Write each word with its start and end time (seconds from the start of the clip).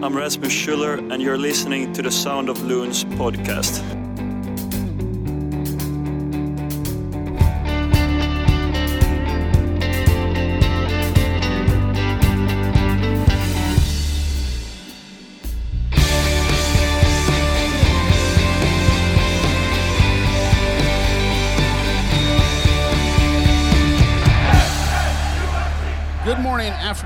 I'm 0.00 0.16
Rasmus 0.16 0.52
Schuller, 0.52 1.12
and 1.12 1.20
you're 1.20 1.36
listening 1.36 1.92
to 1.94 2.02
the 2.02 2.10
Sound 2.12 2.48
of 2.48 2.62
Loons 2.62 3.02
podcast. 3.02 4.07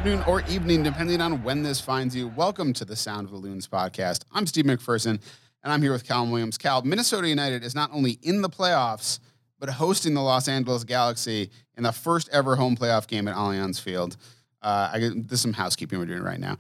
Afternoon, 0.03 0.25
or 0.27 0.43
evening, 0.48 0.82
depending 0.82 1.21
on 1.21 1.45
when 1.45 1.62
this 1.62 1.80
finds 1.80 2.16
you. 2.16 2.27
Welcome 2.27 2.73
to 2.73 2.85
the 2.85 2.96
Sound 2.96 3.27
of 3.27 3.30
the 3.30 3.37
Loons 3.37 3.68
podcast. 3.68 4.25
I'm 4.32 4.49
Steve 4.49 4.64
McPherson, 4.64 5.21
and 5.63 5.72
I'm 5.72 5.81
here 5.81 5.93
with 5.93 6.04
Cal 6.04 6.26
Williams. 6.26 6.59
Cal, 6.59 6.82
Minnesota 6.82 7.29
United 7.29 7.63
is 7.63 7.76
not 7.76 7.89
only 7.93 8.18
in 8.23 8.43
the 8.43 8.50
playoffs, 8.50 9.21
but 9.61 9.68
hosting 9.68 10.14
the 10.14 10.21
Los 10.21 10.49
Angeles 10.49 10.82
Galaxy 10.82 11.50
in 11.76 11.85
the 11.85 11.93
first 11.93 12.29
ever 12.32 12.57
home 12.57 12.76
playoff 12.76 13.07
game 13.07 13.29
at 13.29 13.36
Allianz 13.36 13.81
Field. 13.81 14.17
Uh, 14.61 14.90
I, 14.93 14.99
this 14.99 15.35
is 15.35 15.40
some 15.40 15.53
housekeeping 15.53 16.00
we're 16.00 16.07
doing 16.07 16.25
right 16.25 16.40
now. 16.40 16.57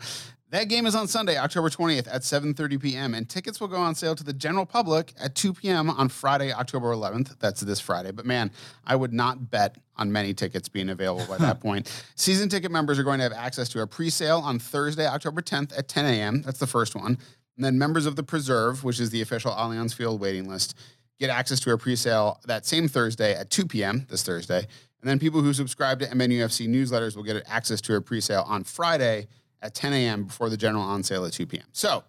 That 0.52 0.68
game 0.68 0.84
is 0.84 0.94
on 0.94 1.08
Sunday, 1.08 1.38
October 1.38 1.70
20th 1.70 2.06
at 2.12 2.20
7:30 2.20 2.78
p.m. 2.82 3.14
and 3.14 3.26
tickets 3.26 3.58
will 3.58 3.68
go 3.68 3.78
on 3.78 3.94
sale 3.94 4.14
to 4.14 4.22
the 4.22 4.34
general 4.34 4.66
public 4.66 5.14
at 5.18 5.34
2 5.34 5.54
p.m. 5.54 5.88
on 5.88 6.10
Friday, 6.10 6.52
October 6.52 6.92
11th. 6.92 7.38
That's 7.38 7.62
this 7.62 7.80
Friday. 7.80 8.10
But 8.10 8.26
man, 8.26 8.50
I 8.86 8.94
would 8.94 9.14
not 9.14 9.50
bet 9.50 9.78
on 9.96 10.12
many 10.12 10.34
tickets 10.34 10.68
being 10.68 10.90
available 10.90 11.24
by 11.26 11.38
that 11.38 11.60
point. 11.62 11.90
Season 12.16 12.50
ticket 12.50 12.70
members 12.70 12.98
are 12.98 13.02
going 13.02 13.16
to 13.16 13.22
have 13.22 13.32
access 13.32 13.70
to 13.70 13.80
a 13.80 13.86
pre-sale 13.86 14.40
on 14.40 14.58
Thursday, 14.58 15.06
October 15.06 15.40
10th 15.40 15.76
at 15.76 15.88
10 15.88 16.04
a.m. 16.04 16.42
That's 16.42 16.58
the 16.58 16.66
first 16.66 16.94
one. 16.94 17.16
And 17.56 17.64
then 17.64 17.78
members 17.78 18.04
of 18.04 18.16
the 18.16 18.22
Preserve, 18.22 18.84
which 18.84 19.00
is 19.00 19.08
the 19.08 19.22
official 19.22 19.52
Allianz 19.52 19.94
Field 19.94 20.20
waiting 20.20 20.50
list, 20.50 20.76
get 21.18 21.30
access 21.30 21.60
to 21.60 21.72
a 21.72 21.78
pre-sale 21.78 22.40
that 22.44 22.66
same 22.66 22.88
Thursday 22.88 23.34
at 23.34 23.48
2 23.48 23.64
p.m. 23.64 24.06
this 24.10 24.22
Thursday. 24.22 24.66
And 25.00 25.08
then 25.08 25.18
people 25.18 25.40
who 25.40 25.54
subscribe 25.54 25.98
to 26.00 26.06
MNUFC 26.08 26.68
newsletters 26.68 27.16
will 27.16 27.22
get 27.22 27.42
access 27.48 27.80
to 27.80 27.96
a 27.96 28.02
pre-sale 28.02 28.44
on 28.46 28.64
Friday 28.64 29.28
at 29.62 29.74
10 29.74 29.92
a.m. 29.92 30.24
before 30.24 30.50
the 30.50 30.56
general 30.56 30.82
on 30.82 31.02
sale 31.02 31.24
at 31.24 31.32
2 31.32 31.46
p.m. 31.46 31.64
So 31.72 32.04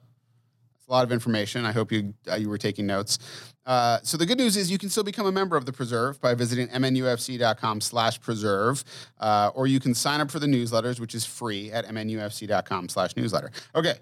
that's 0.84 0.88
a 0.88 0.92
lot 0.92 1.04
of 1.04 1.12
information. 1.12 1.66
I 1.66 1.72
hope 1.72 1.92
you 1.92 2.14
uh, 2.30 2.36
you 2.36 2.50
were 2.50 2.58
taking 2.58 2.86
notes. 2.86 3.20
Uh, 3.66 4.00
so 4.04 4.18
the 4.18 4.26
good 4.26 4.38
news 4.38 4.58
is 4.58 4.70
you 4.70 4.78
can 4.78 4.90
still 4.90 5.04
become 5.04 5.26
a 5.26 5.32
member 5.32 5.56
of 5.56 5.66
the 5.66 5.72
Preserve 5.72 6.20
by 6.20 6.34
visiting 6.34 6.68
mnufc.com 6.68 7.80
slash 7.80 8.20
preserve, 8.20 8.84
uh, 9.20 9.52
or 9.56 9.68
you 9.68 9.80
can 9.80 9.94
sign 9.94 10.20
up 10.20 10.30
for 10.30 10.40
the 10.40 10.48
newsletters, 10.48 11.00
which 11.00 11.16
is 11.16 11.26
free 11.26 11.72
at 11.72 11.86
mnufc.com 11.86 12.90
slash 12.90 13.16
newsletter. 13.16 13.52
Okay. 13.74 13.96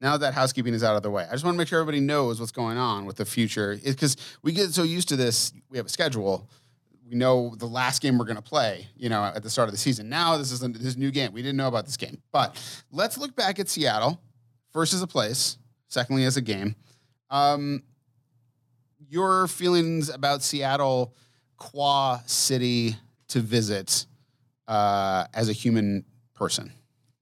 Now 0.00 0.18
that 0.18 0.34
housekeeping 0.34 0.74
is 0.74 0.84
out 0.84 0.94
of 0.96 1.02
the 1.02 1.10
way, 1.10 1.26
I 1.26 1.32
just 1.32 1.44
want 1.44 1.54
to 1.54 1.58
make 1.58 1.68
sure 1.68 1.80
everybody 1.80 2.00
knows 2.00 2.38
what's 2.38 2.52
going 2.52 2.76
on 2.76 3.06
with 3.06 3.16
the 3.16 3.24
future. 3.24 3.78
Because 3.82 4.16
we 4.42 4.52
get 4.52 4.74
so 4.74 4.82
used 4.82 5.08
to 5.08 5.16
this, 5.16 5.52
we 5.70 5.78
have 5.78 5.86
a 5.86 5.90
schedule 5.90 6.48
we 7.08 7.14
know 7.14 7.54
the 7.56 7.66
last 7.66 8.02
game 8.02 8.18
we're 8.18 8.24
going 8.24 8.36
to 8.36 8.42
play, 8.42 8.88
you 8.96 9.08
know, 9.08 9.22
at 9.22 9.42
the 9.42 9.50
start 9.50 9.68
of 9.68 9.72
the 9.72 9.78
season. 9.78 10.08
Now 10.08 10.36
this 10.36 10.50
is 10.50 10.62
a, 10.62 10.68
this 10.68 10.96
new 10.96 11.10
game. 11.10 11.32
We 11.32 11.42
didn't 11.42 11.56
know 11.56 11.68
about 11.68 11.86
this 11.86 11.96
game, 11.96 12.20
but 12.32 12.60
let's 12.90 13.16
look 13.16 13.36
back 13.36 13.58
at 13.58 13.68
Seattle 13.68 14.20
first 14.72 14.92
as 14.92 15.02
a 15.02 15.06
place, 15.06 15.58
secondly 15.88 16.24
as 16.24 16.36
a 16.36 16.40
game. 16.40 16.74
Um, 17.30 17.82
your 19.08 19.46
feelings 19.46 20.08
about 20.08 20.42
Seattle, 20.42 21.14
qua 21.56 22.20
city 22.26 22.96
to 23.28 23.40
visit 23.40 24.06
uh, 24.66 25.26
as 25.32 25.48
a 25.48 25.52
human 25.52 26.04
person. 26.34 26.72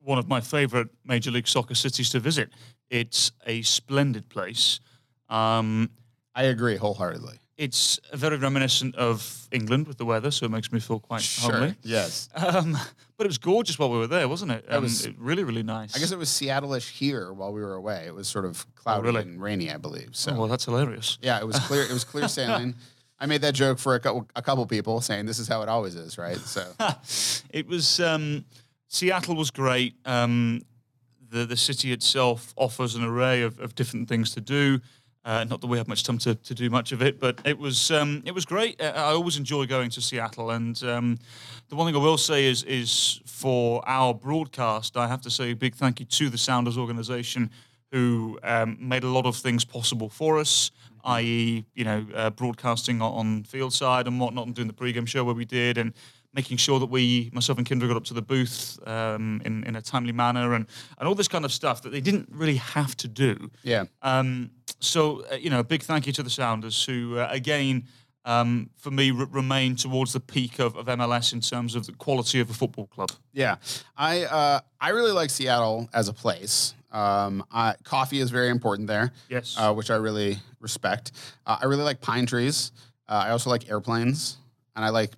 One 0.00 0.18
of 0.18 0.28
my 0.28 0.40
favorite 0.40 0.88
Major 1.04 1.30
League 1.30 1.48
Soccer 1.48 1.74
cities 1.74 2.10
to 2.10 2.20
visit. 2.20 2.50
It's 2.90 3.32
a 3.46 3.62
splendid 3.62 4.28
place. 4.28 4.80
Um, 5.28 5.90
I 6.34 6.44
agree 6.44 6.76
wholeheartedly. 6.76 7.38
It's 7.56 8.00
very 8.12 8.36
reminiscent 8.36 8.96
of 8.96 9.46
England 9.52 9.86
with 9.86 9.96
the 9.98 10.04
weather, 10.04 10.30
so 10.30 10.46
it 10.46 10.50
makes 10.50 10.72
me 10.72 10.80
feel 10.80 10.98
quite 10.98 11.24
homely. 11.40 11.74
Yes. 11.82 12.28
Um, 12.34 12.76
but 13.16 13.26
it 13.26 13.28
was 13.28 13.38
gorgeous 13.38 13.78
while 13.78 13.90
we 13.90 13.98
were 13.98 14.08
there, 14.08 14.26
wasn't 14.28 14.50
it? 14.50 14.66
That 14.68 14.76
Um, 14.78 14.82
was- 14.82 15.06
it 15.06 15.14
really, 15.18 15.44
really 15.44 15.62
nice. 15.62 15.94
I 15.94 16.00
guess 16.00 16.10
it 16.10 16.18
was 16.18 16.28
Seattle-ish 16.30 16.90
here 16.90 17.32
while 17.32 17.52
we 17.52 17.60
were 17.60 17.74
away. 17.74 18.04
It 18.06 18.14
was 18.14 18.26
sort 18.26 18.44
of 18.44 18.66
cloudy 18.74 19.06
really? 19.06 19.22
and 19.22 19.40
rainy, 19.40 19.70
I 19.72 19.76
believe. 19.76 20.10
So 20.16 20.32
Oh, 20.32 20.40
well, 20.40 20.48
that's 20.48 20.64
hilarious. 20.64 21.18
Yeah, 21.22 21.38
it 21.38 21.46
was 21.46 21.58
clear. 21.60 21.82
It 21.84 21.92
was 21.92 22.04
clear 22.04 22.26
sailing. 22.38 22.74
I 23.20 23.26
made 23.26 23.42
that 23.42 23.54
joke 23.54 23.78
for 23.78 23.94
a 23.94 24.00
couple, 24.00 24.28
a 24.34 24.42
couple 24.42 24.66
people, 24.66 25.00
saying 25.00 25.26
this 25.26 25.38
is 25.38 25.46
how 25.46 25.62
it 25.62 25.68
always 25.68 25.94
is, 25.94 26.18
right? 26.18 26.36
So 26.38 26.66
it 27.50 27.68
was 27.68 28.00
um, 28.00 28.44
Seattle 28.88 29.36
was 29.36 29.50
great. 29.52 29.94
Um, 30.04 30.62
the 31.30 31.46
the 31.46 31.56
city 31.56 31.92
itself 31.92 32.52
offers 32.56 32.96
an 32.96 33.04
array 33.04 33.42
of, 33.42 33.58
of 33.60 33.74
different 33.76 34.08
things 34.08 34.34
to 34.34 34.40
do. 34.40 34.80
Uh, 35.24 35.42
not 35.44 35.62
that 35.62 35.68
we 35.68 35.78
have 35.78 35.88
much 35.88 36.02
time 36.04 36.18
to, 36.18 36.34
to 36.34 36.54
do 36.54 36.68
much 36.68 36.92
of 36.92 37.00
it, 37.00 37.18
but 37.18 37.40
it 37.46 37.58
was 37.58 37.90
um, 37.90 38.22
it 38.26 38.32
was 38.32 38.44
great. 38.44 38.78
Uh, 38.80 38.92
I 38.94 39.12
always 39.12 39.38
enjoy 39.38 39.64
going 39.64 39.88
to 39.90 40.02
Seattle, 40.02 40.50
and 40.50 40.82
um, 40.84 41.18
the 41.70 41.76
one 41.76 41.86
thing 41.86 41.96
I 41.96 42.04
will 42.04 42.18
say 42.18 42.44
is 42.44 42.62
is 42.64 43.22
for 43.24 43.82
our 43.88 44.12
broadcast, 44.12 44.98
I 44.98 45.08
have 45.08 45.22
to 45.22 45.30
say 45.30 45.52
a 45.52 45.56
big 45.56 45.74
thank 45.74 45.98
you 45.98 46.06
to 46.06 46.28
the 46.28 46.36
Sounders 46.36 46.76
organization 46.76 47.50
who 47.90 48.38
um, 48.42 48.76
made 48.80 49.04
a 49.04 49.08
lot 49.08 49.24
of 49.24 49.36
things 49.36 49.64
possible 49.64 50.08
for 50.08 50.38
us, 50.38 50.72
i.e., 51.04 51.64
you 51.74 51.84
know, 51.84 52.04
uh, 52.14 52.28
broadcasting 52.28 53.00
on, 53.00 53.12
on 53.12 53.44
field 53.44 53.72
side 53.72 54.06
and 54.06 54.20
whatnot, 54.20 54.46
and 54.46 54.54
doing 54.54 54.68
the 54.68 54.74
pregame 54.74 55.06
show 55.06 55.24
where 55.24 55.34
we 55.34 55.44
did, 55.44 55.78
and 55.78 55.94
making 56.34 56.56
sure 56.56 56.80
that 56.80 56.90
we, 56.90 57.30
myself 57.32 57.56
and 57.56 57.66
Kendra, 57.66 57.86
got 57.86 57.96
up 57.96 58.04
to 58.04 58.14
the 58.14 58.22
booth 58.22 58.78
um, 58.86 59.40
in 59.44 59.64
in 59.64 59.76
a 59.76 59.80
timely 59.80 60.12
manner, 60.12 60.54
and 60.54 60.66
and 60.98 61.08
all 61.08 61.14
this 61.14 61.28
kind 61.28 61.44
of 61.44 61.52
stuff 61.52 61.80
that 61.82 61.92
they 61.92 62.00
didn't 62.00 62.28
really 62.30 62.56
have 62.56 62.94
to 62.96 63.08
do. 63.08 63.50
yeah, 63.62 63.84
Um, 64.02 64.50
so, 64.84 65.24
uh, 65.30 65.36
you 65.36 65.50
know, 65.50 65.60
a 65.60 65.64
big 65.64 65.82
thank 65.82 66.06
you 66.06 66.12
to 66.14 66.22
the 66.22 66.30
Sounders 66.30 66.84
who, 66.84 67.18
uh, 67.18 67.28
again, 67.30 67.84
um, 68.24 68.70
for 68.76 68.90
me, 68.90 69.10
r- 69.10 69.26
remain 69.26 69.76
towards 69.76 70.12
the 70.12 70.20
peak 70.20 70.58
of, 70.58 70.76
of 70.76 70.86
MLS 70.86 71.32
in 71.32 71.40
terms 71.40 71.74
of 71.74 71.86
the 71.86 71.92
quality 71.92 72.40
of 72.40 72.48
a 72.50 72.54
football 72.54 72.86
club. 72.86 73.10
yeah. 73.32 73.56
I 73.96 74.24
uh, 74.24 74.60
I 74.80 74.90
really 74.90 75.12
like 75.12 75.30
Seattle 75.30 75.88
as 75.92 76.08
a 76.08 76.12
place. 76.12 76.74
Um, 76.90 77.44
I, 77.50 77.74
coffee 77.82 78.20
is 78.20 78.30
very 78.30 78.50
important 78.50 78.86
there. 78.88 79.12
Yes. 79.28 79.56
uh, 79.58 79.74
which 79.74 79.90
I 79.90 79.96
really 79.96 80.38
respect. 80.60 81.12
Uh, 81.44 81.58
I 81.60 81.66
really 81.66 81.82
like 81.82 82.00
pine 82.00 82.24
trees. 82.24 82.70
Uh, 83.08 83.24
I 83.26 83.30
also 83.30 83.50
like 83.50 83.68
airplanes, 83.68 84.38
and 84.76 84.84
I 84.84 84.88
like 84.90 85.10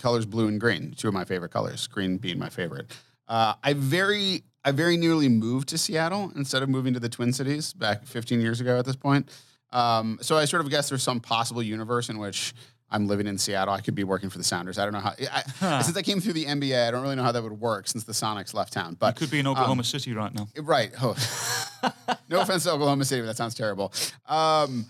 colors 0.00 0.26
blue 0.26 0.46
and 0.48 0.60
green. 0.60 0.92
Two 0.96 1.08
of 1.08 1.14
my 1.14 1.24
favorite 1.24 1.50
colors. 1.50 1.86
Green 1.86 2.16
being 2.18 2.38
my 2.38 2.48
favorite. 2.50 2.86
Uh, 3.26 3.54
I 3.62 3.72
very 3.72 4.42
I 4.64 4.70
very 4.70 4.96
nearly 4.96 5.28
moved 5.28 5.68
to 5.70 5.78
Seattle 5.78 6.32
instead 6.36 6.62
of 6.62 6.68
moving 6.68 6.94
to 6.94 7.00
the 7.00 7.08
Twin 7.08 7.32
Cities 7.32 7.72
back 7.72 8.04
15 8.06 8.40
years 8.40 8.60
ago. 8.60 8.78
At 8.78 8.84
this 8.84 8.96
point, 8.96 9.28
um, 9.72 10.18
so 10.20 10.36
I 10.36 10.44
sort 10.44 10.62
of 10.62 10.70
guess 10.70 10.88
there's 10.88 11.02
some 11.02 11.20
possible 11.20 11.62
universe 11.62 12.08
in 12.08 12.18
which. 12.18 12.54
I'm 12.94 13.06
living 13.06 13.26
in 13.26 13.38
Seattle. 13.38 13.72
I 13.72 13.80
could 13.80 13.94
be 13.94 14.04
working 14.04 14.28
for 14.28 14.36
the 14.36 14.44
Sounders. 14.44 14.76
I 14.76 14.84
don't 14.84 14.92
know 14.92 15.00
how. 15.00 15.14
I, 15.62 15.80
Since 15.80 15.96
I 15.96 16.02
came 16.02 16.20
through 16.20 16.34
the 16.34 16.44
NBA, 16.44 16.88
I 16.88 16.90
don't 16.90 17.00
really 17.00 17.16
know 17.16 17.22
how 17.22 17.32
that 17.32 17.42
would 17.42 17.58
work 17.58 17.88
since 17.88 18.04
the 18.04 18.12
Sonics 18.12 18.52
left 18.52 18.74
town. 18.74 18.98
But 19.00 19.16
Could 19.16 19.30
be 19.30 19.38
in 19.38 19.46
Oklahoma 19.46 19.82
City 19.82 20.12
right 20.12 20.30
now. 20.34 20.46
Right. 20.60 20.92
Oh. 21.00 21.16
no 22.28 22.40
offense 22.42 22.64
to 22.64 22.72
Oklahoma 22.72 23.06
City, 23.06 23.22
but 23.22 23.28
that 23.28 23.38
sounds 23.38 23.54
terrible. 23.54 23.94
Um, 24.28 24.84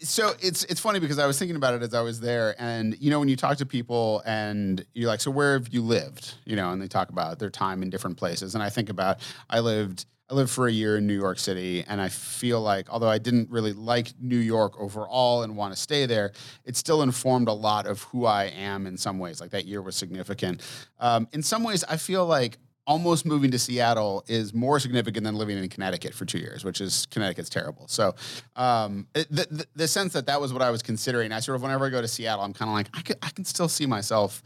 so 0.00 0.34
it's 0.40 0.64
it's 0.64 0.80
funny 0.80 1.00
because 1.00 1.18
I 1.18 1.26
was 1.26 1.38
thinking 1.38 1.56
about 1.56 1.74
it 1.74 1.82
as 1.82 1.94
I 1.94 2.00
was 2.00 2.20
there, 2.20 2.54
and 2.58 2.96
you 3.00 3.10
know 3.10 3.18
when 3.18 3.28
you 3.28 3.36
talk 3.36 3.58
to 3.58 3.66
people 3.66 4.22
and 4.26 4.84
you're 4.94 5.08
like, 5.08 5.20
so 5.20 5.30
where 5.30 5.54
have 5.54 5.68
you 5.68 5.82
lived? 5.82 6.34
You 6.44 6.56
know, 6.56 6.70
and 6.70 6.80
they 6.80 6.88
talk 6.88 7.10
about 7.10 7.38
their 7.38 7.50
time 7.50 7.82
in 7.82 7.90
different 7.90 8.16
places, 8.16 8.54
and 8.54 8.62
I 8.62 8.70
think 8.70 8.90
about 8.90 9.18
I 9.48 9.60
lived. 9.60 10.06
I 10.30 10.34
lived 10.34 10.50
for 10.50 10.68
a 10.68 10.70
year 10.70 10.98
in 10.98 11.06
New 11.06 11.18
York 11.18 11.38
City, 11.38 11.82
and 11.88 12.02
I 12.02 12.10
feel 12.10 12.60
like, 12.60 12.90
although 12.90 13.08
I 13.08 13.16
didn't 13.16 13.48
really 13.48 13.72
like 13.72 14.12
New 14.20 14.36
York 14.36 14.78
overall 14.78 15.42
and 15.42 15.56
want 15.56 15.72
to 15.72 15.80
stay 15.80 16.04
there, 16.04 16.32
it 16.66 16.76
still 16.76 17.00
informed 17.00 17.48
a 17.48 17.52
lot 17.54 17.86
of 17.86 18.02
who 18.02 18.26
I 18.26 18.44
am 18.44 18.86
in 18.86 18.98
some 18.98 19.18
ways. 19.18 19.40
Like 19.40 19.52
that 19.52 19.64
year 19.64 19.80
was 19.80 19.96
significant. 19.96 20.60
Um, 21.00 21.28
in 21.32 21.42
some 21.42 21.64
ways, 21.64 21.82
I 21.82 21.96
feel 21.96 22.26
like 22.26 22.58
almost 22.88 23.26
moving 23.26 23.50
to 23.50 23.58
Seattle 23.58 24.24
is 24.26 24.54
more 24.54 24.80
significant 24.80 25.22
than 25.22 25.36
living 25.36 25.58
in 25.58 25.68
Connecticut 25.68 26.14
for 26.14 26.24
two 26.24 26.38
years, 26.38 26.64
which 26.64 26.80
is 26.80 27.06
Connecticut's 27.06 27.50
terrible. 27.50 27.86
So, 27.86 28.14
um, 28.56 29.06
the, 29.12 29.66
the 29.76 29.86
sense 29.86 30.14
that 30.14 30.26
that 30.26 30.40
was 30.40 30.54
what 30.54 30.62
I 30.62 30.70
was 30.70 30.82
considering, 30.82 31.30
I 31.30 31.40
sort 31.40 31.56
of 31.56 31.62
whenever 31.62 31.86
I 31.86 31.90
go 31.90 32.00
to 32.00 32.08
Seattle, 32.08 32.42
I'm 32.42 32.54
kind 32.54 32.70
of 32.70 32.74
like 32.74 32.88
I 32.94 33.02
could, 33.02 33.18
I 33.22 33.28
can 33.28 33.44
still 33.44 33.68
see 33.68 33.84
myself 33.84 34.42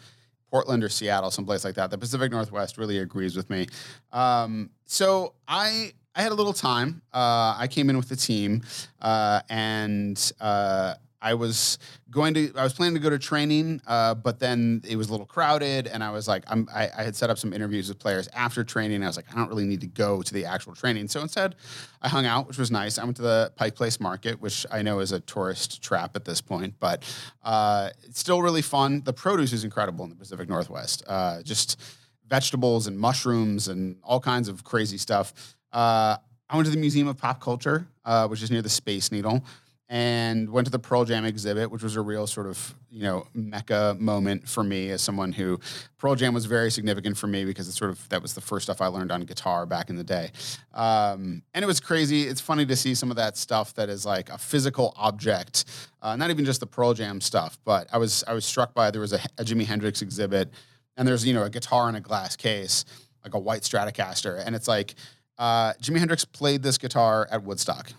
Portland 0.51 0.83
or 0.83 0.89
Seattle, 0.89 1.31
someplace 1.31 1.65
like 1.65 1.77
that. 1.77 1.91
The 1.91 1.97
Pacific 1.97 2.33
Northwest 2.33 2.77
really 2.77 2.99
agrees 2.99 3.37
with 3.37 3.49
me. 3.49 3.69
Um, 4.13 4.71
so 4.87 5.35
I 5.47 5.93
I 6.15 6.23
had 6.23 6.33
a 6.33 6.35
little 6.35 6.53
time. 6.53 7.01
Uh, 7.15 7.57
I 7.57 7.69
came 7.71 7.89
in 7.89 7.97
with 7.97 8.09
the 8.09 8.17
team, 8.17 8.63
uh, 9.01 9.41
and 9.49 10.33
uh, 10.41 10.95
I 11.23 11.35
was 11.35 11.79
going 12.11 12.35
to. 12.35 12.53
I 12.57 12.65
was 12.65 12.73
planning 12.73 12.95
to 12.95 13.01
go 13.01 13.09
to 13.09 13.19
training, 13.19 13.81
uh, 13.87 14.15
but 14.15 14.41
then 14.41 14.83
it 14.87 14.97
was 14.97 15.09
a 15.09 15.13
little 15.13 15.27
crowded, 15.27 15.87
and 15.87 16.03
I 16.03 16.11
was 16.11 16.27
like, 16.27 16.43
I'm, 16.49 16.69
I, 16.75 16.91
I 16.97 17.03
had 17.05 17.15
set 17.15 17.31
up 17.31 17.39
some 17.39 17.53
interviews 17.53 17.89
with 17.89 18.01
players 18.01 18.29
after 18.35 18.65
training. 18.65 19.05
I 19.05 19.07
was 19.07 19.17
like, 19.17 19.33
I 19.33 19.37
don't 19.37 19.49
really 19.49 19.65
need 19.65 19.81
to 19.83 19.87
go 19.87 20.21
to 20.21 20.35
the 20.35 20.45
actual 20.45 20.75
training. 20.75 21.09
So 21.09 21.21
instead, 21.21 21.55
I 22.03 22.09
hung 22.09 22.27
out, 22.27 22.49
which 22.49 22.59
was 22.59 22.73
nice. 22.73 22.99
I 22.99 23.05
went 23.05 23.17
to 23.17 23.23
the 23.23 23.53
Pike 23.55 23.77
Place 23.77 24.01
Market, 24.01 24.41
which 24.41 24.67
I 24.73 24.83
know 24.83 24.99
is 24.99 25.13
a 25.13 25.21
tourist 25.21 25.81
trap 25.81 26.17
at 26.17 26.25
this 26.25 26.41
point, 26.41 26.75
but 26.81 27.05
uh, 27.45 27.91
it's 28.03 28.19
still 28.19 28.43
really 28.43 28.63
fun. 28.63 29.03
The 29.05 29.13
produce 29.13 29.53
is 29.53 29.63
incredible 29.63 30.05
in 30.05 30.11
the 30.11 30.17
Pacific 30.17 30.49
Northwest. 30.49 31.05
Uh, 31.07 31.41
just 31.43 31.81
vegetables 32.27 32.87
and 32.87 32.99
mushrooms 32.99 33.69
and 33.69 33.97
all 34.03 34.19
kinds 34.19 34.49
of 34.49 34.65
crazy 34.65 34.99
stuff. 34.99 35.55
Uh, 35.73 36.17
I 36.49 36.57
went 36.57 36.67
to 36.67 36.73
the 36.73 36.81
Museum 36.81 37.09
of 37.09 37.17
Pop 37.17 37.41
Culture, 37.41 37.87
uh, 38.05 38.27
which 38.27 38.43
is 38.43 38.51
near 38.51 38.63
the 38.63 38.69
Space 38.69 39.13
Needle, 39.13 39.45
and 39.93 40.49
went 40.49 40.65
to 40.65 40.71
the 40.71 40.79
Pearl 40.79 41.05
Jam 41.05 41.27
exhibit, 41.27 41.71
which 41.71 41.83
was 41.83 41.97
a 41.97 42.01
real 42.01 42.27
sort 42.27 42.47
of 42.47 42.75
you 42.91 43.03
know 43.03 43.27
mecca 43.35 43.95
moment 44.01 44.49
for 44.49 44.65
me 44.65 44.89
as 44.89 45.03
someone 45.03 45.33
who 45.33 45.61
Pearl 45.99 46.15
Jam 46.15 46.33
was 46.33 46.47
very 46.47 46.71
significant 46.71 47.19
for 47.19 47.27
me 47.27 47.45
because 47.45 47.69
it's 47.69 47.77
sort 47.77 47.91
of 47.91 48.09
that 48.09 48.23
was 48.23 48.33
the 48.33 48.41
first 48.41 48.65
stuff 48.65 48.81
I 48.81 48.87
learned 48.87 49.13
on 49.13 49.21
guitar 49.21 49.67
back 49.67 49.91
in 49.91 49.97
the 49.97 50.03
day, 50.03 50.31
um, 50.73 51.43
and 51.53 51.63
it 51.63 51.67
was 51.67 51.79
crazy. 51.79 52.23
It's 52.23 52.41
funny 52.41 52.65
to 52.65 52.75
see 52.75 52.95
some 52.95 53.11
of 53.11 53.19
that 53.19 53.37
stuff 53.37 53.75
that 53.75 53.91
is 53.91 54.07
like 54.07 54.31
a 54.31 54.39
physical 54.39 54.95
object, 54.97 55.67
uh, 56.01 56.17
not 56.17 56.31
even 56.31 56.47
just 56.47 56.61
the 56.61 56.67
Pearl 56.67 56.95
Jam 56.95 57.21
stuff, 57.21 57.59
but 57.67 57.87
I 57.93 57.99
was 57.99 58.25
I 58.27 58.33
was 58.33 58.47
struck 58.47 58.73
by 58.73 58.91
there 58.91 59.03
was 59.03 59.13
a, 59.13 59.21
a 59.37 59.45
Jimi 59.45 59.67
Hendrix 59.67 60.01
exhibit, 60.01 60.51
and 60.97 61.07
there's 61.07 61.27
you 61.27 61.35
know 61.35 61.43
a 61.43 61.51
guitar 61.51 61.91
in 61.91 61.97
a 61.97 62.01
glass 62.01 62.35
case, 62.35 62.87
like 63.23 63.35
a 63.35 63.39
white 63.39 63.61
Stratocaster, 63.61 64.43
and 64.43 64.57
it's 64.57 64.69
like 64.69 64.95
uh, 65.37 65.75
Jimi 65.83 65.99
Hendrix 65.99 66.25
played 66.25 66.63
this 66.63 66.79
guitar 66.79 67.29
at 67.31 67.43
Woodstock. 67.43 67.93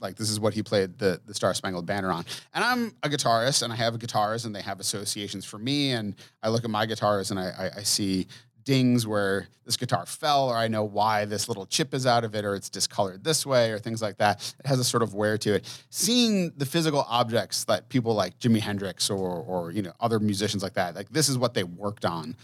Like 0.00 0.16
this 0.16 0.30
is 0.30 0.38
what 0.40 0.54
he 0.54 0.62
played 0.62 0.98
the 0.98 1.20
the 1.26 1.34
Star 1.34 1.54
Spangled 1.54 1.86
Banner 1.86 2.10
on. 2.10 2.24
And 2.54 2.64
I'm 2.64 2.92
a 3.02 3.08
guitarist, 3.08 3.62
and 3.62 3.72
I 3.72 3.76
have 3.76 3.98
guitars, 3.98 4.44
and 4.44 4.54
they 4.54 4.62
have 4.62 4.80
associations 4.80 5.44
for 5.44 5.58
me. 5.58 5.92
And 5.92 6.14
I 6.42 6.48
look 6.48 6.64
at 6.64 6.70
my 6.70 6.86
guitars, 6.86 7.30
and 7.30 7.38
I, 7.40 7.70
I, 7.74 7.78
I 7.80 7.82
see 7.82 8.26
dings 8.64 9.06
where 9.06 9.48
this 9.64 9.78
guitar 9.78 10.04
fell, 10.04 10.50
or 10.50 10.56
I 10.56 10.68
know 10.68 10.84
why 10.84 11.24
this 11.24 11.48
little 11.48 11.64
chip 11.64 11.94
is 11.94 12.06
out 12.06 12.22
of 12.22 12.34
it, 12.34 12.44
or 12.44 12.54
it's 12.54 12.68
discolored 12.68 13.24
this 13.24 13.46
way, 13.46 13.70
or 13.70 13.78
things 13.78 14.02
like 14.02 14.18
that. 14.18 14.54
It 14.60 14.66
has 14.66 14.78
a 14.78 14.84
sort 14.84 15.02
of 15.02 15.14
wear 15.14 15.38
to 15.38 15.54
it. 15.54 15.84
Seeing 15.88 16.52
the 16.56 16.66
physical 16.66 17.06
objects 17.08 17.64
that 17.64 17.88
people 17.88 18.14
like 18.14 18.38
Jimi 18.38 18.60
Hendrix 18.60 19.08
or 19.10 19.30
or 19.42 19.70
you 19.70 19.82
know 19.82 19.92
other 20.00 20.20
musicians 20.20 20.62
like 20.62 20.74
that, 20.74 20.94
like 20.94 21.08
this 21.08 21.28
is 21.28 21.38
what 21.38 21.54
they 21.54 21.64
worked 21.64 22.04
on. 22.04 22.36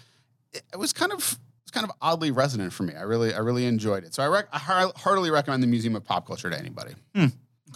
It, 0.52 0.62
it 0.72 0.78
was 0.78 0.92
kind 0.92 1.12
of 1.12 1.38
kind 1.72 1.84
of 1.84 1.92
oddly 2.00 2.30
resonant 2.30 2.72
for 2.72 2.84
me. 2.84 2.94
I 2.94 3.02
really 3.02 3.34
I 3.34 3.38
really 3.38 3.66
enjoyed 3.66 4.04
it. 4.04 4.14
So 4.14 4.22
I, 4.22 4.28
rec- 4.28 4.48
I 4.52 4.58
hear- 4.58 4.92
heartily 4.96 5.30
recommend 5.30 5.62
the 5.62 5.66
Museum 5.66 5.96
of 5.96 6.04
Pop 6.04 6.26
Culture 6.26 6.48
to 6.48 6.58
anybody. 6.58 6.94
Hmm. 7.14 7.26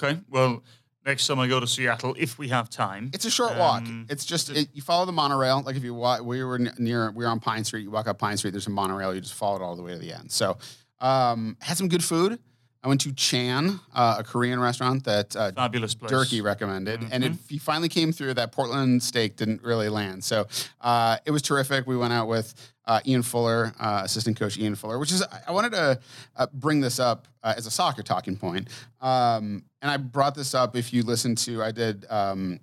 Okay. 0.02 0.20
Well, 0.28 0.62
next 1.04 1.26
time 1.26 1.38
I 1.40 1.48
go 1.48 1.58
to 1.60 1.66
Seattle, 1.66 2.14
if 2.18 2.38
we 2.38 2.48
have 2.48 2.70
time, 2.70 3.10
It's 3.12 3.24
a 3.24 3.30
short 3.30 3.56
walk. 3.56 3.84
It's 4.08 4.24
just 4.24 4.50
it, 4.50 4.68
you 4.72 4.82
follow 4.82 5.06
the 5.06 5.12
monorail. 5.12 5.62
Like 5.64 5.76
if 5.76 5.84
you 5.84 5.94
walk, 5.94 6.22
we 6.22 6.42
were 6.44 6.58
near, 6.78 7.10
we 7.10 7.24
were 7.24 7.30
on 7.30 7.40
Pine 7.40 7.64
Street. 7.64 7.82
You 7.82 7.90
walk 7.90 8.06
up 8.06 8.18
Pine 8.18 8.36
Street. 8.36 8.52
There's 8.52 8.66
a 8.66 8.70
monorail. 8.70 9.14
You 9.14 9.20
just 9.20 9.34
follow 9.34 9.56
it 9.56 9.62
all 9.62 9.76
the 9.76 9.82
way 9.82 9.92
to 9.92 9.98
the 9.98 10.12
end. 10.12 10.30
So, 10.30 10.58
um, 11.00 11.56
had 11.60 11.76
some 11.76 11.88
good 11.88 12.04
food. 12.04 12.38
I 12.82 12.86
went 12.88 13.00
to 13.02 13.12
Chan, 13.12 13.80
uh, 13.92 14.16
a 14.20 14.24
Korean 14.24 14.60
restaurant 14.60 15.04
that 15.04 15.34
uh, 15.34 15.50
fabulous 15.52 15.94
place. 15.94 16.10
Durkee 16.10 16.40
recommended, 16.40 17.04
and 17.10 17.24
it, 17.24 17.32
he 17.48 17.58
finally 17.58 17.88
came 17.88 18.12
through. 18.12 18.34
That 18.34 18.52
Portland 18.52 19.02
steak 19.02 19.36
didn't 19.36 19.62
really 19.62 19.88
land, 19.88 20.22
so 20.22 20.46
uh, 20.80 21.16
it 21.26 21.32
was 21.32 21.42
terrific. 21.42 21.86
We 21.88 21.96
went 21.96 22.12
out 22.12 22.28
with 22.28 22.54
uh, 22.86 23.00
Ian 23.04 23.22
Fuller, 23.22 23.74
uh, 23.80 24.02
assistant 24.04 24.38
coach 24.38 24.56
Ian 24.58 24.76
Fuller, 24.76 24.98
which 24.98 25.10
is 25.10 25.22
I- 25.46 25.50
wanted 25.50 25.72
to 25.72 25.98
uh, 26.36 26.46
bring 26.52 26.80
this 26.80 27.00
up 27.00 27.26
uh, 27.42 27.54
as 27.56 27.66
a 27.66 27.70
soccer 27.70 28.02
talking 28.04 28.36
point, 28.36 28.68
um, 29.00 29.64
and 29.82 29.90
I 29.90 29.96
brought 29.96 30.36
this 30.36 30.54
up. 30.54 30.76
If 30.76 30.92
you 30.92 31.02
listen 31.02 31.34
to, 31.36 31.62
I 31.62 31.72
did. 31.72 32.06
Um, 32.08 32.60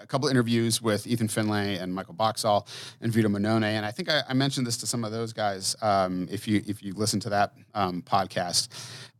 a 0.00 0.06
couple 0.06 0.28
interviews 0.28 0.80
with 0.80 1.08
Ethan 1.08 1.26
Finlay 1.26 1.76
and 1.76 1.92
Michael 1.92 2.14
Boxall 2.14 2.68
and 3.00 3.12
Vito 3.12 3.28
Mannone, 3.28 3.64
and 3.64 3.84
I 3.84 3.90
think 3.90 4.08
I, 4.08 4.22
I 4.28 4.32
mentioned 4.32 4.64
this 4.64 4.76
to 4.76 4.86
some 4.86 5.02
of 5.02 5.10
those 5.10 5.32
guys. 5.32 5.74
Um, 5.82 6.28
if 6.30 6.46
you 6.46 6.62
if 6.68 6.84
you 6.84 6.92
listen 6.94 7.18
to 7.20 7.30
that 7.30 7.54
um, 7.74 8.02
podcast, 8.02 8.68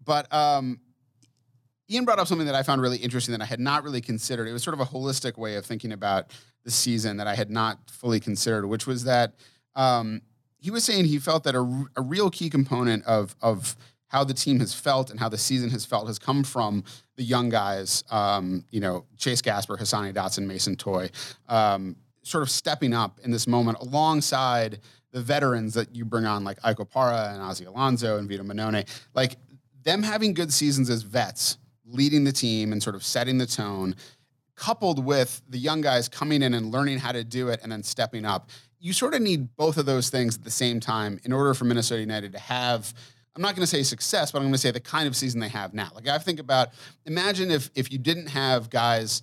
but 0.09 0.33
um, 0.33 0.81
Ian 1.91 2.07
brought 2.07 2.19
up 2.19 2.27
something 2.27 2.47
that 2.47 2.55
I 2.55 2.63
found 2.63 2.81
really 2.81 2.97
interesting 2.97 3.33
that 3.33 3.43
I 3.43 3.45
had 3.45 3.61
not 3.61 3.85
really 3.85 4.01
considered. 4.01 4.49
It 4.49 4.55
was 4.55 4.63
sort 4.63 4.73
of 4.73 4.81
a 4.81 4.87
holistic 4.87 5.37
way 5.37 5.57
of 5.57 5.67
thinking 5.67 5.93
about 5.93 6.31
the 6.65 6.71
season 6.71 7.19
that 7.19 7.27
I 7.27 7.35
had 7.35 7.51
not 7.51 7.79
fully 7.91 8.19
considered, 8.19 8.67
which 8.67 8.87
was 8.87 9.05
that 9.05 9.35
um, 9.77 10.23
he 10.59 10.71
was 10.71 10.83
saying 10.83 11.05
he 11.05 11.19
felt 11.19 11.45
that 11.45 11.55
a, 11.55 12.01
real 12.01 12.31
key 12.31 12.49
component 12.49 13.05
of 13.05 13.37
of 13.43 13.77
how 14.07 14.25
the 14.25 14.33
team 14.33 14.61
has 14.61 14.73
felt 14.73 15.11
and 15.11 15.21
how 15.21 15.29
the 15.29 15.37
season 15.37 15.69
has 15.69 15.85
felt 15.85 16.07
has 16.07 16.19
come 16.19 16.43
from 16.43 16.85
the 17.17 17.23
young 17.23 17.51
guys, 17.51 18.03
um, 18.11 18.65
you 18.71 18.81
know, 18.81 19.05
Chase 19.19 19.43
Gasper, 19.43 19.77
Hassani 19.77 20.15
Dotson, 20.15 20.47
Mason 20.47 20.75
Toye, 20.75 21.11
um, 21.51 21.97
sort 22.23 22.43
of 22.43 22.49
stepping 22.49 22.95
up 22.95 23.21
in 23.23 23.31
this 23.31 23.47
moment 23.47 23.77
alongside 23.83 24.81
the 25.13 25.21
veterans 25.21 25.75
that 25.75 25.95
you 25.95 26.05
bring 26.05 26.27
on, 26.27 26.45
like 26.45 26.59
Ike 26.63 26.79
Opara 26.79 27.33
and 27.33 27.43
Ozzy 27.43 27.67
Alonso 27.67 28.19
and 28.19 28.29
Vito 28.29 28.43
Mannone. 28.43 28.87
Like 29.15 29.37
them 29.83 30.03
having 30.03 30.35
good 30.35 30.53
seasons 30.53 30.91
as 30.91 31.03
vets, 31.03 31.59
leading 31.87 32.25
the 32.25 32.33
team 32.33 32.73
and 32.73 32.83
sort 32.83 32.97
of 32.97 33.03
setting 33.05 33.39
the 33.39 33.47
tone, 33.47 33.95
coupled 34.55 35.05
with 35.05 35.41
the 35.49 35.59
young 35.59 35.81
guys 35.81 36.09
coming 36.09 36.43
in 36.43 36.55
and 36.55 36.71
learning 36.71 36.99
how 36.99 37.13
to 37.13 37.25
do 37.25 37.49
it 37.49 37.61
and 37.63 37.71
then 37.71 37.83
stepping 37.83 38.25
up. 38.25 38.51
You 38.81 38.93
sort 38.93 39.15
of 39.15 39.23
need 39.23 39.57
both 39.57 39.77
of 39.77 39.87
those 39.87 40.11
things 40.11 40.37
at 40.37 40.45
the 40.45 40.51
same 40.51 40.81
time 40.81 41.19
in 41.25 41.33
order 41.33 41.55
for 41.55 41.65
Minnesota 41.65 42.01
United 42.01 42.33
to 42.33 42.39
have. 42.39 42.93
I'm 43.35 43.43
not 43.43 43.55
going 43.55 43.63
to 43.63 43.69
say 43.69 43.83
success, 43.83 44.33
but 44.33 44.39
I'm 44.39 44.45
going 44.45 44.53
to 44.53 44.59
say 44.59 44.71
the 44.71 44.81
kind 44.81 45.07
of 45.07 45.17
season 45.17 45.41
they 45.41 45.49
have 45.49 45.75
now. 45.75 45.91
Like 45.95 46.09
I 46.09 46.19
think 46.19 46.41
about, 46.41 46.71
imagine 47.07 47.51
if 47.51 47.71
if 47.75 47.93
you 47.93 47.99
didn't 47.99 48.27
have 48.27 48.69
guys 48.69 49.23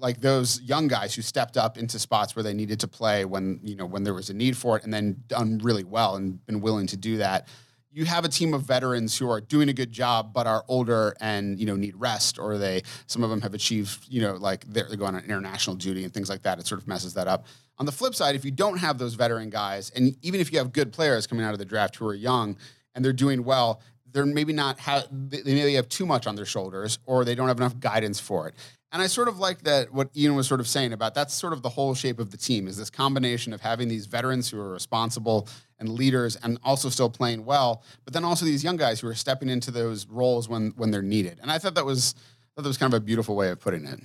like 0.00 0.20
those 0.20 0.62
young 0.62 0.88
guys 0.88 1.14
who 1.14 1.20
stepped 1.22 1.56
up 1.58 1.76
into 1.76 1.98
spots 1.98 2.34
where 2.34 2.42
they 2.42 2.54
needed 2.54 2.80
to 2.80 2.88
play 2.88 3.26
when 3.26 3.60
you 3.62 3.76
know 3.76 3.84
when 3.84 4.02
there 4.02 4.14
was 4.14 4.30
a 4.30 4.34
need 4.34 4.56
for 4.56 4.76
it, 4.76 4.84
and 4.84 4.92
then 4.92 5.22
done 5.26 5.58
really 5.62 5.84
well 5.84 6.16
and 6.16 6.44
been 6.46 6.60
willing 6.60 6.86
to 6.86 6.96
do 6.96 7.18
that. 7.18 7.48
You 7.92 8.04
have 8.04 8.24
a 8.24 8.28
team 8.28 8.54
of 8.54 8.62
veterans 8.62 9.18
who 9.18 9.28
are 9.28 9.40
doing 9.40 9.68
a 9.68 9.72
good 9.72 9.90
job, 9.90 10.32
but 10.32 10.46
are 10.46 10.64
older 10.68 11.16
and 11.20 11.58
you 11.58 11.66
know 11.66 11.74
need 11.74 11.96
rest, 11.96 12.38
or 12.38 12.56
they 12.56 12.82
some 13.06 13.24
of 13.24 13.30
them 13.30 13.40
have 13.40 13.52
achieved 13.52 14.06
you 14.08 14.20
know 14.20 14.34
like 14.34 14.64
they're, 14.66 14.84
they're 14.84 14.96
going 14.96 15.16
on 15.16 15.24
international 15.24 15.76
duty 15.76 16.04
and 16.04 16.14
things 16.14 16.28
like 16.28 16.42
that. 16.42 16.58
It 16.58 16.66
sort 16.66 16.80
of 16.80 16.86
messes 16.86 17.14
that 17.14 17.26
up. 17.26 17.46
On 17.78 17.86
the 17.86 17.92
flip 17.92 18.14
side, 18.14 18.36
if 18.36 18.44
you 18.44 18.50
don't 18.50 18.78
have 18.78 18.98
those 18.98 19.14
veteran 19.14 19.50
guys, 19.50 19.90
and 19.96 20.14
even 20.22 20.40
if 20.40 20.52
you 20.52 20.58
have 20.58 20.72
good 20.72 20.92
players 20.92 21.26
coming 21.26 21.44
out 21.44 21.52
of 21.52 21.58
the 21.58 21.64
draft 21.64 21.96
who 21.96 22.06
are 22.06 22.14
young 22.14 22.56
and 22.94 23.04
they're 23.04 23.12
doing 23.12 23.42
well, 23.42 23.80
they're 24.12 24.26
maybe 24.26 24.52
not 24.52 24.78
ha- 24.78 25.06
they 25.10 25.40
they 25.40 25.54
maybe 25.54 25.74
have 25.74 25.88
too 25.88 26.06
much 26.06 26.26
on 26.26 26.36
their 26.36 26.46
shoulders, 26.46 26.98
or 27.06 27.24
they 27.24 27.34
don't 27.34 27.48
have 27.48 27.58
enough 27.58 27.78
guidance 27.80 28.20
for 28.20 28.48
it. 28.48 28.54
And 28.92 29.00
I 29.00 29.06
sort 29.06 29.28
of 29.28 29.38
like 29.38 29.62
that 29.62 29.92
what 29.92 30.10
Ian 30.16 30.34
was 30.34 30.48
sort 30.48 30.60
of 30.60 30.66
saying 30.66 30.92
about 30.92 31.14
that's 31.14 31.34
sort 31.34 31.52
of 31.52 31.62
the 31.62 31.68
whole 31.68 31.94
shape 31.94 32.18
of 32.18 32.30
the 32.30 32.36
team 32.36 32.66
is 32.66 32.76
this 32.76 32.90
combination 32.90 33.52
of 33.52 33.60
having 33.60 33.88
these 33.88 34.06
veterans 34.06 34.48
who 34.48 34.60
are 34.60 34.70
responsible 34.70 35.48
and 35.80 35.88
leaders 35.88 36.36
and 36.36 36.58
also 36.62 36.88
still 36.90 37.10
playing 37.10 37.44
well, 37.44 37.82
but 38.04 38.12
then 38.14 38.24
also 38.24 38.44
these 38.44 38.62
young 38.62 38.76
guys 38.76 39.00
who 39.00 39.08
are 39.08 39.14
stepping 39.14 39.48
into 39.48 39.70
those 39.70 40.06
roles 40.06 40.48
when 40.48 40.72
when 40.76 40.90
they're 40.92 41.02
needed. 41.02 41.38
And 41.42 41.50
I 41.50 41.58
thought 41.58 41.74
that 41.74 41.86
was 41.86 42.14
thought 42.54 42.62
that 42.62 42.68
was 42.68 42.78
kind 42.78 42.92
of 42.92 42.98
a 42.98 43.04
beautiful 43.04 43.34
way 43.34 43.50
of 43.50 43.58
putting 43.60 43.84
it. 43.86 43.98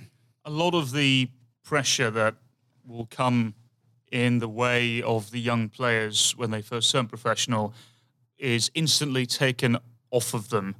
a 0.44 0.50
lot 0.50 0.74
of 0.74 0.92
the 0.92 1.28
pressure 1.64 2.10
that 2.10 2.34
will 2.86 3.06
come 3.06 3.54
in 4.12 4.38
the 4.38 4.48
way 4.48 5.02
of 5.02 5.30
the 5.32 5.40
young 5.40 5.68
players 5.68 6.34
when 6.36 6.50
they 6.50 6.62
first 6.62 6.90
turn 6.92 7.06
professional 7.06 7.74
is 8.38 8.70
instantly 8.74 9.26
taken 9.26 9.76
off 10.10 10.32
of 10.34 10.48
them 10.50 10.76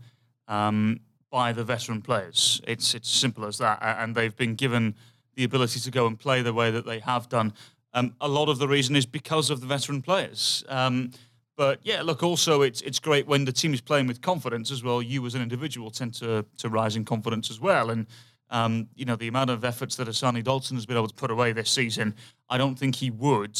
um, 0.48 1.00
by 1.30 1.52
the 1.52 1.64
veteran 1.64 2.00
players. 2.00 2.60
It's 2.66 2.94
it's 2.94 3.10
simple 3.10 3.44
as 3.44 3.58
that, 3.58 3.78
and 3.82 4.14
they've 4.14 4.36
been 4.36 4.54
given 4.54 4.94
the 5.34 5.44
ability 5.44 5.80
to 5.80 5.90
go 5.90 6.06
and 6.06 6.18
play 6.18 6.42
the 6.42 6.52
way 6.54 6.70
that 6.70 6.86
they 6.86 7.00
have 7.00 7.28
done. 7.28 7.52
Um, 7.96 8.14
a 8.20 8.28
lot 8.28 8.50
of 8.50 8.58
the 8.58 8.68
reason 8.68 8.94
is 8.94 9.06
because 9.06 9.48
of 9.48 9.62
the 9.62 9.66
veteran 9.66 10.02
players. 10.02 10.62
Um, 10.68 11.12
but 11.56 11.80
yeah, 11.82 12.02
look, 12.02 12.22
also 12.22 12.60
it's 12.60 12.82
it's 12.82 13.00
great 13.00 13.26
when 13.26 13.46
the 13.46 13.52
team 13.52 13.72
is 13.72 13.80
playing 13.80 14.06
with 14.06 14.20
confidence 14.20 14.70
as 14.70 14.84
well. 14.84 15.00
You 15.00 15.24
as 15.24 15.34
an 15.34 15.40
individual 15.40 15.90
tend 15.90 16.12
to 16.14 16.44
to 16.58 16.68
rise 16.68 16.94
in 16.94 17.06
confidence 17.06 17.50
as 17.50 17.58
well, 17.58 17.88
and 17.88 18.06
um, 18.50 18.88
you 18.94 19.06
know 19.06 19.16
the 19.16 19.28
amount 19.28 19.48
of 19.48 19.64
efforts 19.64 19.96
that 19.96 20.08
Hassani 20.08 20.44
Dotson 20.44 20.74
has 20.74 20.84
been 20.84 20.98
able 20.98 21.08
to 21.08 21.14
put 21.14 21.30
away 21.30 21.52
this 21.52 21.70
season. 21.70 22.14
I 22.50 22.58
don't 22.58 22.78
think 22.78 22.96
he 22.96 23.10
would 23.10 23.58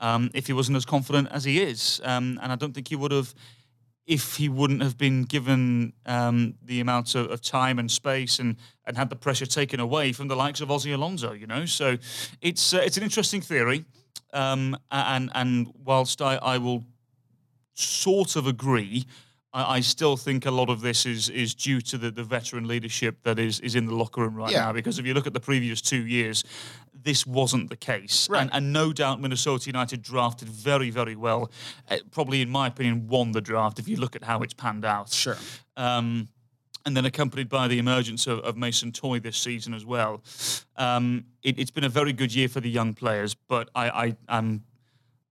um, 0.00 0.30
if 0.32 0.46
he 0.46 0.54
wasn't 0.54 0.76
as 0.76 0.86
confident 0.86 1.28
as 1.30 1.44
he 1.44 1.60
is, 1.60 2.00
um, 2.04 2.40
and 2.42 2.50
I 2.50 2.56
don't 2.56 2.72
think 2.72 2.88
he 2.88 2.96
would 2.96 3.12
have 3.12 3.34
if 4.06 4.36
he 4.36 4.48
wouldn't 4.48 4.82
have 4.82 4.98
been 4.98 5.22
given 5.24 5.92
um, 6.04 6.54
the 6.62 6.80
amount 6.80 7.14
of, 7.14 7.30
of 7.30 7.40
time 7.40 7.78
and 7.78 7.90
space 7.90 8.38
and, 8.38 8.56
and 8.86 8.96
had 8.98 9.08
the 9.08 9.16
pressure 9.16 9.46
taken 9.46 9.80
away 9.80 10.12
from 10.12 10.28
the 10.28 10.36
likes 10.36 10.60
of 10.60 10.68
Ozzy 10.68 10.92
Alonso, 10.94 11.32
you 11.32 11.46
know. 11.46 11.64
So 11.64 11.96
it's 12.42 12.74
uh, 12.74 12.78
it's 12.84 12.96
an 12.98 13.02
interesting 13.02 13.40
theory, 13.40 13.84
um, 14.32 14.76
and 14.90 15.30
and 15.34 15.72
whilst 15.84 16.20
I, 16.20 16.36
I 16.36 16.58
will 16.58 16.84
sort 17.74 18.36
of 18.36 18.46
agree. 18.46 19.04
I, 19.52 19.76
I 19.76 19.80
still 19.80 20.16
think 20.16 20.46
a 20.46 20.50
lot 20.50 20.68
of 20.68 20.80
this 20.80 21.06
is 21.06 21.28
is 21.30 21.54
due 21.54 21.80
to 21.82 21.98
the, 21.98 22.10
the 22.10 22.24
veteran 22.24 22.68
leadership 22.68 23.22
that 23.22 23.38
is 23.38 23.60
is 23.60 23.74
in 23.74 23.86
the 23.86 23.94
locker 23.94 24.20
room 24.20 24.34
right 24.34 24.50
Yeah. 24.52 24.66
now. 24.66 24.72
Because 24.72 24.98
if 24.98 25.06
you 25.06 25.14
look 25.14 25.26
at 25.26 25.32
the 25.32 25.40
previous 25.40 25.80
two 25.80 26.04
years, 26.06 26.44
this 27.04 27.26
wasn't 27.26 27.70
the 27.70 27.76
case, 27.76 28.28
Right. 28.28 28.42
and, 28.42 28.50
and 28.52 28.72
no 28.72 28.92
doubt 28.92 29.20
Minnesota 29.20 29.66
United 29.66 30.02
drafted 30.02 30.48
very 30.48 30.90
very 30.90 31.14
well. 31.16 31.50
Uh, 31.90 31.98
probably, 32.10 32.40
in 32.42 32.50
my 32.50 32.66
opinion, 32.66 33.06
won 33.06 33.32
the 33.32 33.40
draft 33.40 33.78
if 33.78 33.86
you 33.88 33.96
look 33.96 34.16
at 34.16 34.24
how 34.24 34.40
it's 34.42 34.54
panned 34.54 34.84
out. 34.84 35.10
Sure. 35.12 35.36
Um, 35.76 36.28
and 36.86 36.94
then 36.94 37.06
accompanied 37.06 37.48
by 37.48 37.66
the 37.66 37.78
emergence 37.78 38.26
of, 38.26 38.40
of 38.40 38.56
Mason 38.58 38.92
Toye 38.92 39.18
this 39.18 39.38
season 39.38 39.72
as 39.72 39.86
well. 39.86 40.22
Um, 40.76 41.24
it, 41.42 41.58
it's 41.58 41.70
been 41.70 41.84
a 41.84 41.88
very 41.88 42.12
good 42.12 42.34
year 42.34 42.46
for 42.48 42.60
the 42.60 42.68
young 42.68 42.92
players, 42.92 43.34
but 43.34 43.70
I, 43.74 43.88
I 43.88 44.16
am 44.28 44.64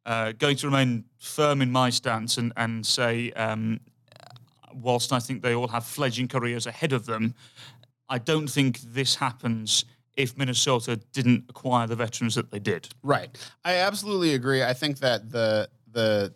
uh, 0.05 0.31
going 0.31 0.55
to 0.57 0.67
remain 0.67 1.05
firm 1.19 1.61
in 1.61 1.71
my 1.71 1.91
stance 1.91 2.39
and, 2.39 2.53
and 2.57 2.83
say, 2.83 3.31
um, 3.33 3.81
whilst 4.73 5.13
I 5.13 5.19
think 5.19 5.43
they 5.43 5.53
all 5.53 5.67
have 5.67 5.85
fledging 5.85 6.27
careers 6.27 6.65
ahead 6.65 6.91
of 6.91 7.05
them, 7.05 7.35
I 8.09 8.17
don't 8.17 8.47
think 8.47 8.79
this 8.81 9.15
happens 9.15 9.85
if 10.15 10.37
Minnesota 10.37 10.97
didn't 11.11 11.45
acquire 11.49 11.87
the 11.87 11.95
veterans 11.95 12.35
that 12.35 12.51
they 12.51 12.59
did. 12.59 12.87
Right. 13.01 13.35
I 13.65 13.75
absolutely 13.75 14.33
agree. 14.33 14.63
I 14.63 14.73
think 14.73 14.99
that 14.99 15.31
the 15.31 15.69
the 15.91 16.33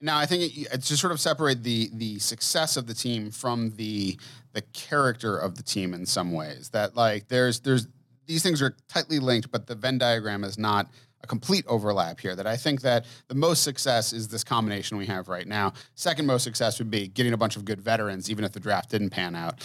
Now, 0.00 0.18
I 0.18 0.26
think 0.26 0.42
it, 0.56 0.68
it's 0.72 0.88
to 0.88 0.96
sort 0.96 1.12
of 1.12 1.20
separate 1.20 1.62
the 1.62 1.90
the 1.92 2.18
success 2.18 2.76
of 2.76 2.86
the 2.86 2.94
team 2.94 3.30
from 3.30 3.70
the 3.76 4.18
the 4.52 4.62
character 4.72 5.36
of 5.36 5.56
the 5.56 5.62
team 5.62 5.94
in 5.94 6.06
some 6.06 6.32
ways. 6.32 6.70
That 6.70 6.96
like 6.96 7.28
there's 7.28 7.60
there's 7.60 7.88
these 8.26 8.42
things 8.42 8.62
are 8.62 8.74
tightly 8.88 9.18
linked, 9.18 9.50
but 9.50 9.66
the 9.66 9.74
Venn 9.74 9.98
diagram 9.98 10.44
is 10.44 10.56
not 10.56 10.90
a 11.22 11.26
complete 11.26 11.64
overlap 11.68 12.20
here. 12.20 12.34
That 12.34 12.46
I 12.46 12.56
think 12.56 12.80
that 12.82 13.04
the 13.28 13.34
most 13.34 13.62
success 13.62 14.12
is 14.12 14.28
this 14.28 14.44
combination 14.44 14.96
we 14.96 15.06
have 15.06 15.28
right 15.28 15.46
now. 15.46 15.72
Second 15.94 16.26
most 16.26 16.44
success 16.44 16.78
would 16.78 16.90
be 16.90 17.08
getting 17.08 17.32
a 17.32 17.36
bunch 17.36 17.56
of 17.56 17.64
good 17.64 17.80
veterans, 17.80 18.30
even 18.30 18.44
if 18.44 18.52
the 18.52 18.60
draft 18.60 18.90
didn't 18.90 19.10
pan 19.10 19.34
out. 19.34 19.62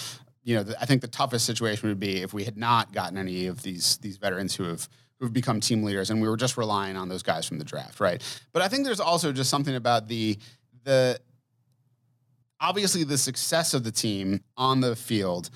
You 0.49 0.55
know, 0.55 0.63
the, 0.63 0.81
I 0.81 0.85
think 0.85 1.01
the 1.01 1.07
toughest 1.07 1.45
situation 1.45 1.89
would 1.89 1.99
be 1.99 2.23
if 2.23 2.33
we 2.33 2.43
had 2.43 2.57
not 2.57 2.91
gotten 2.91 3.19
any 3.19 3.45
of 3.45 3.61
these 3.61 3.97
these 3.97 4.17
veterans 4.17 4.55
who 4.55 4.63
have 4.63 4.89
who've 5.19 5.31
become 5.31 5.59
team 5.59 5.83
leaders, 5.83 6.09
and 6.09 6.19
we 6.19 6.27
were 6.27 6.37
just 6.37 6.57
relying 6.57 6.97
on 6.97 7.07
those 7.07 7.21
guys 7.21 7.47
from 7.47 7.59
the 7.59 7.63
draft, 7.63 7.99
right? 7.99 8.19
But 8.51 8.63
I 8.63 8.67
think 8.67 8.83
there's 8.83 8.99
also 8.99 9.31
just 9.31 9.51
something 9.51 9.75
about 9.75 10.07
the 10.07 10.39
the 10.85 11.19
obviously 12.59 13.03
the 13.03 13.15
success 13.19 13.75
of 13.75 13.83
the 13.83 13.91
team 13.91 14.41
on 14.57 14.81
the 14.81 14.95
field 14.95 15.51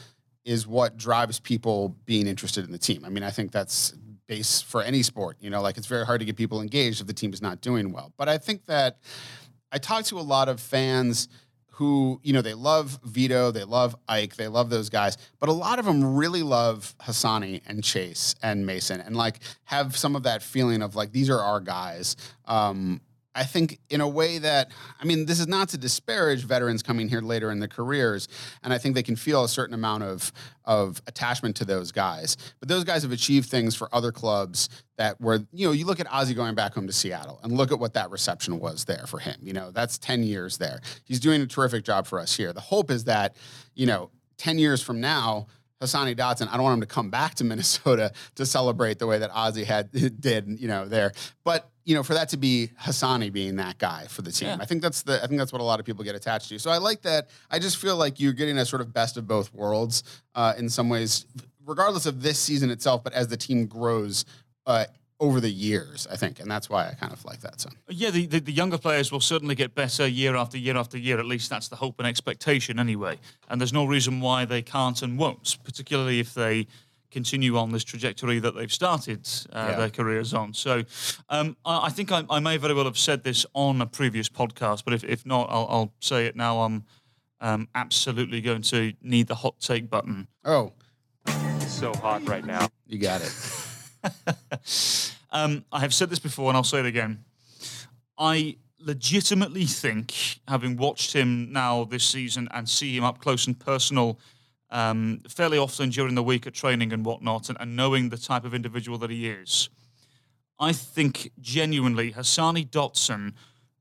is 0.46 0.68
what 0.68 0.96
drives 0.96 1.40
people 1.40 1.96
being 2.06 2.28
interested 2.28 2.64
in 2.64 2.72
the 2.72 2.78
team. 2.78 3.04
I 3.04 3.10
mean, 3.10 3.24
I 3.24 3.32
think 3.32 3.52
that's 3.52 3.96
base 4.28 4.62
for 4.62 4.84
any 4.84 5.02
sport. 5.02 5.38
You 5.40 5.50
know, 5.50 5.64
like 5.64 5.78
it's 5.78 5.88
very 5.88 6.06
hard 6.06 6.20
to 6.20 6.26
get 6.28 6.36
people 6.36 6.62
engaged 6.62 7.02
if 7.02 7.08
the 7.08 7.14
team 7.14 7.34
is 7.34 7.42
not 7.42 7.62
doing 7.62 7.92
well. 7.94 8.14
But 8.16 8.30
I 8.30 8.38
think 8.38 8.66
that 8.66 9.00
I 9.72 9.80
talk 9.80 10.06
to 10.06 10.20
a 10.20 10.22
lot 10.22 10.50
of 10.50 10.60
fans 10.60 11.30
who, 11.74 12.20
you 12.24 12.34
know, 12.34 12.42
they 12.42 12.54
love 12.54 13.00
Vito, 13.04 13.50
they 13.50 13.64
love 13.64 13.96
Ike, 14.08 14.36
they 14.36 14.48
love 14.48 14.70
those 14.70 14.90
guys, 14.90 15.18
but 15.40 15.50
a 15.50 15.54
lot 15.54 15.80
of 15.80 15.86
them 15.86 16.16
really 16.16 16.44
love 16.44 16.94
Hassani 17.02 17.62
and 17.66 17.84
Chase 17.84 18.36
and 18.44 18.66
Mason 18.66 19.02
and 19.02 19.16
like 19.16 19.40
have 19.64 19.98
some 19.98 20.16
of 20.16 20.24
that 20.24 20.44
feeling 20.44 20.84
of 20.84 20.96
like 20.96 21.12
these 21.12 21.32
are 21.32 21.40
our 21.40 21.60
guys. 21.60 22.16
Um, 22.46 23.02
I 23.36 23.44
think 23.44 23.80
in 23.90 24.02
a 24.02 24.08
way 24.08 24.38
that 24.38 24.72
I 25.02 25.06
mean, 25.06 25.26
this 25.26 25.40
is 25.40 25.48
not 25.48 25.70
to 25.70 25.78
disparage 25.78 26.46
veterans 26.46 26.84
coming 26.84 27.10
here 27.10 27.22
later 27.22 27.52
in 27.52 27.60
their 27.60 27.68
careers, 27.68 28.28
and 28.64 28.72
I 28.72 28.78
think 28.78 28.96
they 28.96 29.04
can 29.04 29.16
feel 29.16 29.44
a 29.44 29.50
certain 29.50 29.74
amount 29.74 30.04
of 30.04 30.32
of 30.66 31.02
attachment 31.08 31.56
to 31.58 31.66
those 31.66 31.92
guys. 31.92 32.38
But 32.60 32.70
those 32.70 32.84
guys 32.84 33.04
have 33.04 33.12
achieved 33.12 33.50
things 33.50 33.76
for 33.76 33.94
other 33.94 34.12
clubs 34.12 34.70
that 34.98 35.20
were, 35.20 35.46
you 35.52 35.68
know, 35.68 35.74
you 35.74 35.86
look 35.86 36.00
at 36.00 36.08
Ozzy 36.08 36.36
going 36.36 36.56
back 36.56 36.74
home 36.74 36.88
to 36.88 36.94
Seattle 36.94 37.40
and 37.44 37.52
look 37.54 37.72
at 37.72 37.80
what 37.80 37.94
that 37.96 38.12
reception 38.12 38.60
was 38.60 38.86
there 38.86 39.06
for 39.08 39.20
him. 39.20 39.36
You 39.42 39.54
know, 39.54 39.72
that's 39.72 39.98
ten 39.98 40.24
years 40.24 40.58
there. 40.58 40.80
He's 41.04 41.20
doing 41.20 41.42
a 41.42 41.48
terrific 41.48 41.84
job 41.84 42.06
for 42.08 42.20
us 42.20 42.36
here. 42.36 42.54
The 42.54 42.62
hope 42.62 42.92
is 42.92 43.06
that, 43.06 43.36
you 43.74 43.86
know, 43.86 44.12
ten 44.38 44.58
years 44.58 44.82
from 44.82 45.02
now. 45.02 45.48
Hassani 45.84 46.16
Dotson, 46.16 46.48
I 46.50 46.54
don't 46.54 46.64
want 46.64 46.76
him 46.76 46.82
to 46.82 46.88
come 46.88 47.10
back 47.10 47.36
to 47.36 47.44
Minnesota 47.44 48.12
to 48.36 48.46
celebrate 48.46 49.00
the 49.00 49.08
way 49.08 49.20
that 49.20 49.32
Ozzy 49.32 49.64
had 49.64 49.92
did, 50.20 50.48
you 50.60 50.68
know, 50.68 50.86
there. 50.88 51.12
But 51.44 51.70
you 51.86 51.96
know, 51.96 52.04
for 52.04 52.14
that 52.14 52.30
to 52.30 52.38
be 52.38 52.70
Hassani 52.82 53.32
being 53.32 53.58
that 53.58 53.78
guy 53.78 54.06
for 54.08 54.22
the 54.22 54.32
team. 54.32 54.48
Yeah. 54.48 54.58
I 54.62 54.66
think 54.66 54.82
that's 54.82 55.04
the 55.04 55.22
I 55.22 55.28
think 55.28 55.38
that's 55.38 55.52
what 55.52 55.62
a 55.62 55.66
lot 55.66 55.80
of 55.82 55.86
people 55.86 56.04
get 56.04 56.16
attached 56.16 56.50
to. 56.50 56.60
So 56.60 56.72
I 56.72 56.78
like 56.78 57.02
that. 57.02 57.28
I 57.52 57.60
just 57.60 57.78
feel 57.78 57.98
like 57.98 58.20
you're 58.20 58.34
getting 58.34 58.58
a 58.58 58.66
sort 58.66 58.82
of 58.82 58.94
best 58.94 59.18
of 59.18 59.28
both 59.28 59.54
worlds 59.54 60.04
uh, 60.34 60.54
in 60.58 60.70
some 60.70 60.88
ways, 60.88 61.26
regardless 61.66 62.06
of 62.06 62.22
this 62.22 62.40
season 62.40 62.70
itself, 62.70 63.04
but 63.04 63.14
as 63.14 63.28
the 63.28 63.38
team 63.38 63.66
grows. 63.66 64.26
Uh, 64.66 64.86
over 65.24 65.40
the 65.40 65.50
years, 65.50 66.06
I 66.12 66.18
think, 66.18 66.42
and 66.42 66.52
that's 66.52 66.70
why 66.70 66.90
I 66.90 66.96
kind 66.96 67.14
of 67.14 67.24
like 67.24 67.40
that. 67.40 67.62
So 67.62 67.70
yeah, 67.88 68.10
the, 68.10 68.26
the, 68.26 68.42
the, 68.42 68.52
younger 68.52 68.78
players 68.78 69.10
will 69.10 69.22
certainly 69.22 69.56
get 69.56 69.74
better 69.74 70.06
year 70.06 70.36
after 70.36 70.58
year 70.58 70.76
after 70.76 70.98
year. 70.98 71.18
At 71.18 71.26
least 71.26 71.50
that's 71.50 71.70
the 71.70 71.78
hope 71.78 71.96
and 72.00 72.06
expectation, 72.06 72.78
anyway. 72.78 73.18
And 73.48 73.62
there's 73.62 73.72
no 73.72 73.86
reason 73.86 74.20
why 74.20 74.44
they 74.44 74.62
can't 74.62 75.02
and 75.02 75.18
won't, 75.18 75.58
particularly 75.64 76.20
if 76.20 76.34
they 76.34 76.68
continue 77.10 77.56
on 77.58 77.72
this 77.72 77.86
trajectory 77.86 78.40
that 78.40 78.54
they've 78.54 78.74
started 78.74 79.26
uh, 79.54 79.68
yeah. 79.70 79.78
their 79.78 79.90
careers 79.90 80.34
on. 80.34 80.54
So 80.54 80.84
um, 81.30 81.56
I, 81.64 81.86
I, 81.86 81.90
think 81.90 82.12
I, 82.12 82.26
I, 82.30 82.42
may 82.42 82.58
very 82.58 82.74
well 82.74 82.86
have 82.86 82.98
said 82.98 83.24
this 83.24 83.46
on 83.54 83.82
a 83.82 83.86
previous 83.86 84.28
podcast, 84.28 84.84
but 84.84 84.94
if, 84.94 85.06
if 85.06 85.26
not, 85.26 85.48
I'll, 85.50 85.68
I'll 85.70 85.94
say 86.02 86.26
it 86.26 86.36
now. 86.36 86.62
I'm 86.62 86.84
um, 87.40 87.70
absolutely 87.76 88.42
going 88.42 88.64
to 88.64 88.92
need 89.02 89.28
the 89.28 89.36
hot 89.36 89.60
take 89.62 89.90
button. 89.90 90.28
Oh. 90.44 90.74
It's 91.28 91.72
so 91.72 91.94
hot 91.94 92.28
right 92.28 92.44
now. 92.44 92.68
You 92.88 92.98
got 92.98 93.22
it. 93.22 93.32
um, 95.32 95.66
I 95.72 95.80
have 95.80 95.94
said 95.94 96.10
this 96.10 96.20
before 96.20 96.50
and 96.50 96.58
I'll 96.58 96.64
say 96.64 96.80
it 96.80 96.86
again. 96.86 97.24
I 98.18 98.58
legitimately 98.80 99.66
think, 99.66 100.40
having 100.48 100.78
watched 100.78 101.14
him 101.14 101.52
now 101.52 101.86
this 101.86 102.04
season 102.04 102.48
and 102.52 102.68
see 102.68 102.96
him 102.96 103.04
up 103.04 103.20
close 103.20 103.48
and 103.48 103.58
personal 103.60 104.20
um, 104.70 105.22
fairly 105.28 105.58
often 105.58 105.90
during 105.90 106.16
the 106.16 106.24
week 106.24 106.48
at 106.48 106.54
training 106.54 106.92
and 106.92 107.06
whatnot, 107.06 107.50
and, 107.50 107.58
and, 107.62 107.76
knowing 107.76 108.10
the 108.10 108.18
type 108.18 108.44
of 108.44 108.54
individual 108.54 108.98
that 108.98 109.12
he 109.12 109.30
is, 109.30 109.70
I 110.60 110.74
think 110.74 111.32
genuinely 111.40 112.12
Hassani 112.12 112.68
Dotson 112.68 113.34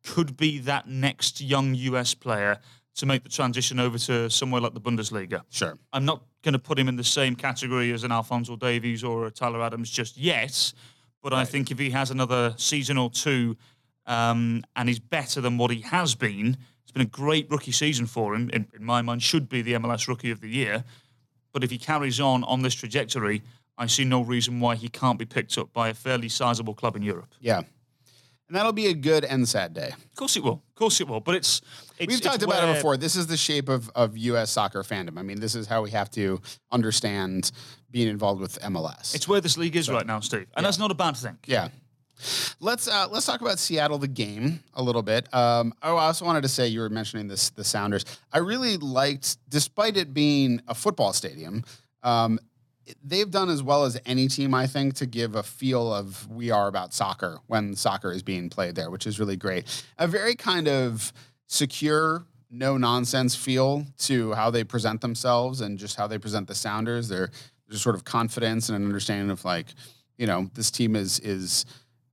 could 0.04 0.36
be 0.36 0.58
that 0.58 0.88
next 0.88 1.40
young 1.40 1.74
US 1.74 2.14
player 2.14 2.58
to 2.96 3.06
make 3.06 3.22
the 3.22 3.30
transition 3.30 3.80
over 3.80 3.98
to 3.98 4.28
somewhere 4.28 4.60
like 4.60 4.74
the 4.74 4.80
Bundesliga. 4.80 5.42
Sure. 5.48 5.78
I'm 5.92 6.04
not 6.04 6.22
going 6.42 6.52
to 6.52 6.58
put 6.58 6.78
him 6.78 6.88
in 6.88 6.96
the 6.96 7.04
same 7.04 7.36
category 7.36 7.92
as 7.92 8.04
an 8.04 8.12
Alphonso 8.12 8.56
Davies 8.56 9.04
or 9.04 9.26
a 9.26 9.30
Tyler 9.30 9.62
Adams 9.62 9.90
just 9.90 10.16
yet, 10.16 10.72
but 11.22 11.32
right. 11.32 11.40
I 11.40 11.44
think 11.44 11.70
if 11.70 11.78
he 11.78 11.90
has 11.90 12.10
another 12.10 12.54
season 12.56 12.98
or 12.98 13.10
two 13.10 13.56
um, 14.06 14.64
and 14.74 14.88
he's 14.88 14.98
better 14.98 15.40
than 15.40 15.56
what 15.56 15.70
he 15.70 15.80
has 15.82 16.14
been, 16.14 16.56
it's 16.82 16.92
been 16.92 17.02
a 17.02 17.06
great 17.06 17.50
rookie 17.50 17.72
season 17.72 18.06
for 18.06 18.34
him. 18.34 18.50
In, 18.50 18.66
in, 18.74 18.84
my 18.84 19.02
mind, 19.02 19.22
should 19.22 19.48
be 19.48 19.62
the 19.62 19.74
MLS 19.74 20.08
Rookie 20.08 20.30
of 20.30 20.40
the 20.40 20.48
Year. 20.48 20.84
But 21.52 21.62
if 21.62 21.70
he 21.70 21.78
carries 21.78 22.18
on 22.18 22.44
on 22.44 22.62
this 22.62 22.74
trajectory, 22.74 23.42
I 23.78 23.86
see 23.86 24.04
no 24.04 24.22
reason 24.22 24.60
why 24.60 24.74
he 24.74 24.88
can't 24.88 25.18
be 25.18 25.24
picked 25.24 25.56
up 25.58 25.72
by 25.72 25.88
a 25.88 25.94
fairly 25.94 26.28
sizable 26.28 26.74
club 26.74 26.96
in 26.96 27.02
Europe. 27.02 27.34
Yeah. 27.40 27.58
And 28.48 28.56
that'll 28.56 28.72
be 28.72 28.88
a 28.88 28.94
good 28.94 29.24
and 29.24 29.48
sad 29.48 29.72
day. 29.72 29.88
Of 29.88 30.14
course 30.14 30.36
it 30.36 30.42
will. 30.42 30.62
Of 30.68 30.74
course 30.74 31.00
it 31.00 31.08
will. 31.08 31.20
But 31.20 31.36
it's, 31.36 31.62
it's 32.02 32.12
we've 32.12 32.20
talked 32.20 32.42
about 32.42 32.68
it 32.68 32.74
before. 32.74 32.96
This 32.96 33.16
is 33.16 33.26
the 33.26 33.36
shape 33.36 33.68
of, 33.68 33.90
of 33.94 34.16
U.S. 34.16 34.50
soccer 34.50 34.82
fandom. 34.82 35.18
I 35.18 35.22
mean, 35.22 35.40
this 35.40 35.54
is 35.54 35.66
how 35.66 35.82
we 35.82 35.90
have 35.90 36.10
to 36.12 36.40
understand 36.70 37.52
being 37.90 38.08
involved 38.08 38.40
with 38.40 38.58
MLS. 38.60 39.14
It's 39.14 39.28
where 39.28 39.40
this 39.40 39.56
league 39.56 39.76
is 39.76 39.86
so, 39.86 39.94
right 39.94 40.06
now, 40.06 40.20
Steve, 40.20 40.40
and 40.40 40.48
yeah. 40.56 40.62
that's 40.62 40.78
not 40.78 40.90
a 40.90 40.94
bad 40.94 41.16
thing. 41.16 41.38
Yeah. 41.46 41.68
Let's 42.60 42.86
uh, 42.86 43.08
let's 43.10 43.26
talk 43.26 43.40
about 43.40 43.58
Seattle 43.58 43.98
the 43.98 44.06
game 44.06 44.62
a 44.74 44.82
little 44.82 45.02
bit. 45.02 45.32
Um, 45.34 45.74
oh, 45.82 45.96
I 45.96 46.06
also 46.06 46.24
wanted 46.24 46.42
to 46.42 46.48
say 46.48 46.68
you 46.68 46.80
were 46.80 46.88
mentioning 46.88 47.26
this 47.26 47.50
the 47.50 47.64
Sounders. 47.64 48.04
I 48.32 48.38
really 48.38 48.76
liked, 48.76 49.38
despite 49.48 49.96
it 49.96 50.14
being 50.14 50.60
a 50.68 50.74
football 50.74 51.12
stadium, 51.12 51.64
um, 52.02 52.38
they've 53.02 53.30
done 53.30 53.48
as 53.48 53.62
well 53.62 53.84
as 53.84 54.00
any 54.06 54.28
team 54.28 54.54
I 54.54 54.66
think 54.66 54.94
to 54.94 55.06
give 55.06 55.34
a 55.34 55.42
feel 55.42 55.92
of 55.92 56.28
we 56.28 56.50
are 56.50 56.68
about 56.68 56.94
soccer 56.94 57.38
when 57.46 57.74
soccer 57.74 58.12
is 58.12 58.22
being 58.22 58.48
played 58.48 58.74
there, 58.74 58.90
which 58.90 59.06
is 59.06 59.18
really 59.18 59.36
great. 59.36 59.84
A 59.98 60.06
very 60.06 60.34
kind 60.34 60.68
of 60.68 61.12
secure, 61.52 62.24
no 62.50 62.76
nonsense 62.76 63.36
feel 63.36 63.84
to 63.98 64.32
how 64.32 64.50
they 64.50 64.64
present 64.64 65.00
themselves 65.00 65.60
and 65.60 65.78
just 65.78 65.96
how 65.96 66.06
they 66.06 66.18
present 66.18 66.48
the 66.48 66.54
Sounders. 66.54 67.08
They're 67.08 67.30
there's 67.68 67.82
sort 67.82 67.94
of 67.94 68.04
confidence 68.04 68.68
and 68.68 68.76
an 68.76 68.84
understanding 68.84 69.30
of 69.30 69.44
like, 69.44 69.66
you 70.18 70.26
know, 70.26 70.50
this 70.54 70.70
team 70.70 70.96
is 70.96 71.18
is 71.20 71.64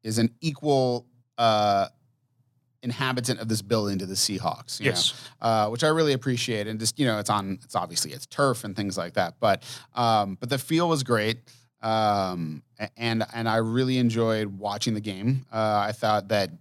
is 0.04 0.18
an 0.18 0.30
equal 0.42 1.06
uh, 1.38 1.88
inhabitant 2.82 3.40
of 3.42 3.50
this 3.50 3.62
building 3.62 3.98
to 4.00 4.06
the 4.06 4.14
Seahawks. 4.14 4.80
yes, 4.80 5.14
uh, 5.42 5.68
which 5.68 5.84
I 5.84 5.90
really 5.90 6.14
appreciate. 6.14 6.68
And 6.68 6.80
just 6.80 7.00
you 7.00 7.06
know, 7.06 7.20
it's 7.20 7.30
on. 7.30 7.60
It's 7.64 7.76
obviously 7.76 8.12
it's 8.12 8.26
turf 8.26 8.64
and 8.64 8.76
things 8.76 8.98
like 8.98 9.14
that. 9.14 9.36
But 9.40 9.64
um, 9.94 10.38
but 10.40 10.50
the 10.50 10.58
feel 10.58 10.88
was 10.88 11.04
great. 11.04 11.40
Um, 11.82 12.64
and 12.98 13.26
and 13.34 13.48
I 13.48 13.58
really 13.58 13.98
enjoyed 13.98 14.48
watching 14.48 14.94
the 14.94 15.02
game. 15.02 15.46
Uh, 15.52 15.86
I 15.88 15.92
thought 15.92 16.30
that 16.30 16.52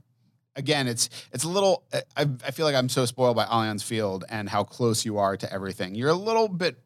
again, 0.58 0.86
it's 0.86 1.08
it's 1.32 1.44
a 1.44 1.48
little. 1.48 1.84
I, 2.16 2.26
I 2.44 2.50
feel 2.50 2.66
like 2.66 2.74
I'm 2.74 2.90
so 2.90 3.06
spoiled 3.06 3.36
by 3.36 3.46
Allianz 3.46 3.82
Field 3.82 4.24
and 4.28 4.48
how 4.48 4.64
close 4.64 5.06
you 5.06 5.16
are 5.16 5.36
to 5.38 5.50
everything. 5.50 5.94
You're 5.94 6.10
a 6.10 6.14
little 6.14 6.48
bit 6.48 6.76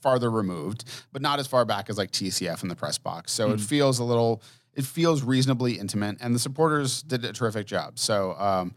farther 0.00 0.30
removed, 0.30 0.84
but 1.12 1.22
not 1.22 1.40
as 1.40 1.48
far 1.48 1.64
back 1.64 1.90
as 1.90 1.98
like 1.98 2.12
TCF 2.12 2.62
in 2.62 2.68
the 2.68 2.76
press 2.76 2.98
box. 2.98 3.32
So 3.32 3.48
mm. 3.48 3.54
it 3.54 3.60
feels 3.60 3.98
a 3.98 4.04
little 4.04 4.42
it 4.74 4.84
feels 4.84 5.24
reasonably 5.24 5.78
intimate, 5.78 6.18
and 6.20 6.32
the 6.34 6.38
supporters 6.38 7.02
did 7.02 7.24
a 7.24 7.32
terrific 7.32 7.66
job. 7.66 7.98
So, 7.98 8.34
um, 8.38 8.74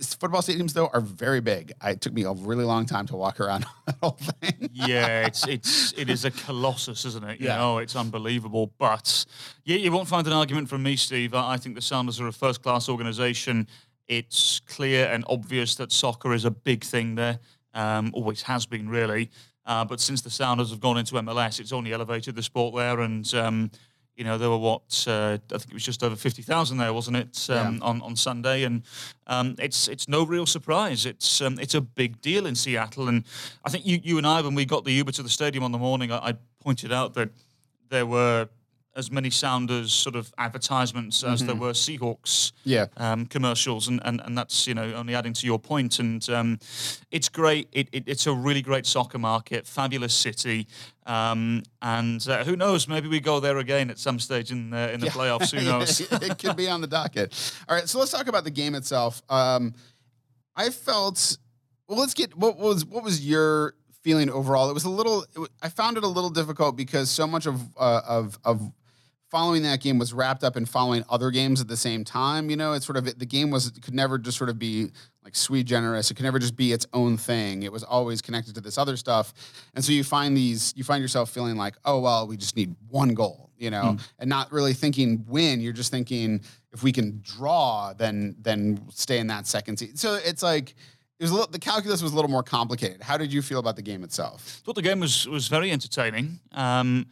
football 0.00 0.42
stadiums 0.42 0.72
though 0.72 0.88
are 0.92 1.00
very 1.00 1.40
big. 1.40 1.72
I, 1.80 1.90
it 1.90 2.00
took 2.00 2.12
me 2.12 2.22
a 2.22 2.32
really 2.32 2.64
long 2.64 2.86
time 2.86 3.06
to 3.06 3.16
walk 3.16 3.40
around 3.40 3.66
that 3.86 3.96
whole 4.02 4.18
thing. 4.40 4.70
yeah, 4.72 5.26
it's 5.26 5.46
it's 5.46 5.92
it 5.96 6.08
is 6.08 6.24
a 6.24 6.30
colossus, 6.30 7.04
isn't 7.04 7.24
it? 7.24 7.40
You 7.40 7.48
yeah. 7.48 7.56
know, 7.56 7.78
it's 7.78 7.96
unbelievable. 7.96 8.72
But 8.78 9.24
yeah, 9.64 9.76
you 9.76 9.90
won't 9.90 10.08
find 10.08 10.26
an 10.26 10.32
argument 10.32 10.68
from 10.68 10.82
me, 10.82 10.96
Steve. 10.96 11.34
I 11.34 11.56
think 11.56 11.74
the 11.74 11.82
Sounders 11.82 12.20
are 12.20 12.28
a 12.28 12.32
first 12.32 12.62
class 12.62 12.88
organisation. 12.88 13.66
It's 14.08 14.60
clear 14.60 15.06
and 15.06 15.24
obvious 15.28 15.74
that 15.76 15.90
soccer 15.92 16.32
is 16.32 16.44
a 16.44 16.50
big 16.50 16.84
thing 16.84 17.14
there. 17.14 17.38
Um, 17.74 18.10
always 18.14 18.42
has 18.42 18.66
been, 18.66 18.88
really. 18.88 19.30
Uh, 19.64 19.84
but 19.84 20.00
since 20.00 20.22
the 20.22 20.30
Sounders 20.30 20.70
have 20.70 20.80
gone 20.80 20.98
into 20.98 21.14
MLS, 21.14 21.60
it's 21.60 21.72
only 21.72 21.92
elevated 21.92 22.34
the 22.34 22.42
sport 22.42 22.74
there 22.74 23.00
and. 23.00 23.32
Um, 23.34 23.70
you 24.16 24.24
know, 24.24 24.36
there 24.36 24.50
were 24.50 24.58
what 24.58 25.04
uh, 25.08 25.38
I 25.52 25.58
think 25.58 25.70
it 25.70 25.74
was 25.74 25.84
just 25.84 26.02
over 26.02 26.16
fifty 26.16 26.42
thousand 26.42 26.78
there, 26.78 26.92
wasn't 26.92 27.16
it, 27.16 27.46
um, 27.50 27.76
yeah. 27.76 27.82
on 27.82 28.02
on 28.02 28.16
Sunday? 28.16 28.64
And 28.64 28.82
um, 29.26 29.56
it's 29.58 29.88
it's 29.88 30.08
no 30.08 30.24
real 30.24 30.46
surprise. 30.46 31.06
It's 31.06 31.40
um, 31.40 31.58
it's 31.58 31.74
a 31.74 31.80
big 31.80 32.20
deal 32.20 32.46
in 32.46 32.54
Seattle, 32.54 33.08
and 33.08 33.24
I 33.64 33.70
think 33.70 33.86
you 33.86 34.00
you 34.02 34.18
and 34.18 34.26
I, 34.26 34.40
when 34.42 34.54
we 34.54 34.64
got 34.64 34.84
the 34.84 34.92
Uber 34.92 35.12
to 35.12 35.22
the 35.22 35.30
stadium 35.30 35.64
on 35.64 35.72
the 35.72 35.78
morning, 35.78 36.12
I, 36.12 36.18
I 36.18 36.34
pointed 36.60 36.92
out 36.92 37.14
that 37.14 37.30
there 37.88 38.06
were 38.06 38.48
as 38.94 39.10
many 39.10 39.30
Sounders 39.30 39.92
sort 39.92 40.16
of 40.16 40.32
advertisements 40.36 41.24
as 41.24 41.44
there 41.46 41.54
were 41.54 41.72
Seahawks 41.72 42.52
Yeah. 42.64 42.86
um, 42.98 43.26
commercials, 43.26 43.88
and, 43.88 44.00
and 44.04 44.20
and 44.20 44.36
that's 44.36 44.66
you 44.66 44.74
know 44.74 44.92
only 44.94 45.14
adding 45.14 45.32
to 45.32 45.46
your 45.46 45.58
point. 45.58 45.98
And 45.98 46.28
um, 46.30 46.58
it's 47.10 47.28
great. 47.28 47.68
It, 47.72 47.88
it, 47.92 48.04
it's 48.06 48.26
a 48.26 48.32
really 48.34 48.62
great 48.62 48.84
soccer 48.86 49.18
market, 49.18 49.66
fabulous 49.66 50.12
city, 50.14 50.66
um, 51.06 51.62
and 51.80 52.26
uh, 52.28 52.44
who 52.44 52.54
knows? 52.56 52.86
Maybe 52.86 53.08
we 53.08 53.20
go 53.20 53.40
there 53.40 53.58
again 53.58 53.90
at 53.90 53.98
some 53.98 54.18
stage 54.20 54.50
in 54.52 54.72
uh, 54.74 54.90
in 54.92 55.00
the 55.00 55.06
playoffs. 55.08 55.50
Who 55.58 55.64
knows? 55.70 56.00
it 56.12 56.38
could 56.38 56.56
be 56.56 56.68
on 56.68 56.80
the 56.80 56.86
docket. 56.86 57.32
All 57.68 57.74
right, 57.76 57.88
so 57.88 57.98
let's 57.98 58.10
talk 58.10 58.26
about 58.28 58.44
the 58.44 58.50
game 58.50 58.74
itself. 58.74 59.22
Um, 59.30 59.74
I 60.54 60.68
felt 60.70 61.38
well. 61.88 61.98
Let's 61.98 62.14
get 62.14 62.36
what 62.36 62.58
was 62.58 62.84
what 62.84 63.02
was 63.02 63.26
your 63.26 63.74
feeling 64.02 64.28
overall? 64.28 64.68
It 64.68 64.74
was 64.74 64.84
a 64.84 64.90
little. 64.90 65.22
It, 65.34 65.48
I 65.62 65.68
found 65.70 65.96
it 65.96 66.04
a 66.04 66.08
little 66.08 66.30
difficult 66.30 66.76
because 66.76 67.08
so 67.08 67.26
much 67.26 67.46
of 67.46 67.60
uh, 67.78 68.02
of 68.06 68.38
of 68.44 68.70
following 69.32 69.62
that 69.62 69.80
game 69.80 69.98
was 69.98 70.12
wrapped 70.12 70.44
up 70.44 70.58
in 70.58 70.66
following 70.66 71.02
other 71.08 71.30
games 71.30 71.58
at 71.58 71.66
the 71.66 71.76
same 71.76 72.04
time. 72.04 72.50
You 72.50 72.56
know, 72.56 72.74
it's 72.74 72.84
sort 72.84 72.98
of 72.98 73.18
the 73.18 73.24
game 73.24 73.50
was 73.50 73.70
could 73.70 73.94
never 73.94 74.18
just 74.18 74.36
sort 74.36 74.50
of 74.50 74.58
be 74.58 74.92
like 75.24 75.34
sweet 75.34 75.66
generous. 75.66 76.10
It 76.10 76.14
could 76.14 76.24
never 76.24 76.38
just 76.38 76.54
be 76.54 76.70
its 76.70 76.86
own 76.92 77.16
thing. 77.16 77.62
It 77.62 77.72
was 77.72 77.82
always 77.82 78.20
connected 78.20 78.54
to 78.56 78.60
this 78.60 78.76
other 78.76 78.96
stuff, 78.98 79.32
and 79.74 79.82
so 79.82 79.90
you 79.90 80.04
find 80.04 80.36
these. 80.36 80.74
You 80.76 80.84
find 80.84 81.00
yourself 81.00 81.30
feeling 81.30 81.56
like, 81.56 81.76
oh 81.86 81.98
well, 82.00 82.26
we 82.26 82.36
just 82.36 82.56
need 82.56 82.76
one 82.88 83.14
goal. 83.14 83.48
You 83.56 83.70
know, 83.70 83.96
and 84.18 84.28
not 84.28 84.52
really 84.52 84.74
thinking 84.74 85.24
win. 85.26 85.60
You're 85.60 85.72
just 85.72 85.90
thinking 85.90 86.42
if 86.72 86.82
we 86.82 86.92
can 86.92 87.20
draw, 87.22 87.94
then 87.94 88.36
then 88.38 88.82
stay 88.90 89.18
in 89.18 89.28
that 89.28 89.46
second 89.46 89.78
seat. 89.78 89.98
So 89.98 90.14
it's 90.14 90.42
like. 90.42 90.74
It 91.18 91.26
was 91.26 91.30
a 91.30 91.34
little, 91.34 91.50
the 91.52 91.60
calculus 91.60 92.02
was 92.02 92.10
a 92.10 92.16
little 92.16 92.30
more 92.30 92.42
complicated. 92.42 93.00
How 93.00 93.16
did 93.16 93.32
you 93.32 93.42
feel 93.42 93.60
about 93.60 93.76
the 93.76 93.82
game 93.82 94.02
itself? 94.02 94.60
I 94.60 94.64
thought 94.64 94.74
the 94.74 94.82
game 94.82 94.98
was 94.98 95.28
was 95.28 95.46
very 95.46 95.70
entertaining. 95.70 96.40
Um, 96.50 97.06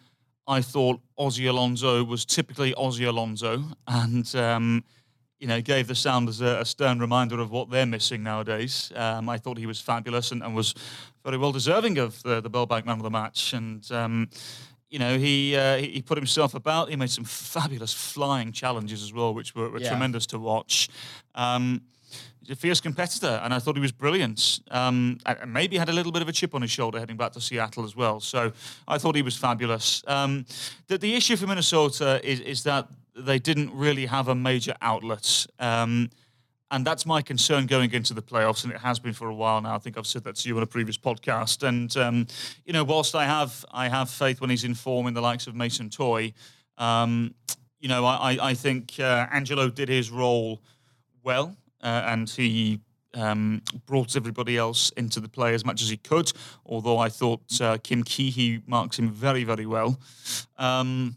I 0.50 0.60
thought 0.62 1.00
Ozzy 1.16 1.48
Alonso 1.48 2.02
was 2.04 2.24
typically 2.24 2.72
Ozzy 2.74 3.06
Alonso, 3.06 3.62
and 3.86 4.26
um, 4.34 4.84
you 5.38 5.46
know 5.46 5.60
gave 5.62 5.86
the 5.86 5.94
Sounders 5.94 6.40
a, 6.40 6.58
a 6.60 6.64
stern 6.64 6.98
reminder 6.98 7.38
of 7.40 7.50
what 7.50 7.70
they're 7.70 7.86
missing 7.86 8.22
nowadays. 8.24 8.90
Um, 8.96 9.28
I 9.28 9.38
thought 9.38 9.58
he 9.58 9.66
was 9.66 9.80
fabulous 9.80 10.32
and, 10.32 10.42
and 10.42 10.54
was 10.56 10.74
very 11.24 11.38
well 11.38 11.52
deserving 11.52 11.98
of 11.98 12.20
the 12.24 12.40
the 12.40 12.50
Bell 12.50 12.66
Bank 12.66 12.84
Man 12.86 12.96
of 12.96 13.02
the 13.04 13.10
Match, 13.10 13.52
and. 13.54 13.90
Um, 13.92 14.28
you 14.92 14.98
know, 14.98 15.18
he 15.18 15.54
uh, 15.54 15.76
he 15.76 15.86
he 15.96 16.02
put 16.02 16.18
himself 16.18 16.52
about. 16.54 16.90
He 16.90 16.96
made 16.96 17.10
some 17.10 17.22
fabulous 17.24 17.92
flying 17.94 18.50
challenges 18.50 19.04
as 19.04 19.12
well, 19.12 19.32
which 19.32 19.54
were, 19.54 19.70
were 19.70 19.78
Yeah. 19.78 19.90
tremendous 19.90 20.26
to 20.26 20.38
watch. 20.40 20.88
Um, 21.36 21.82
he's 22.40 22.50
a 22.50 22.56
fierce 22.56 22.80
competitor, 22.80 23.40
and 23.42 23.52
I 23.54 23.58
thought 23.58 23.76
he 23.76 23.80
was 23.80 23.92
brilliant. 23.92 24.60
Um, 24.70 25.18
maybe 25.46 25.76
had 25.78 25.88
a 25.88 25.92
little 25.92 26.12
bit 26.12 26.22
of 26.22 26.28
a 26.28 26.32
chip 26.32 26.54
on 26.54 26.62
his 26.62 26.70
shoulder 26.70 26.98
heading 26.98 27.16
back 27.16 27.32
to 27.32 27.40
Seattle 27.40 27.84
as 27.84 27.94
well. 27.96 28.20
So 28.20 28.52
I 28.88 28.98
thought 28.98 29.14
he 29.16 29.22
was 29.22 29.36
fabulous. 29.36 30.02
Um, 30.06 30.44
the, 30.88 30.98
the 30.98 31.14
issue 31.14 31.36
for 31.36 31.46
Minnesota 31.46 32.20
is, 32.22 32.40
is 32.40 32.62
that 32.64 32.88
they 33.16 33.38
didn't 33.38 33.72
really 33.74 34.06
have 34.06 34.28
a 34.28 34.34
major 34.34 34.74
outlet. 34.80 35.46
Um, 35.58 36.10
and 36.72 36.86
that's 36.86 37.04
my 37.04 37.20
concern 37.20 37.66
going 37.66 37.92
into 37.92 38.14
the 38.14 38.22
playoffs, 38.22 38.62
and 38.62 38.72
it 38.72 38.78
has 38.78 39.00
been 39.00 39.12
for 39.12 39.28
a 39.28 39.34
while 39.34 39.60
now. 39.60 39.74
I 39.74 39.78
think 39.78 39.98
I've 39.98 40.06
said 40.06 40.22
that 40.24 40.36
to 40.36 40.48
you 40.48 40.56
on 40.56 40.62
a 40.62 40.66
previous 40.66 40.96
podcast. 40.96 41.66
And 41.66 41.94
um, 41.96 42.26
you 42.64 42.72
know, 42.72 42.84
whilst 42.84 43.16
I 43.16 43.24
have 43.24 43.64
I 43.72 43.88
have 43.88 44.08
faith 44.08 44.40
when 44.40 44.50
he's 44.50 44.62
in 44.62 44.74
form 44.74 45.08
in 45.08 45.14
the 45.14 45.20
likes 45.20 45.48
of 45.48 45.56
Mason 45.56 45.90
Toye, 45.90 46.32
um, 46.78 47.34
you 47.80 47.88
know, 47.88 48.04
I, 48.04 48.34
I- 48.34 48.48
I 48.50 48.54
think 48.54 48.94
uh, 49.00 49.26
Angelo 49.32 49.68
did 49.68 49.88
his 49.88 50.10
role 50.12 50.62
well, 51.24 51.56
uh, 51.82 52.02
and 52.06 52.28
he 52.28 52.80
um, 53.14 53.62
brought 53.86 54.16
everybody 54.16 54.56
else 54.56 54.90
into 54.90 55.20
the 55.20 55.28
play 55.28 55.54
as 55.54 55.64
much 55.64 55.82
as 55.82 55.88
he 55.88 55.96
could. 55.96 56.32
Although 56.66 56.98
I 56.98 57.08
thought 57.08 57.60
uh, 57.60 57.78
Kim 57.82 58.02
Kee-hee 58.02 58.62
marks 58.66 58.98
him 58.98 59.10
very, 59.10 59.44
very 59.44 59.66
well. 59.66 59.98
Um, 60.58 61.16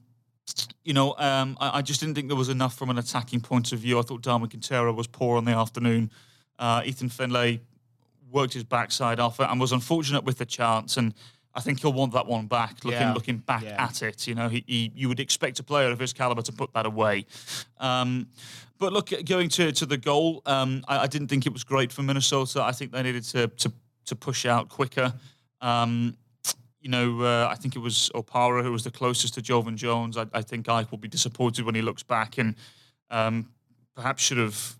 you 0.83 0.93
know, 0.93 1.15
um, 1.17 1.57
I, 1.59 1.79
I 1.79 1.81
just 1.81 1.99
didn't 1.99 2.15
think 2.15 2.27
there 2.27 2.37
was 2.37 2.49
enough 2.49 2.75
from 2.75 2.89
an 2.89 2.97
attacking 2.97 3.41
point 3.41 3.71
of 3.71 3.79
view. 3.79 3.99
I 3.99 4.01
thought 4.01 4.21
Darwin 4.21 4.49
Quintero 4.49 4.93
was 4.93 5.07
poor 5.07 5.37
on 5.37 5.45
the 5.45 5.51
afternoon. 5.51 6.11
Uh, 6.59 6.81
Ethan 6.85 7.09
Finlay 7.09 7.61
worked 8.31 8.53
his 8.53 8.63
backside 8.63 9.19
off 9.19 9.39
it 9.39 9.47
and 9.49 9.59
was 9.59 9.71
unfortunate 9.71 10.23
with 10.23 10.37
the 10.37 10.45
chance. 10.45 10.97
And 10.97 11.13
I 11.55 11.61
think 11.61 11.81
he'll 11.81 11.93
want 11.93 12.13
that 12.13 12.25
one 12.25 12.47
back. 12.47 12.83
Looking 12.83 12.99
Yeah. 13.01 13.13
looking 13.13 13.37
back 13.37 13.63
Yeah. 13.63 13.83
at 13.83 14.01
it, 14.01 14.27
you 14.27 14.35
know, 14.35 14.49
he, 14.49 14.63
he 14.67 14.91
you 14.95 15.07
would 15.07 15.19
expect 15.19 15.59
a 15.59 15.63
player 15.63 15.91
of 15.91 15.99
his 15.99 16.11
caliber 16.13 16.41
to 16.41 16.51
put 16.51 16.73
that 16.73 16.85
away. 16.85 17.25
Um, 17.79 18.27
but 18.79 18.91
look, 18.91 19.11
going 19.25 19.49
to 19.49 19.71
to 19.71 19.85
the 19.85 19.97
goal, 19.97 20.41
um, 20.45 20.83
I, 20.87 20.99
I 20.99 21.07
didn't 21.07 21.27
think 21.27 21.45
it 21.45 21.53
was 21.53 21.63
great 21.63 21.91
for 21.93 22.01
Minnesota. 22.03 22.63
I 22.63 22.71
think 22.71 22.91
they 22.91 23.03
needed 23.03 23.23
to 23.25 23.47
to 23.47 23.71
to 24.05 24.15
push 24.15 24.45
out 24.45 24.69
quicker. 24.69 25.13
Um, 25.61 26.17
you 26.81 26.89
know, 26.89 27.21
uh, 27.21 27.47
I 27.49 27.55
think 27.55 27.75
it 27.77 27.79
was 27.79 28.11
Opara 28.13 28.61
who 28.63 28.71
was 28.71 28.83
the 28.83 28.91
closest 28.91 29.35
to 29.35 29.41
Joevin 29.41 29.77
Jones. 29.77 30.17
I, 30.17 30.25
I 30.33 30.41
think 30.41 30.67
Ike 30.67 30.91
will 30.91 30.97
be 30.97 31.07
disappointed 31.07 31.63
when 31.65 31.75
he 31.75 31.81
looks 31.81 32.03
back 32.03 32.37
and 32.37 32.55
um, 33.09 33.49
perhaps 33.95 34.23
should 34.23 34.37
have 34.39 34.75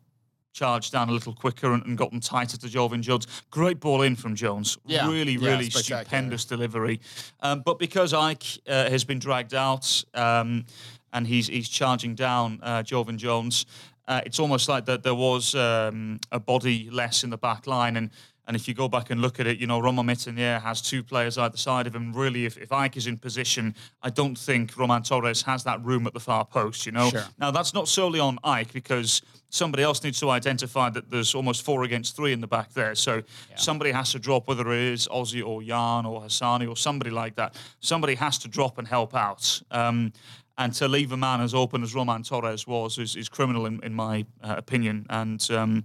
charged 0.53 0.91
down 0.93 1.09
a 1.09 1.11
little 1.11 1.33
quicker 1.33 1.73
and, 1.73 1.83
and 1.85 1.97
gotten 1.97 2.19
tighter 2.19 2.57
to 2.57 2.67
Joevin 2.67 3.01
Jones. 3.01 3.27
Great 3.49 3.79
ball 3.79 4.03
in 4.03 4.15
from 4.15 4.35
Jones. 4.35 4.77
Yeah, 4.85 5.09
Really, 5.09 5.33
yeah, 5.33 5.49
really 5.49 5.69
stupendous 5.69 6.45
delivery. 6.45 7.01
Um, 7.41 7.61
but 7.65 7.79
because 7.79 8.13
Ike 8.13 8.43
uh, 8.67 8.89
has 8.89 9.03
been 9.03 9.19
dragged 9.19 9.53
out 9.53 10.03
um, 10.13 10.65
and 11.11 11.27
he's 11.27 11.47
he's 11.47 11.67
charging 11.67 12.15
down 12.15 12.59
uh, 12.63 12.83
Joevin 12.83 13.17
Jones, 13.17 13.65
uh, 14.07 14.21
it's 14.25 14.39
almost 14.39 14.69
like 14.69 14.85
that 14.85 15.03
there 15.03 15.15
was 15.15 15.55
um, 15.55 16.19
a 16.31 16.39
body 16.39 16.89
less 16.91 17.23
in 17.23 17.29
the 17.29 17.37
back 17.37 17.67
line 17.67 17.97
and. 17.97 18.09
And 18.45 18.55
if 18.55 18.67
you 18.67 18.73
go 18.73 18.89
back 18.89 19.09
and 19.09 19.21
look 19.21 19.39
at 19.39 19.47
it, 19.47 19.57
you 19.57 19.67
know, 19.67 19.79
Roman 19.79 20.05
Metanier 20.05 20.61
has 20.61 20.81
two 20.81 21.01
players 21.01 21.37
either 21.37 21.57
side 21.57 21.87
of 21.87 21.95
him. 21.95 22.13
Really, 22.13 22.45
if, 22.45 22.57
if 22.57 22.71
Ike 22.71 22.97
is 22.97 23.07
in 23.07 23.17
position, 23.17 23.73
I 24.01 24.09
don't 24.09 24.37
think 24.37 24.77
Roman 24.77 25.01
Torres 25.01 25.41
has 25.43 25.63
that 25.63 25.83
room 25.83 26.05
at 26.07 26.13
the 26.13 26.19
far 26.19 26.43
post, 26.43 26.85
you 26.85 26.91
know? 26.91 27.09
Sure. 27.09 27.23
Now, 27.39 27.51
that's 27.51 27.73
not 27.73 27.87
solely 27.87 28.19
on 28.19 28.39
Ike 28.43 28.73
because 28.73 29.21
somebody 29.49 29.83
else 29.83 30.03
needs 30.03 30.19
to 30.19 30.29
identify 30.29 30.89
that 30.89 31.09
there's 31.09 31.35
almost 31.35 31.63
four 31.63 31.83
against 31.83 32.15
three 32.15 32.33
in 32.33 32.41
the 32.41 32.47
back 32.47 32.73
there. 32.73 32.95
So 32.95 33.21
somebody 33.55 33.91
has 33.91 34.11
to 34.11 34.19
drop, 34.19 34.47
whether 34.47 34.73
it 34.73 34.79
is 34.79 35.07
Ozzy 35.07 35.45
or 35.45 35.61
Jan 35.61 36.05
or 36.05 36.21
Hassani 36.21 36.67
or 36.67 36.75
somebody 36.75 37.11
like 37.11 37.35
that. 37.35 37.55
Somebody 37.79 38.15
has 38.15 38.37
to 38.39 38.47
drop 38.47 38.77
and 38.77 38.87
help 38.87 39.15
out. 39.15 39.61
Um, 39.71 40.11
and 40.57 40.73
to 40.75 40.87
leave 40.87 41.11
a 41.11 41.17
man 41.17 41.41
as 41.41 41.53
open 41.53 41.81
as 41.83 41.95
Roman 41.95 42.23
Torres 42.23 42.67
was 42.67 42.97
is, 42.97 43.15
is 43.15 43.27
criminal 43.29 43.65
in, 43.65 43.83
in 43.83 43.93
my 43.93 44.25
uh, 44.41 44.55
opinion. 44.57 45.05
And 45.09 45.45
um, 45.51 45.83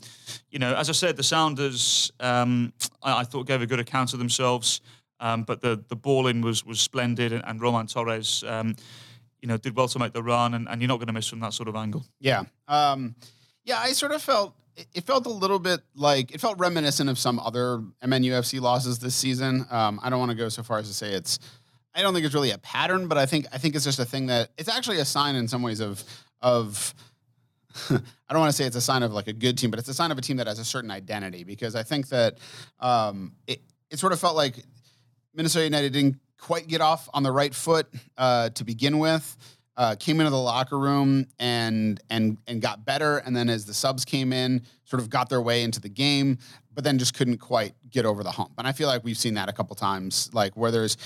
you 0.51 0.59
know, 0.59 0.75
as 0.75 0.89
I 0.89 0.93
said, 0.93 1.17
the 1.17 1.23
Sounders 1.23 2.13
um, 2.21 2.73
I, 3.03 3.21
I 3.21 3.25
thought 3.25 3.47
gave 3.47 3.63
a 3.63 3.67
good 3.67 3.81
account 3.81 4.13
of 4.13 4.19
themselves. 4.19 4.81
Um, 5.21 5.43
but 5.43 5.61
the 5.61 5.83
the 5.89 5.97
ball 5.97 6.29
in 6.29 6.43
was 6.43 6.65
was 6.65 6.81
splendid, 6.81 7.33
and, 7.33 7.43
and 7.45 7.61
Roman 7.61 7.87
Torres, 7.87 8.45
um, 8.47 8.77
you 9.43 9.49
know, 9.49 9.57
did 9.57 9.75
well 9.75 9.89
to 9.89 9.99
make 9.99 10.13
the 10.13 10.23
run, 10.23 10.55
and, 10.55 10.69
and 10.69 10.81
you're 10.81 10.89
not 10.89 10.99
going 10.99 11.09
to 11.09 11.13
miss 11.13 11.27
from 11.29 11.41
that 11.41 11.55
sort 11.55 11.69
of 11.69 11.75
angle. 11.75 12.05
Yeah. 12.21 12.45
Um, 12.69 13.17
yeah, 13.65 13.79
I 13.81 13.93
sort 13.93 14.13
of 14.13 14.23
felt 14.23 14.55
it- 14.95 15.05
felt 15.05 15.27
a 15.27 15.31
little 15.31 15.59
bit 15.59 15.81
like 15.95 16.31
it 16.33 16.41
felt 16.41 16.59
reminiscent 16.59 17.11
of 17.11 17.19
some 17.19 17.41
other 17.41 17.83
MNUFC 18.05 18.61
losses 18.61 18.99
this 19.01 19.15
season. 19.17 19.67
Um, 19.71 19.99
I 20.03 20.11
don't 20.11 20.21
want 20.21 20.31
to 20.31 20.37
go 20.37 20.49
so 20.49 20.63
far 20.63 20.79
as 20.79 20.87
to 20.89 20.95
say 20.95 21.13
it's 21.13 21.39
I 21.99 22.03
don't 22.03 22.15
think 22.15 22.25
it's 22.25 22.35
really 22.35 22.53
a 22.53 22.59
pattern, 22.59 23.09
but 23.09 23.19
I 23.19 23.27
think 23.27 23.47
I 23.53 23.59
think 23.59 23.75
it's 23.75 23.85
just 23.85 23.99
a 23.99 24.05
thing 24.05 24.27
that 24.27 24.51
it's 24.57 24.69
actually 24.69 25.01
a 25.01 25.05
sign 25.05 25.35
in 25.35 25.49
some 25.49 25.63
ways 25.63 25.81
of 25.81 26.05
of 26.41 26.95
I 27.91 27.99
don't 28.31 28.39
want 28.39 28.53
to 28.53 28.57
say 28.57 28.65
it's 28.65 28.77
a 28.77 28.81
sign 28.81 29.03
of 29.03 29.13
like 29.13 29.27
a 29.27 29.33
good 29.33 29.59
team, 29.59 29.71
but 29.71 29.81
it's 29.81 29.89
a 29.89 29.95
sign 29.95 30.13
of 30.13 30.19
a 30.19 30.21
team 30.21 30.37
that 30.37 30.47
has 30.47 30.61
a 30.61 30.65
certain 30.65 30.93
identity 30.93 31.43
because 31.43 31.75
I 31.75 31.83
think 31.83 32.09
that 32.11 32.39
um, 32.79 33.33
it 33.49 33.63
it 33.91 33.99
sort 33.99 34.13
of 34.13 34.21
felt 34.21 34.37
like 34.37 34.65
Minnesota 35.35 35.65
United 35.65 35.93
didn't 35.93 36.21
quite 36.41 36.69
get 36.69 36.81
off 36.81 37.09
on 37.13 37.25
the 37.25 37.33
right 37.33 37.53
foot 37.53 37.89
uh, 38.17 38.51
to 38.51 38.65
begin 38.65 39.01
with. 39.01 39.37
Uh, 39.77 39.95
came 39.95 40.21
into 40.21 40.31
the 40.31 40.37
locker 40.37 40.79
room 40.79 41.27
and 41.41 42.01
and 42.11 42.39
and 42.47 42.63
got 42.63 42.85
better, 42.85 43.19
and 43.19 43.37
then 43.37 43.49
as 43.49 43.65
the 43.65 43.75
subs 43.75 44.05
came 44.05 44.33
in, 44.33 44.63
sort 44.85 45.03
of 45.03 45.11
got 45.11 45.29
their 45.29 45.43
way 45.43 45.65
into 45.65 45.81
the 45.81 45.89
game, 45.89 46.39
but 46.75 46.85
then 46.85 46.97
just 46.97 47.15
couldn't 47.15 47.39
quite 47.39 47.75
get 47.91 48.07
over 48.07 48.23
the 48.23 48.31
hump. 48.31 48.53
And 48.57 48.69
I 48.69 48.73
feel 48.73 48.87
like 48.87 49.03
we've 49.03 49.19
seen 49.19 49.35
that 49.35 49.49
a 49.49 49.53
couple 49.53 49.75
times, 49.75 50.31
like 50.33 50.57
where 50.57 50.71
there's. 50.71 50.97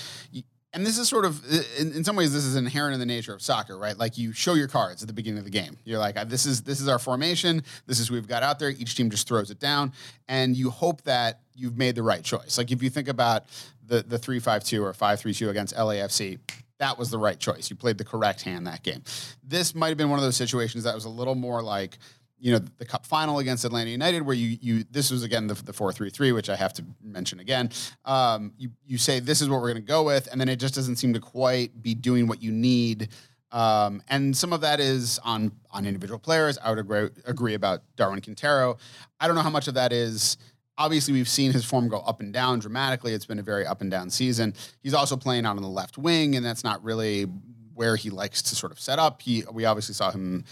And 0.75 0.83
this 0.83 0.97
is 0.97 1.07
sort 1.07 1.25
of, 1.25 1.43
in, 1.77 1.91
in 1.93 2.03
some 2.03 2.15
ways, 2.15 2.33
this 2.33 2.45
is 2.45 2.55
inherent 2.55 2.95
in 2.95 2.99
the 2.99 3.05
nature 3.05 3.33
of 3.33 3.43
soccer, 3.43 3.77
right? 3.77 3.95
Like 3.95 4.17
you 4.17 4.33
show 4.33 4.55
your 4.55 4.67
cards 4.67 5.03
at 5.03 5.07
the 5.07 5.13
beginning 5.13 5.37
of 5.37 5.45
the 5.45 5.51
game. 5.51 5.77
You're 5.85 5.99
like, 5.99 6.17
uh, 6.17 6.23
this 6.23 6.47
is 6.47 6.63
this 6.63 6.81
is 6.81 6.87
our 6.87 6.97
formation. 6.97 7.61
This 7.85 7.99
is 7.99 8.09
we've 8.09 8.27
got 8.27 8.41
out 8.41 8.57
there. 8.57 8.69
Each 8.69 8.95
team 8.95 9.11
just 9.11 9.27
throws 9.27 9.51
it 9.51 9.59
down, 9.59 9.93
and 10.27 10.55
you 10.57 10.71
hope 10.71 11.03
that 11.03 11.41
you've 11.53 11.77
made 11.77 11.93
the 11.93 12.01
right 12.01 12.23
choice. 12.23 12.57
Like 12.57 12.71
if 12.71 12.81
you 12.81 12.89
think 12.89 13.07
about 13.07 13.43
the 13.85 14.01
the 14.01 14.17
three 14.17 14.39
five 14.39 14.63
two 14.63 14.83
or 14.83 14.93
five 14.93 15.19
three 15.19 15.33
two 15.33 15.51
against 15.51 15.75
LAFC, 15.75 16.39
that 16.79 16.97
was 16.97 17.11
the 17.11 17.19
right 17.19 17.39
choice. 17.39 17.69
You 17.69 17.75
played 17.75 17.99
the 17.99 18.05
correct 18.05 18.41
hand 18.41 18.65
that 18.65 18.81
game. 18.81 19.03
This 19.43 19.75
might 19.75 19.89
have 19.89 19.97
been 19.97 20.09
one 20.09 20.17
of 20.17 20.25
those 20.25 20.37
situations 20.37 20.85
that 20.85 20.95
was 20.95 21.05
a 21.05 21.09
little 21.09 21.35
more 21.35 21.61
like 21.61 21.99
you 22.43 22.51
know 22.51 22.59
the 22.77 22.83
cup 22.83 23.05
final 23.05 23.39
against 23.39 23.63
Atlanta 23.63 23.89
United, 23.89 24.21
where 24.21 24.35
you 24.35 24.57
you 24.59 24.83
this 24.91 25.09
was 25.09 25.23
again 25.23 25.47
the 25.47 25.53
the 25.53 25.71
four 25.71 25.93
three 25.93 26.09
three, 26.09 26.33
which 26.33 26.49
I 26.49 26.57
have 26.57 26.73
to 26.73 26.83
mention 27.01 27.39
again. 27.39 27.69
Um, 28.03 28.51
you 28.57 28.69
you 28.85 28.97
say 28.97 29.21
this 29.21 29.41
is 29.41 29.47
what 29.47 29.61
we're 29.61 29.71
going 29.71 29.81
to 29.81 29.87
go 29.87 30.03
with, 30.03 30.27
and 30.29 30.41
then 30.41 30.49
it 30.49 30.57
just 30.57 30.75
doesn't 30.75 30.97
seem 30.97 31.13
to 31.13 31.21
quite 31.21 31.81
be 31.81 31.95
doing 31.95 32.27
what 32.27 32.43
you 32.43 32.51
need. 32.51 33.07
Um, 33.53 34.03
and 34.09 34.35
some 34.35 34.51
of 34.51 34.59
that 34.59 34.81
is 34.81 35.19
on 35.23 35.53
on 35.71 35.85
individual 35.85 36.19
players. 36.19 36.57
I 36.61 36.69
would 36.69 36.79
agree 36.79 37.09
agree 37.25 37.53
about 37.53 37.81
Darwin 37.95 38.19
Quintero. 38.19 38.77
I 39.21 39.27
don't 39.27 39.37
know 39.37 39.41
how 39.41 39.49
much 39.49 39.69
of 39.69 39.75
that 39.75 39.93
is. 39.93 40.35
Obviously, 40.77 41.13
we've 41.13 41.29
seen 41.29 41.53
his 41.53 41.63
form 41.63 41.87
go 41.87 41.99
up 41.99 42.19
and 42.19 42.33
down 42.33 42.59
dramatically. 42.59 43.13
It's 43.13 43.25
been 43.25 43.39
a 43.39 43.43
very 43.43 43.65
up 43.65 43.79
and 43.79 43.89
down 43.89 44.09
season. 44.09 44.53
He's 44.81 44.93
also 44.93 45.15
playing 45.15 45.45
out 45.45 45.55
on 45.55 45.61
the 45.61 45.69
left 45.69 45.97
wing, 45.97 46.35
and 46.35 46.45
that's 46.45 46.65
not 46.65 46.83
really 46.83 47.25
where 47.73 47.95
he 47.95 48.09
likes 48.09 48.41
to 48.41 48.55
sort 48.55 48.73
of 48.73 48.81
set 48.81 48.99
up. 48.99 49.21
He 49.21 49.45
we 49.49 49.63
obviously 49.63 49.95
saw 49.95 50.11
him. 50.11 50.43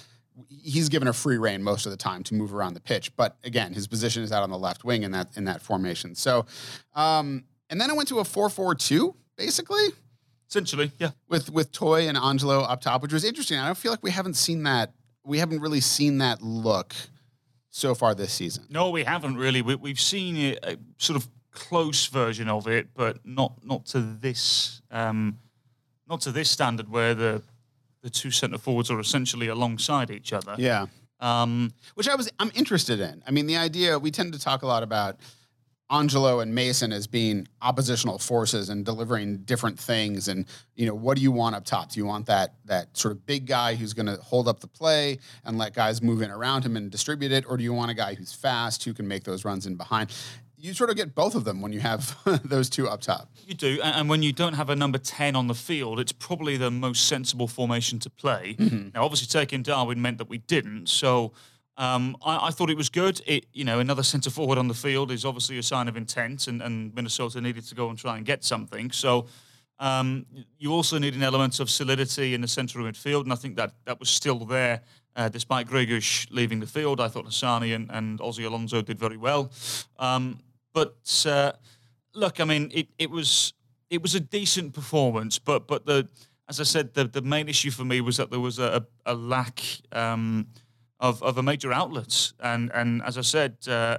He's 0.49 0.89
given 0.89 1.07
a 1.07 1.13
free 1.13 1.37
reign 1.37 1.63
most 1.63 1.85
of 1.85 1.91
the 1.91 1.97
time 1.97 2.23
to 2.23 2.33
move 2.33 2.53
around 2.53 2.73
the 2.73 2.81
pitch, 2.81 3.15
but 3.15 3.37
again, 3.43 3.73
his 3.73 3.87
position 3.87 4.23
is 4.23 4.31
out 4.31 4.43
on 4.43 4.49
the 4.49 4.57
left 4.57 4.83
wing 4.83 5.03
in 5.03 5.11
that 5.11 5.35
in 5.35 5.45
that 5.45 5.61
formation. 5.61 6.15
So, 6.15 6.45
um, 6.95 7.43
and 7.69 7.79
then 7.79 7.89
I 7.89 7.93
went 7.93 8.09
to 8.09 8.19
a 8.19 8.25
four-four-two 8.25 9.15
basically 9.37 9.89
Essentially, 10.51 10.91
yeah. 10.99 11.11
with 11.29 11.49
with 11.49 11.71
Toye 11.71 12.09
and 12.09 12.17
Angelo 12.17 12.59
up 12.59 12.81
top, 12.81 13.01
which 13.01 13.13
was 13.13 13.23
interesting. 13.23 13.57
I 13.57 13.67
don't 13.67 13.77
feel 13.77 13.89
like 13.89 14.03
we 14.03 14.11
haven't 14.11 14.33
seen 14.33 14.63
that. 14.63 14.91
We 15.23 15.37
haven't 15.37 15.61
really 15.61 15.79
seen 15.79 16.17
that 16.17 16.41
look 16.41 16.93
so 17.69 17.95
far 17.95 18.13
this 18.13 18.33
season. 18.33 18.65
No, 18.69 18.89
we 18.89 19.05
haven't 19.05 19.37
really. 19.37 19.61
We, 19.61 19.75
we've 19.75 19.99
seen 19.99 20.35
it, 20.35 20.59
a 20.61 20.77
sort 20.97 21.15
of 21.15 21.29
close 21.51 22.07
version 22.07 22.49
of 22.49 22.67
it, 22.67 22.89
but 22.93 23.25
not 23.25 23.63
not 23.63 23.85
to 23.87 24.01
this 24.01 24.81
um, 24.91 25.39
not 26.05 26.19
to 26.21 26.33
this 26.33 26.51
standard 26.51 26.89
where 26.89 27.15
the 27.15 27.41
the 28.01 28.09
two 28.09 28.31
centre 28.31 28.57
forwards 28.57 28.89
are 28.89 28.99
essentially 28.99 29.47
alongside 29.47 30.11
each 30.11 30.33
other. 30.33 30.55
Yeah. 30.57 30.87
Um, 31.19 31.71
which 31.93 32.09
I 32.09 32.15
was 32.15 32.31
I'm 32.39 32.51
interested 32.55 32.99
in. 32.99 33.23
I 33.27 33.31
mean, 33.31 33.45
the 33.45 33.57
idea 33.57 33.99
we 33.99 34.11
tend 34.11 34.33
to 34.33 34.39
talk 34.39 34.63
a 34.63 34.67
lot 34.67 34.81
about 34.81 35.17
Angelo 35.91 36.39
and 36.39 36.55
Mason 36.55 36.93
as 36.93 37.05
being 37.05 37.47
oppositional 37.61 38.17
forces 38.17 38.69
and 38.69 38.85
delivering 38.85 39.39
different 39.39 39.77
things. 39.77 40.29
And 40.29 40.45
you 40.75 40.85
know, 40.85 40.95
what 40.95 41.17
do 41.17 41.23
you 41.23 41.31
want 41.31 41.55
up 41.55 41.65
top? 41.65 41.91
Do 41.91 41.99
you 41.99 42.05
want 42.05 42.25
that 42.27 42.55
that 42.65 42.95
sort 42.97 43.11
of 43.11 43.25
big 43.25 43.45
guy 43.45 43.75
who's 43.75 43.93
going 43.93 44.05
to 44.05 44.15
hold 44.15 44.47
up 44.47 44.61
the 44.61 44.67
play 44.67 45.19
and 45.43 45.57
let 45.57 45.73
guys 45.75 46.01
move 46.01 46.21
in 46.21 46.31
around 46.31 46.65
him 46.65 46.77
and 46.77 46.89
distribute 46.89 47.31
it, 47.31 47.45
or 47.47 47.57
do 47.57 47.63
you 47.63 47.73
want 47.73 47.91
a 47.91 47.93
guy 47.93 48.15
who's 48.15 48.33
fast 48.33 48.85
who 48.85 48.93
can 48.93 49.07
make 49.07 49.23
those 49.25 49.43
runs 49.43 49.65
in 49.67 49.75
behind? 49.75 50.11
You 50.61 50.75
sort 50.75 50.91
of 50.91 50.95
get 50.95 51.15
both 51.15 51.33
of 51.33 51.43
them 51.43 51.59
when 51.59 51.73
you 51.73 51.79
have 51.79 52.15
those 52.43 52.69
two 52.69 52.87
up 52.87 53.01
top. 53.01 53.29
You 53.47 53.55
do, 53.55 53.79
and, 53.81 54.07
when 54.07 54.21
you 54.21 54.31
don't 54.31 54.53
have 54.53 54.69
a 54.69 54.75
number 54.75 54.99
ten 54.99 55.35
on 55.35 55.47
the 55.47 55.55
field, 55.55 55.99
it's 55.99 56.11
probably 56.11 56.55
the 56.55 56.69
most 56.69 57.07
sensible 57.07 57.47
formation 57.47 57.97
to 57.99 58.09
play. 58.09 58.55
Now, 58.59 59.03
obviously, 59.03 59.27
taking 59.27 59.63
Darwin 59.63 60.01
meant 60.01 60.19
that 60.19 60.29
we 60.29 60.37
didn't, 60.37 60.87
so 60.87 61.31
um, 61.77 62.15
I, 62.23 62.47
I 62.47 62.51
thought 62.51 62.69
it 62.69 62.77
was 62.77 62.89
good. 62.89 63.21
It, 63.25 63.47
you 63.53 63.63
know, 63.63 63.79
another 63.79 64.03
centre 64.03 64.29
forward 64.29 64.59
on 64.59 64.67
the 64.67 64.75
field 64.75 65.11
is 65.11 65.25
obviously 65.25 65.57
a 65.57 65.63
sign 65.63 65.87
of 65.87 65.97
intent, 65.97 66.47
and, 66.47 66.61
and 66.61 66.93
Minnesota 66.93 67.41
needed 67.41 67.63
to 67.65 67.75
go 67.75 67.89
and 67.89 67.97
try 67.97 68.17
and 68.17 68.25
get 68.25 68.43
something. 68.43 68.91
So. 68.91 69.27
Um, 69.79 70.27
you 70.59 70.71
also 70.71 70.99
need 70.99 71.15
an 71.15 71.23
element 71.23 71.59
of 71.59 71.67
solidity 71.67 72.35
in 72.35 72.41
the 72.41 72.47
centre 72.47 72.79
of 72.79 72.85
midfield, 72.85 73.23
and 73.23 73.33
I 73.33 73.35
think 73.35 73.55
that 73.55 73.73
that 73.85 73.99
was 73.99 74.11
still 74.11 74.37
there 74.45 74.81
uh, 75.15 75.29
despite 75.29 75.67
Gregus 75.67 76.27
leaving 76.29 76.59
the 76.59 76.67
field. 76.67 76.99
I 76.99 77.07
thought 77.07 77.25
Hassani 77.25 77.75
and, 77.75 77.89
and 77.91 78.19
Ozzy 78.19 78.45
Alonso 78.45 78.81
did 78.81 78.99
very 78.99 79.17
well. 79.17 79.51
Um, 79.97 80.39
but 80.73 81.25
uh, 81.27 81.53
look, 82.13 82.39
I 82.39 82.45
mean, 82.45 82.71
it, 82.73 82.87
it 82.97 83.09
was 83.09 83.53
it 83.89 84.01
was 84.01 84.15
a 84.15 84.19
decent 84.19 84.73
performance, 84.73 85.39
but 85.39 85.67
but 85.67 85.85
the 85.85 86.07
as 86.49 86.59
I 86.59 86.63
said, 86.63 86.93
the, 86.93 87.05
the 87.05 87.21
main 87.21 87.47
issue 87.47 87.71
for 87.71 87.85
me 87.85 88.01
was 88.01 88.17
that 88.17 88.29
there 88.29 88.39
was 88.39 88.59
a, 88.59 88.85
a 89.05 89.13
lack 89.13 89.61
um, 89.91 90.47
of 90.99 91.21
of 91.23 91.37
a 91.37 91.43
major 91.43 91.71
outlet, 91.71 92.33
and 92.39 92.71
and 92.73 93.01
as 93.03 93.17
I 93.17 93.21
said. 93.21 93.57
Uh, 93.67 93.97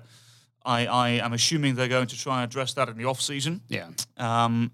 I, 0.64 0.86
I 0.86 1.08
am 1.08 1.32
assuming 1.32 1.74
they're 1.74 1.88
going 1.88 2.06
to 2.06 2.16
try 2.16 2.40
and 2.40 2.48
address 2.48 2.72
that 2.74 2.88
in 2.88 2.96
the 2.96 3.04
off 3.04 3.20
season. 3.20 3.62
Yeah. 3.66 3.88
Um, 4.16 4.70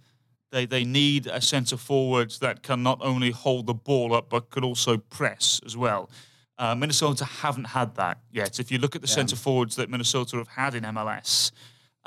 they 0.51 0.67
they 0.67 0.85
need 0.85 1.27
a 1.27 1.41
centre 1.41 1.77
forwards 1.77 2.39
that 2.41 2.63
can 2.63 2.83
not 2.83 2.99
only 3.03 3.31
hold 3.31 3.67
the 3.67 3.75
ball 3.75 4.15
up 4.15 4.31
but 4.31 4.51
could 4.51 4.65
also 4.65 4.97
press 4.99 5.61
as 5.65 5.77
well. 5.77 6.11
Uh, 6.59 6.75
Minnesota 6.75 7.25
haven't 7.25 7.67
had 7.69 7.95
that 7.95 8.19
yet. 8.33 8.59
If 8.59 8.73
you 8.73 8.79
look 8.79 8.97
at 8.97 9.03
the 9.03 9.09
centre 9.09 9.37
forwards 9.37 9.77
that 9.77 9.89
Minnesota 9.89 10.39
have 10.39 10.49
had 10.49 10.75
in 10.75 10.83
MLS, 10.85 11.53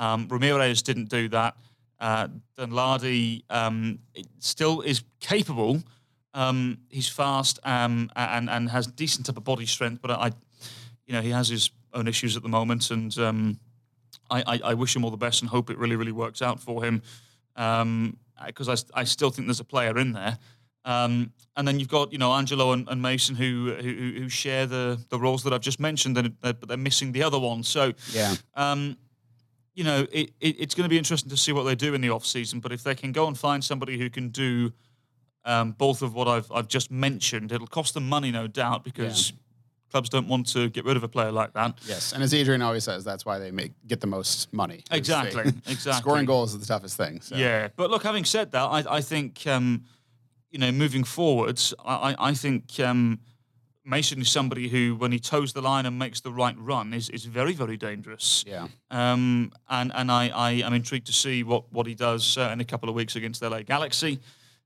um, 0.02 0.28
Ramirez 0.30 0.82
didn't 0.82 1.10
do 1.10 1.30
that. 1.30 1.56
Uh, 2.00 2.28
Danladi 2.58 3.44
um, 3.50 4.00
still 4.40 4.82
is 4.82 5.04
capable. 5.20 5.82
Um, 6.34 6.80
he's 6.90 7.08
fast 7.08 7.60
um, 7.64 8.10
and 8.16 8.50
and 8.50 8.70
has 8.70 8.88
decent 8.88 9.30
upper 9.30 9.42
body 9.42 9.66
strength, 9.66 10.02
but 10.02 10.12
I, 10.12 10.32
you 11.06 11.14
know, 11.14 11.22
he 11.22 11.30
has 11.30 11.48
his 11.50 11.70
own 11.94 12.08
issues 12.08 12.36
at 12.38 12.42
the 12.44 12.50
moment, 12.50 12.90
and 12.90 13.16
um, 13.20 13.60
I, 14.30 14.44
I, 14.48 14.60
I 14.72 14.74
wish 14.74 14.96
him 14.96 15.04
all 15.06 15.12
the 15.12 15.18
best 15.28 15.42
and 15.42 15.50
hope 15.50 15.70
it 15.70 15.78
really 15.78 15.96
really 15.96 16.12
works 16.14 16.42
out 16.42 16.60
for 16.60 16.84
him 16.84 17.02
because 17.56 18.70
I, 18.70 19.02
I 19.02 19.04
still 19.04 19.30
think 19.30 19.48
there's 19.48 19.60
a 19.60 19.66
player 19.66 19.98
in 19.98 20.14
there. 20.14 20.38
Um, 20.84 21.32
and 21.56 21.68
then 21.68 21.80
you've 21.80 21.90
got 21.90 22.12
you 22.12 22.18
know 22.18 22.32
Angelo 22.34 22.72
and, 22.72 22.88
and 22.90 23.02
Mason 23.02 23.36
who, 23.36 23.76
who 23.80 24.22
who 24.22 24.30
share 24.30 24.66
the 24.66 24.98
the 25.10 25.20
roles 25.20 25.44
that 25.44 25.54
I've 25.54 25.62
just 25.62 25.80
mentioned, 25.80 26.18
and 26.18 26.34
they're, 26.42 26.54
but 26.54 26.68
they're 26.70 26.78
missing 26.90 27.12
the 27.12 27.22
other 27.24 27.38
one. 27.40 27.62
So 27.64 27.94
Yeah. 28.14 28.34
um, 28.56 28.98
you 29.82 29.88
know 29.90 30.06
it, 30.12 30.30
it, 30.40 30.56
it's 30.60 30.76
going 30.76 30.84
to 30.86 30.90
be 30.90 30.98
interesting 31.00 31.32
to 31.32 31.38
see 31.38 31.52
what 31.52 31.64
they 31.64 31.74
do 31.74 31.96
in 31.96 32.02
the 32.02 32.12
off 32.12 32.24
season. 32.24 32.60
But 32.60 32.72
if 32.72 32.84
they 32.84 32.94
can 32.94 33.12
go 33.12 33.26
and 33.28 33.36
find 33.36 33.64
somebody 33.64 33.98
who 33.98 34.12
can 34.12 34.30
do 34.30 34.72
um, 35.44 35.72
both 35.72 36.04
of 36.04 36.14
what 36.14 36.28
I've 36.28 36.52
I've 36.52 36.68
just 36.68 36.92
mentioned, 36.92 37.52
it'll 37.52 37.66
cost 37.66 37.96
them 37.96 38.08
money, 38.08 38.30
no 38.30 38.46
doubt, 38.46 38.84
because 38.84 39.34
clubs 39.90 40.08
don't 40.10 40.28
want 40.28 40.46
to 40.54 40.70
get 40.70 40.86
rid 40.86 40.96
of 40.98 41.04
a 41.04 41.08
player 41.08 41.32
like 41.32 41.54
that. 41.54 41.80
Yes, 41.88 42.14
and 42.14 42.22
as 42.22 42.32
Adrian 42.32 42.62
always 42.62 42.84
says, 42.84 43.04
that's 43.04 43.26
why 43.26 43.40
they 43.40 43.50
make 43.50 43.72
get 43.88 44.02
the 44.02 44.08
most 44.08 44.54
money. 44.54 44.76
is 44.76 44.84
they- 44.92 44.98
Exactly, 44.98 45.42
exactly. 45.68 45.94
Scoring 46.02 46.26
goals 46.26 46.54
is 46.54 46.60
the 46.60 46.68
toughest 46.68 46.96
thing. 46.96 47.22
So. 47.22 47.36
Yeah, 47.36 47.70
but 47.76 47.90
look, 47.90 48.04
having 48.04 48.24
said 48.24 48.52
that, 48.52 48.62
I, 48.64 48.84
I 48.98 49.02
think 49.02 49.48
um, 49.48 49.86
you 50.52 50.60
know 50.60 50.72
moving 50.72 51.04
forwards, 51.04 51.74
I, 51.84 52.12
I 52.12 52.16
I 52.30 52.34
think 52.36 52.80
um, 52.80 53.20
Mason 53.84 54.22
is 54.22 54.32
somebody 54.32 54.70
who, 54.70 54.96
when 54.96 55.12
he 55.12 55.20
toes 55.20 55.54
the 55.54 55.62
line 55.62 55.86
and 55.86 55.98
makes 55.98 56.22
the 56.22 56.32
right 56.32 56.56
run, 56.58 56.94
is 56.94 57.10
is 57.10 57.26
very 57.26 57.54
very 57.54 57.78
dangerous. 57.78 58.44
Yeah. 58.48 58.68
Um, 58.90 59.52
and 59.70 59.92
and 59.96 60.12
I, 60.12 60.30
I 60.30 60.52
am 60.52 60.74
intrigued 60.74 61.08
to 61.08 61.14
see 61.14 61.44
what 61.44 61.72
what 61.72 61.88
he 61.88 61.96
does 61.96 62.38
uh, 62.38 62.50
in 62.54 62.62
a 62.62 62.66
couple 62.66 62.90
of 62.90 62.96
weeks 62.96 63.16
against 63.16 63.42
LA 63.42 63.62
Galaxy. 63.64 64.20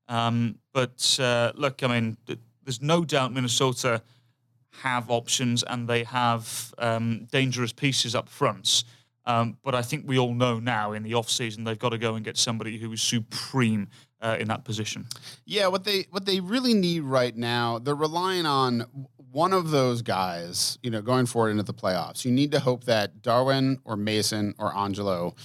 Um, 0.07 0.59
but 0.73 1.17
uh, 1.19 1.51
look, 1.55 1.81
I 1.81 1.87
mean, 1.87 2.17
there's 2.63 2.81
no 2.81 3.05
doubt 3.05 3.33
Minnesota 3.33 4.01
have 4.81 5.09
options 5.09 5.63
and 5.63 5.87
they 5.87 6.03
have 6.03 6.73
um, 6.77 7.27
dangerous 7.31 7.71
pieces 7.71 8.15
up 8.15 8.29
front. 8.29 8.83
Um, 9.25 9.57
but 9.63 9.73
I 9.73 9.81
think 9.81 10.07
we 10.07 10.19
all 10.19 10.33
know 10.33 10.59
now 10.59 10.91
in 10.91 11.03
the 11.03 11.15
off 11.15 11.29
season 11.29 11.63
they've 11.63 11.79
got 11.79 11.89
to 11.89 11.97
go 11.97 12.15
and 12.15 12.23
get 12.23 12.37
somebody 12.37 12.77
who 12.77 12.91
is 12.91 13.01
supreme 13.01 13.87
uh, 14.21 14.37
in 14.39 14.47
that 14.47 14.63
position. 14.65 15.05
Yeah, 15.45 15.67
what 15.67 15.83
they 15.83 16.07
what 16.11 16.25
they 16.25 16.39
really 16.39 16.73
need 16.73 17.01
right 17.01 17.35
now, 17.35 17.79
they're 17.79 17.95
relying 17.95 18.45
on 18.45 19.07
one 19.31 19.51
of 19.51 19.69
those 19.71 20.01
guys, 20.01 20.77
you 20.81 20.89
know, 20.89 21.01
going 21.01 21.25
forward 21.25 21.49
into 21.49 21.63
the 21.63 21.73
playoffs. 21.73 22.23
You 22.23 22.31
need 22.31 22.51
to 22.51 22.59
hope 22.59 22.85
that 22.85 23.21
Darwin 23.21 23.79
or 23.83 23.97
Mason 23.97 24.55
or 24.57 24.75
Angelo 24.75 25.35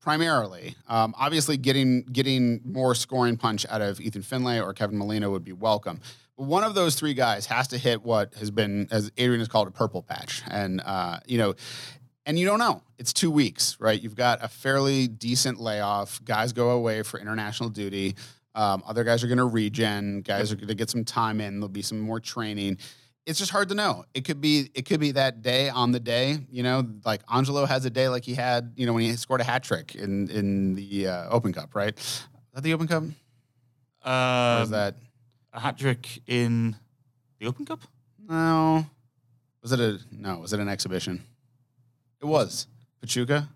primarily. 0.00 0.76
Um, 0.88 1.14
obviously 1.18 1.56
getting 1.56 2.02
getting 2.04 2.60
more 2.64 2.94
scoring 2.94 3.36
punch 3.36 3.66
out 3.68 3.82
of 3.82 4.00
Ethan 4.00 4.22
Finlay 4.22 4.60
or 4.60 4.72
Kevin 4.72 4.96
Molino 4.96 5.30
would 5.30 5.44
be 5.44 5.52
welcome. 5.52 6.00
But 6.38 6.44
one 6.44 6.64
of 6.64 6.74
those 6.74 6.94
three 6.94 7.12
guys 7.12 7.46
has 7.46 7.68
to 7.68 7.78
hit 7.78 8.04
what 8.04 8.34
has 8.34 8.50
been, 8.50 8.88
as 8.90 9.10
Adrian 9.16 9.40
has 9.40 9.48
called, 9.48 9.68
a 9.68 9.72
purple 9.72 10.02
patch. 10.02 10.42
And 10.48 10.80
uh, 10.80 11.18
you 11.26 11.38
know, 11.38 11.54
and 12.26 12.38
you 12.38 12.44
don't 12.46 12.58
know. 12.58 12.82
It's 12.98 13.12
two 13.12 13.30
weeks, 13.30 13.76
right? 13.80 14.00
You've 14.00 14.16
got 14.16 14.42
a 14.44 14.48
fairly 14.48 15.08
decent 15.08 15.58
layoff. 15.60 16.22
Guys 16.24 16.52
go 16.52 16.70
away 16.70 17.02
for 17.02 17.18
international 17.18 17.68
duty. 17.70 18.16
Um, 18.54 18.82
other 18.86 19.04
guys 19.04 19.22
are 19.22 19.26
going 19.26 19.38
to 19.38 19.44
regen. 19.44 20.22
Guys 20.22 20.50
are 20.50 20.56
going 20.56 20.68
to 20.68 20.74
get 20.74 20.90
some 20.90 21.04
time 21.04 21.40
in. 21.40 21.60
There'll 21.60 21.68
be 21.68 21.82
some 21.82 22.00
more 22.00 22.20
training. 22.20 22.78
It's 23.26 23.38
just 23.38 23.50
hard 23.50 23.68
to 23.70 23.74
know. 23.74 24.04
It 24.14 24.24
could 24.24 24.40
be. 24.40 24.70
It 24.74 24.86
could 24.86 25.00
be 25.00 25.10
that 25.12 25.42
day 25.42 25.68
on 25.68 25.90
the 25.92 25.98
day. 26.00 26.38
You 26.50 26.62
know, 26.62 26.86
like 27.04 27.22
Angelo 27.30 27.66
has 27.66 27.84
a 27.84 27.90
day 27.90 28.08
like 28.08 28.24
he 28.24 28.34
had. 28.34 28.72
You 28.76 28.86
know, 28.86 28.92
when 28.92 29.02
he 29.02 29.12
scored 29.16 29.40
a 29.40 29.44
hat 29.44 29.62
trick 29.64 29.94
in 29.96 30.28
in 30.30 30.74
the 30.76 31.08
uh, 31.08 31.28
Open 31.30 31.52
Cup, 31.52 31.74
right? 31.74 31.98
Is 31.98 32.26
that 32.54 32.62
the 32.62 32.72
Open 32.72 32.86
Cup? 32.86 33.02
Or 34.04 34.10
Um, 34.10 34.62
is 34.62 34.70
that 34.70 34.94
a 35.52 35.58
hat 35.60 35.76
trick 35.76 36.22
in 36.28 36.76
the 37.40 37.46
Open 37.46 37.66
Cup? 37.66 37.80
no? 38.28 38.86
Was 39.60 39.72
it 39.72 39.80
a 39.80 39.98
no? 40.12 40.38
Was 40.38 40.52
it 40.52 40.60
an 40.60 40.68
exhibition? 40.68 41.24
It 42.26 42.30
was 42.30 42.66
Pachuca. 43.00 43.48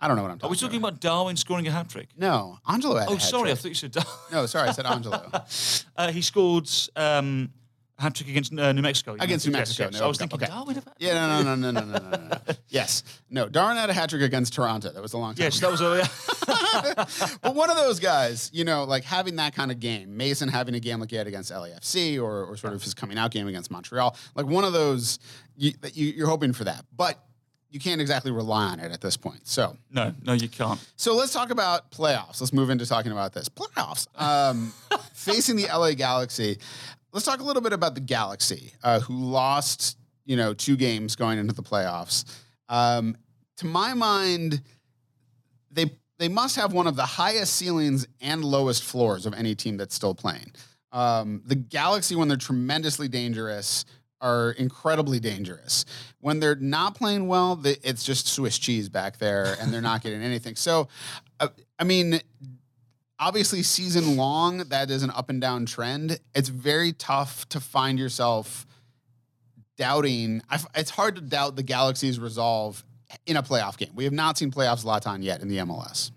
I 0.00 0.08
don't 0.08 0.16
know 0.16 0.22
what 0.22 0.30
I'm 0.32 0.38
talking. 0.38 0.48
Are 0.48 0.50
we 0.50 0.56
talking 0.56 0.78
about 0.78 0.98
Darwin 1.00 1.36
scoring 1.36 1.66
a 1.68 1.70
hat 1.70 1.88
trick? 1.90 2.08
No, 2.16 2.58
Angelo 2.66 2.96
had 2.96 3.08
a 3.08 3.10
Oh, 3.12 3.14
hat 3.14 3.22
sorry, 3.22 3.50
I 3.50 3.52
trick. 3.52 3.58
thought 3.60 3.68
you 3.68 3.74
said 3.74 3.92
Darwin. 3.92 4.12
No, 4.32 4.46
sorry, 4.46 4.68
I 4.70 4.72
said 4.72 4.86
Angelo. 4.86 5.30
Uh, 5.96 6.10
he 6.10 6.22
scored 6.22 6.68
um, 6.96 7.50
a 7.98 8.02
hat 8.02 8.14
trick 8.14 8.30
against 8.30 8.52
uh, 8.58 8.72
New 8.72 8.80
Mexico. 8.80 9.12
you 9.14 9.18
Against 9.20 9.44
New 9.46 9.52
meant. 9.52 9.60
Mexico, 9.68 9.84
Yes, 9.84 9.92
yes. 9.92 10.00
no, 10.00 10.06
I 10.06 10.08
was 10.08 10.18
okay, 10.22 10.28
thinking. 10.28 10.48
Darwin. 10.48 10.78
About 10.78 10.94
Yeah, 10.98 11.14
no, 11.26 11.42
no, 11.42 11.54
no, 11.54 11.70
no, 11.70 11.80
no, 11.80 11.98
no, 11.98 12.08
no, 12.08 12.16
no. 12.28 12.38
Yes, 12.70 13.02
no. 13.28 13.48
Darwin 13.50 13.76
had 13.76 13.90
a 13.90 13.92
hat 13.92 14.08
trick 14.08 14.22
against 14.22 14.54
Toronto. 14.54 14.90
That 14.90 15.02
was 15.02 15.12
a 15.12 15.18
long 15.18 15.34
time. 15.34 15.44
Yes, 15.44 15.58
ago. 15.58 15.76
that 15.76 16.06
was 16.46 17.28
a. 17.28 17.38
but 17.42 17.54
one 17.54 17.68
of 17.68 17.76
those 17.76 18.00
guys, 18.00 18.48
you 18.54 18.64
know, 18.64 18.84
like 18.84 19.04
having 19.04 19.36
that 19.36 19.54
kind 19.54 19.70
of 19.70 19.80
game, 19.80 20.16
Mason 20.16 20.48
having 20.48 20.74
a 20.74 20.80
game 20.80 20.98
like 21.00 21.10
he 21.10 21.16
had 21.16 21.26
against 21.26 21.52
LAFC, 21.52 22.18
or, 22.18 22.44
or 22.46 22.56
sort 22.56 22.72
of 22.72 22.82
his 22.82 22.94
coming 22.94 23.18
out 23.18 23.30
game 23.32 23.46
against 23.48 23.70
Montreal, 23.70 24.16
like 24.34 24.46
one 24.46 24.64
of 24.64 24.72
those, 24.72 25.18
you, 25.56 25.72
that 25.82 25.94
you, 25.96 26.06
you're 26.06 26.28
hoping 26.28 26.54
for 26.54 26.64
that, 26.64 26.86
but 26.96 27.22
you 27.70 27.78
can't 27.80 28.00
exactly 28.00 28.32
rely 28.32 28.64
on 28.64 28.80
it 28.80 28.92
at 28.92 29.00
this 29.00 29.16
point. 29.16 29.46
So, 29.46 29.76
no, 29.90 30.12
no, 30.24 30.32
you 30.32 30.48
can't. 30.48 30.84
so 30.96 31.14
let's 31.14 31.32
talk 31.32 31.50
about 31.50 31.90
playoffs. 31.90 32.40
Let's 32.40 32.52
move 32.52 32.70
into 32.70 32.86
talking 32.86 33.12
about 33.12 33.32
this 33.32 33.48
playoffs. 33.48 34.06
Um, 34.20 34.72
facing 35.14 35.56
the 35.56 35.66
LA 35.66 35.92
Galaxy. 35.92 36.58
Let's 37.12 37.24
talk 37.24 37.40
a 37.40 37.44
little 37.44 37.62
bit 37.62 37.72
about 37.72 37.94
the 37.94 38.00
Galaxy, 38.00 38.72
uh, 38.82 39.00
who 39.00 39.14
lost, 39.14 39.96
you 40.24 40.36
know, 40.36 40.54
two 40.54 40.76
games 40.76 41.16
going 41.16 41.38
into 41.38 41.54
the 41.54 41.62
playoffs. 41.62 42.24
Um, 42.68 43.16
to 43.58 43.66
my 43.66 43.94
mind, 43.94 44.62
they 45.70 45.90
they 46.18 46.28
must 46.28 46.56
have 46.56 46.72
one 46.72 46.86
of 46.86 46.96
the 46.96 47.06
highest 47.06 47.54
ceilings 47.56 48.06
and 48.20 48.44
lowest 48.44 48.84
floors 48.84 49.26
of 49.26 49.32
any 49.34 49.54
team 49.54 49.76
that's 49.76 49.94
still 49.94 50.14
playing. 50.14 50.52
Um, 50.92 51.42
the 51.46 51.54
Galaxy, 51.54 52.14
when 52.14 52.28
they're 52.28 52.36
tremendously 52.36 53.08
dangerous, 53.08 53.84
are 54.20 54.52
incredibly 54.52 55.20
dangerous. 55.20 55.84
When 56.20 56.40
they're 56.40 56.56
not 56.56 56.94
playing 56.94 57.28
well, 57.28 57.56
the, 57.56 57.78
it's 57.82 58.04
just 58.04 58.26
Swiss 58.28 58.58
cheese 58.58 58.88
back 58.88 59.18
there, 59.18 59.56
and 59.60 59.72
they're 59.72 59.80
not 59.80 60.02
getting 60.02 60.22
anything. 60.22 60.56
So, 60.56 60.88
uh, 61.38 61.48
I 61.78 61.84
mean, 61.84 62.20
obviously, 63.18 63.62
season 63.62 64.16
long, 64.16 64.58
that 64.68 64.90
is 64.90 65.02
an 65.02 65.10
up 65.10 65.30
and 65.30 65.40
down 65.40 65.66
trend. 65.66 66.20
It's 66.34 66.48
very 66.48 66.92
tough 66.92 67.48
to 67.50 67.60
find 67.60 67.98
yourself 67.98 68.66
doubting. 69.76 70.42
I 70.50 70.58
it's 70.74 70.90
hard 70.90 71.16
to 71.16 71.20
doubt 71.22 71.56
the 71.56 71.62
Galaxy's 71.62 72.20
resolve 72.20 72.84
in 73.26 73.36
a 73.36 73.42
playoff 73.42 73.76
game. 73.76 73.90
We 73.94 74.04
have 74.04 74.12
not 74.12 74.38
seen 74.38 74.50
playoffs 74.50 74.84
Zlatan 74.84 75.22
yet 75.22 75.40
in 75.40 75.48
the 75.48 75.58
MLS. 75.58 76.10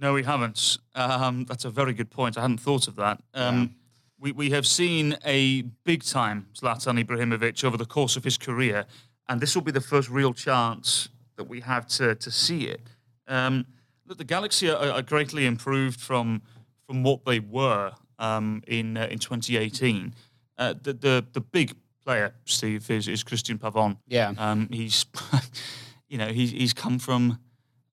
No, 0.00 0.14
we 0.14 0.22
haven't. 0.22 0.78
Um, 0.94 1.44
that's 1.44 1.66
a 1.66 1.70
very 1.70 1.92
good 1.92 2.10
point. 2.10 2.38
I 2.38 2.40
hadn't 2.40 2.58
thought 2.58 2.88
of 2.88 2.96
that. 2.96 3.20
Um, 3.34 3.74
we, 4.20 4.32
we 4.32 4.50
have 4.50 4.66
seen 4.66 5.16
a 5.24 5.62
big 5.84 6.04
time 6.04 6.46
Zlatan 6.54 7.02
Ibrahimovic 7.02 7.64
over 7.64 7.76
the 7.76 7.86
course 7.86 8.16
of 8.16 8.24
his 8.24 8.36
career, 8.36 8.84
and 9.28 9.40
this 9.40 9.54
will 9.54 9.62
be 9.62 9.72
the 9.72 9.80
first 9.80 10.10
real 10.10 10.34
chance 10.34 11.08
that 11.36 11.44
we 11.44 11.60
have 11.60 11.86
to, 11.88 12.14
to 12.14 12.30
see 12.30 12.66
it. 12.66 12.82
Um, 13.26 13.66
look, 14.06 14.18
the 14.18 14.24
Galaxy 14.24 14.70
are, 14.70 14.92
are 14.92 15.02
greatly 15.02 15.46
improved 15.46 16.00
from 16.00 16.42
from 16.86 17.04
what 17.04 17.24
they 17.24 17.38
were 17.38 17.92
um, 18.18 18.62
in 18.66 18.96
uh, 18.96 19.06
in 19.10 19.18
2018. 19.18 20.14
Uh, 20.58 20.74
the, 20.82 20.92
the 20.92 21.26
the 21.32 21.40
big 21.40 21.74
player, 22.04 22.34
Steve, 22.44 22.90
is, 22.90 23.08
is 23.08 23.24
Cristian 23.24 23.58
Pavon. 23.58 23.96
Yeah. 24.06 24.34
Um, 24.36 24.68
he's, 24.70 25.06
you 26.08 26.18
know, 26.18 26.28
he's 26.28 26.50
he's 26.50 26.72
come 26.72 26.98
from 26.98 27.38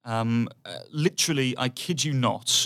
um, 0.08 0.48
uh, 0.66 0.80
literally, 0.92 1.54
I 1.58 1.68
kid 1.68 2.04
you 2.04 2.14
not, 2.14 2.66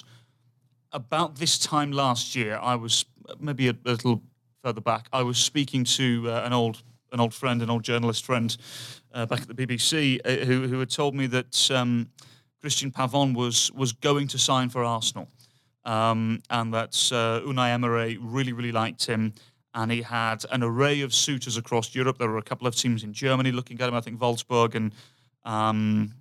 about 0.92 1.38
this 1.38 1.58
time 1.58 1.92
last 1.92 2.36
year, 2.36 2.60
I 2.62 2.76
was 2.76 3.06
maybe 3.40 3.68
a, 3.68 3.72
a 3.86 3.92
little 3.92 4.22
further 4.64 4.82
back. 4.82 5.08
I 5.12 5.24
was 5.24 5.38
speaking 5.38 5.84
to 5.86 6.30
uh, 6.30 6.44
an 6.46 6.54
old 6.54 6.84
an 7.12 7.20
old 7.20 7.34
friend, 7.34 7.62
an 7.62 7.70
old 7.70 7.84
journalist 7.84 8.26
friend 8.26 8.56
uh, 9.14 9.26
back 9.26 9.42
at 9.42 9.48
the 9.48 9.54
BBC, 9.54 10.20
uh, 10.24 10.46
who 10.46 10.68
who 10.68 10.80
had 10.80 10.90
told 10.90 11.16
me 11.16 11.28
that 11.28 11.72
um, 11.72 12.10
Cristian 12.64 12.92
Pavon 12.92 13.36
was 13.36 13.72
was 13.72 13.92
going 13.92 14.28
to 14.30 14.38
sign 14.38 14.70
for 14.70 14.84
Arsenal, 14.84 15.28
um, 15.86 16.42
and 16.50 16.74
that 16.74 16.96
uh, 17.12 17.42
Unai 17.48 17.70
Emery 17.70 18.18
really 18.22 18.54
really 18.54 18.72
liked 18.72 19.06
him. 19.06 19.34
And 19.74 19.90
he 19.90 20.02
had 20.02 20.44
an 20.52 20.64
array 20.64 21.00
of 21.00 21.14
suitors 21.14 21.56
across 21.56 21.96
Europe. 21.96 22.18
There 22.18 22.28
were 22.28 22.38
a 22.38 22.44
couple 22.44 22.68
of 22.68 22.76
teams 22.76 23.06
in 23.06 23.14
Germany 23.14 23.54
looking 23.54 23.80
at 23.80 23.88
him. 23.88 23.96
I 23.96 24.02
think 24.02 24.20
Wolfsburg 24.20 24.76
and 24.76 24.92
um, 25.46 26.14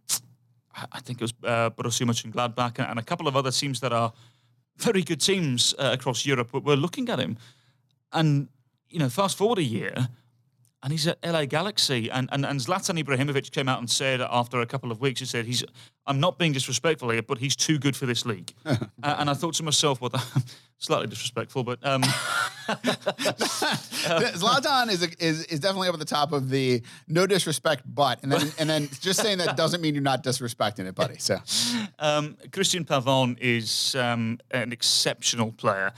I 0.93 1.01
think 1.01 1.21
it 1.21 1.25
was 1.25 1.35
uh, 1.43 1.71
Borussia 1.71 2.07
Mönchengladbach 2.07 2.79
and, 2.79 2.89
and 2.91 2.99
a 2.99 3.03
couple 3.03 3.27
of 3.27 3.37
other 3.37 3.51
teams 3.51 3.81
that 3.81 3.93
are 3.93 4.13
very 4.77 5.03
good 5.03 5.21
teams 5.21 5.75
uh, 5.79 5.91
across 5.93 6.25
Europe 6.25 6.53
were 6.53 6.77
looking 6.77 7.09
at 7.09 7.19
him. 7.19 7.37
And, 8.13 8.49
you 8.89 8.99
know, 8.99 9.09
fast 9.09 9.37
forward 9.37 9.59
a 9.59 9.63
year, 9.63 10.09
and 10.83 10.93
he's 10.93 11.07
at 11.07 11.19
LA 11.25 11.45
Galaxy. 11.45 12.11
And, 12.11 12.29
and, 12.33 12.47
and 12.47 12.59
Zlatan 12.59 13.03
Ibrahimovic 13.03 13.51
came 13.51 13.69
out 13.69 13.79
and 13.79 13.91
said 13.91 14.21
after 14.21 14.61
a 14.61 14.67
couple 14.67 14.91
of 14.91 15.01
weeks, 15.01 15.21
he 15.21 15.27
said, 15.27 15.45
he's, 15.45 15.63
I'm 16.07 16.21
not 16.21 16.39
being 16.39 16.53
disrespectful 16.53 17.11
here, 17.11 17.23
but 17.23 17.39
he's 17.39 17.55
too 17.55 17.79
good 17.79 17.97
for 17.97 18.07
this 18.07 18.25
league. 18.25 18.53
uh, 18.65 18.77
and 19.03 19.29
I 19.29 19.35
thought 19.35 19.55
to 19.55 19.63
myself, 19.63 20.01
well, 20.01 20.11
slightly 20.81 21.07
disrespectful, 21.07 21.63
but 21.63 21.79
um, 21.83 22.03
Zlatan 24.33 24.91
is, 24.91 25.05
a, 25.05 25.25
is 25.25 25.45
is 25.45 25.61
definitely 25.61 25.89
up 25.89 25.95
at 25.95 26.01
the 26.01 26.07
top 26.07 26.33
of 26.33 26.51
the 26.51 26.83
no 27.07 27.27
disrespect, 27.27 27.83
but 27.87 28.23
and 28.23 28.33
then 28.33 28.51
and 28.59 28.69
then 28.69 28.89
just 29.01 29.21
saying 29.21 29.39
that 29.39 29.57
doesn't 29.57 29.81
mean 29.81 29.95
you're 29.95 30.03
not 30.03 30.25
disrespecting 30.25 30.87
it, 30.87 30.95
buddy. 30.95 31.19
So 31.19 31.37
um, 31.99 32.37
Cristian 32.49 32.85
Pavon 32.85 33.39
is 33.41 33.95
um, 33.95 34.41
an 34.51 34.73
exceptional 34.73 35.53
player, 35.53 35.93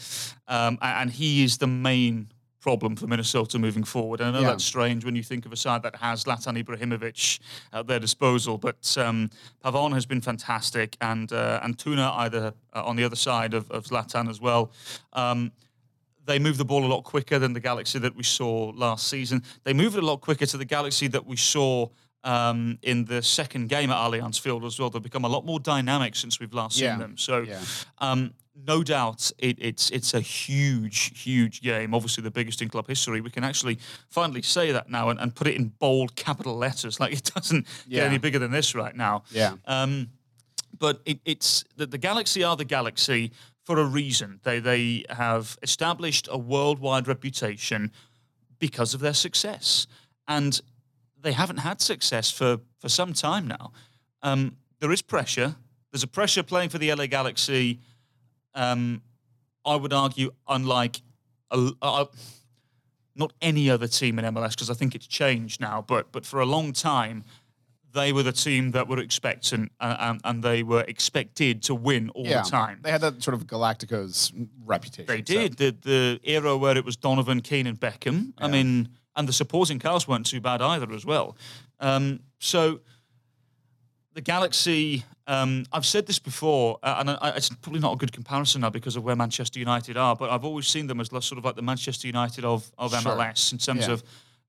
um, 0.48 0.78
and 0.82 1.10
he 1.10 1.44
is 1.44 1.58
the 1.58 1.68
main 1.68 2.31
problem 2.62 2.96
for 2.96 3.06
Minnesota 3.08 3.58
moving 3.58 3.84
forward. 3.84 4.20
And 4.20 4.28
I 4.30 4.32
know 4.32 4.40
Yeah. 4.46 4.50
that's 4.52 4.64
strange 4.64 5.04
when 5.04 5.16
you 5.16 5.22
think 5.22 5.44
of 5.44 5.52
a 5.52 5.56
side 5.56 5.82
that 5.82 5.96
has 5.96 6.24
Zlatan 6.24 6.56
Ibrahimovic 6.62 7.40
at 7.72 7.86
their 7.88 7.98
disposal, 7.98 8.56
but 8.56 8.96
um, 8.96 9.28
Pavon 9.64 9.92
has 9.92 10.06
been 10.06 10.20
fantastic, 10.22 10.96
and 11.00 11.30
uh, 11.32 11.60
and 11.62 11.76
Tuna 11.78 12.12
either 12.18 12.54
uh, 12.74 12.84
on 12.84 12.96
the 12.96 13.04
other 13.04 13.16
side 13.16 13.52
of, 13.52 13.70
of 13.70 13.84
Zlatan 13.84 14.30
as 14.30 14.40
well. 14.40 14.70
Um, 15.12 15.52
they 16.24 16.38
move 16.38 16.56
the 16.56 16.64
ball 16.64 16.84
a 16.86 16.90
lot 16.94 17.02
quicker 17.02 17.40
than 17.40 17.52
the 17.52 17.60
Galaxy 17.60 17.98
that 17.98 18.14
we 18.14 18.22
saw 18.22 18.70
last 18.76 19.08
season. 19.08 19.42
They 19.64 19.72
move 19.72 19.96
it 19.96 20.02
a 20.04 20.06
lot 20.06 20.20
quicker 20.20 20.46
to 20.46 20.56
the 20.56 20.64
Galaxy 20.64 21.08
that 21.08 21.26
we 21.26 21.36
saw 21.36 21.88
um, 22.22 22.78
in 22.82 23.04
the 23.06 23.20
second 23.22 23.68
game 23.70 23.90
at 23.90 23.96
Allianz 23.96 24.38
Field 24.38 24.64
as 24.64 24.78
well. 24.78 24.88
They've 24.88 25.02
become 25.02 25.24
a 25.24 25.28
lot 25.28 25.44
more 25.44 25.58
dynamic 25.58 26.14
since 26.14 26.38
we've 26.38 26.54
last 26.54 26.78
Yeah. 26.78 26.92
seen 26.92 27.00
them. 27.00 27.18
So, 27.18 27.42
Yeah. 27.42 27.60
um, 27.98 28.34
no 28.54 28.82
doubt, 28.82 29.32
it, 29.38 29.56
it's 29.60 29.90
it's 29.90 30.14
a 30.14 30.20
huge, 30.20 31.18
huge 31.18 31.62
game. 31.62 31.94
Obviously, 31.94 32.22
the 32.22 32.30
biggest 32.30 32.60
in 32.62 32.68
club 32.68 32.86
history. 32.86 33.20
We 33.20 33.30
can 33.30 33.44
actually 33.44 33.78
finally 34.10 34.42
say 34.42 34.72
that 34.72 34.90
now 34.90 35.08
and, 35.08 35.18
and 35.18 35.34
put 35.34 35.46
it 35.46 35.54
in 35.56 35.68
bold 35.78 36.14
capital 36.16 36.56
letters. 36.56 37.00
Like 37.00 37.12
it 37.12 37.30
doesn't 37.34 37.66
Yeah. 37.86 38.00
get 38.00 38.08
any 38.08 38.18
bigger 38.18 38.38
than 38.38 38.50
this 38.50 38.74
right 38.74 38.94
now. 38.94 39.24
Yeah. 39.30 39.54
Um, 39.66 40.10
but 40.78 41.00
it, 41.04 41.20
it's 41.24 41.64
the, 41.76 41.86
the 41.86 41.98
Galaxy 41.98 42.44
are 42.44 42.56
the 42.56 42.64
Galaxy 42.64 43.32
for 43.64 43.78
a 43.78 43.84
reason. 43.84 44.40
They 44.42 44.60
they 44.60 45.04
have 45.08 45.56
established 45.62 46.28
a 46.30 46.36
worldwide 46.38 47.08
reputation 47.08 47.90
because 48.58 48.92
of 48.94 49.00
their 49.00 49.14
success, 49.14 49.86
and 50.28 50.60
they 51.20 51.32
haven't 51.32 51.58
had 51.58 51.80
success 51.80 52.30
for 52.30 52.58
for 52.80 52.88
some 52.88 53.12
time 53.12 53.46
now. 53.48 53.72
Um, 54.22 54.56
there 54.80 54.92
is 54.92 55.02
pressure. 55.02 55.56
There's 55.90 56.02
a 56.02 56.08
pressure 56.08 56.42
playing 56.42 56.70
for 56.70 56.78
the 56.78 56.92
LA 56.94 57.06
Galaxy. 57.06 57.78
Um, 58.54 59.02
I 59.64 59.76
would 59.76 59.92
argue, 59.92 60.32
unlike 60.48 61.00
a, 61.50 61.70
a, 61.80 62.06
not 63.14 63.32
any 63.40 63.70
other 63.70 63.86
team 63.86 64.18
in 64.18 64.24
MLS, 64.34 64.50
because 64.50 64.70
I 64.70 64.74
think 64.74 64.94
it's 64.94 65.06
changed 65.06 65.60
now. 65.60 65.84
But 65.86 66.12
but 66.12 66.26
for 66.26 66.40
a 66.40 66.46
long 66.46 66.72
time, 66.72 67.24
they 67.92 68.12
were 68.12 68.22
the 68.22 68.32
team 68.32 68.72
that 68.72 68.88
were 68.88 68.98
expectant 68.98 69.70
uh, 69.80 69.96
and, 69.98 70.20
and 70.24 70.42
they 70.42 70.62
were 70.62 70.82
expected 70.82 71.62
to 71.64 71.74
win 71.74 72.10
all 72.10 72.26
yeah, 72.26 72.42
the 72.42 72.50
time. 72.50 72.80
they 72.82 72.90
had 72.90 73.02
that 73.02 73.22
sort 73.22 73.34
of 73.34 73.46
Galacticos 73.46 74.32
reputation. 74.64 75.06
They 75.06 75.18
so- 75.18 75.40
did. 75.40 75.56
The 75.56 75.76
the 75.82 76.20
era 76.24 76.56
where 76.56 76.76
it 76.76 76.84
was 76.84 76.96
Donovan, 76.96 77.40
Keane, 77.40 77.66
and 77.66 77.78
Beckham. 77.78 78.32
I 78.38 78.48
mean, 78.48 78.88
and 79.14 79.28
the 79.28 79.32
supporting 79.32 79.78
cast 79.78 80.08
weren't 80.08 80.26
too 80.26 80.40
bad 80.40 80.62
either 80.62 80.90
as 80.92 81.04
well. 81.04 81.36
Um, 81.80 82.20
so 82.38 82.80
the 84.14 84.20
Galaxy. 84.20 85.04
Um, 85.26 85.64
I've 85.72 85.86
said 85.86 86.06
this 86.06 86.18
before, 86.18 86.78
uh, 86.82 86.96
and 86.98 87.10
I, 87.10 87.32
it's 87.36 87.48
probably 87.48 87.80
not 87.80 87.92
a 87.92 87.96
good 87.96 88.12
comparison 88.12 88.62
now 88.62 88.70
because 88.70 88.96
of 88.96 89.04
where 89.04 89.14
Manchester 89.16 89.58
United 89.60 89.96
are. 89.96 90.16
But 90.16 90.30
I've 90.30 90.44
always 90.44 90.66
seen 90.66 90.86
them 90.88 91.00
as 91.00 91.08
sort 91.08 91.32
of 91.38 91.44
like 91.44 91.54
the 91.54 91.62
Manchester 91.62 92.06
United 92.08 92.44
of 92.44 92.70
of 92.76 92.90
Sure. 92.90 93.12
MLS 93.12 93.52
in 93.52 93.58
terms 93.58 93.86
Yeah. 93.86 93.92
of 93.92 94.02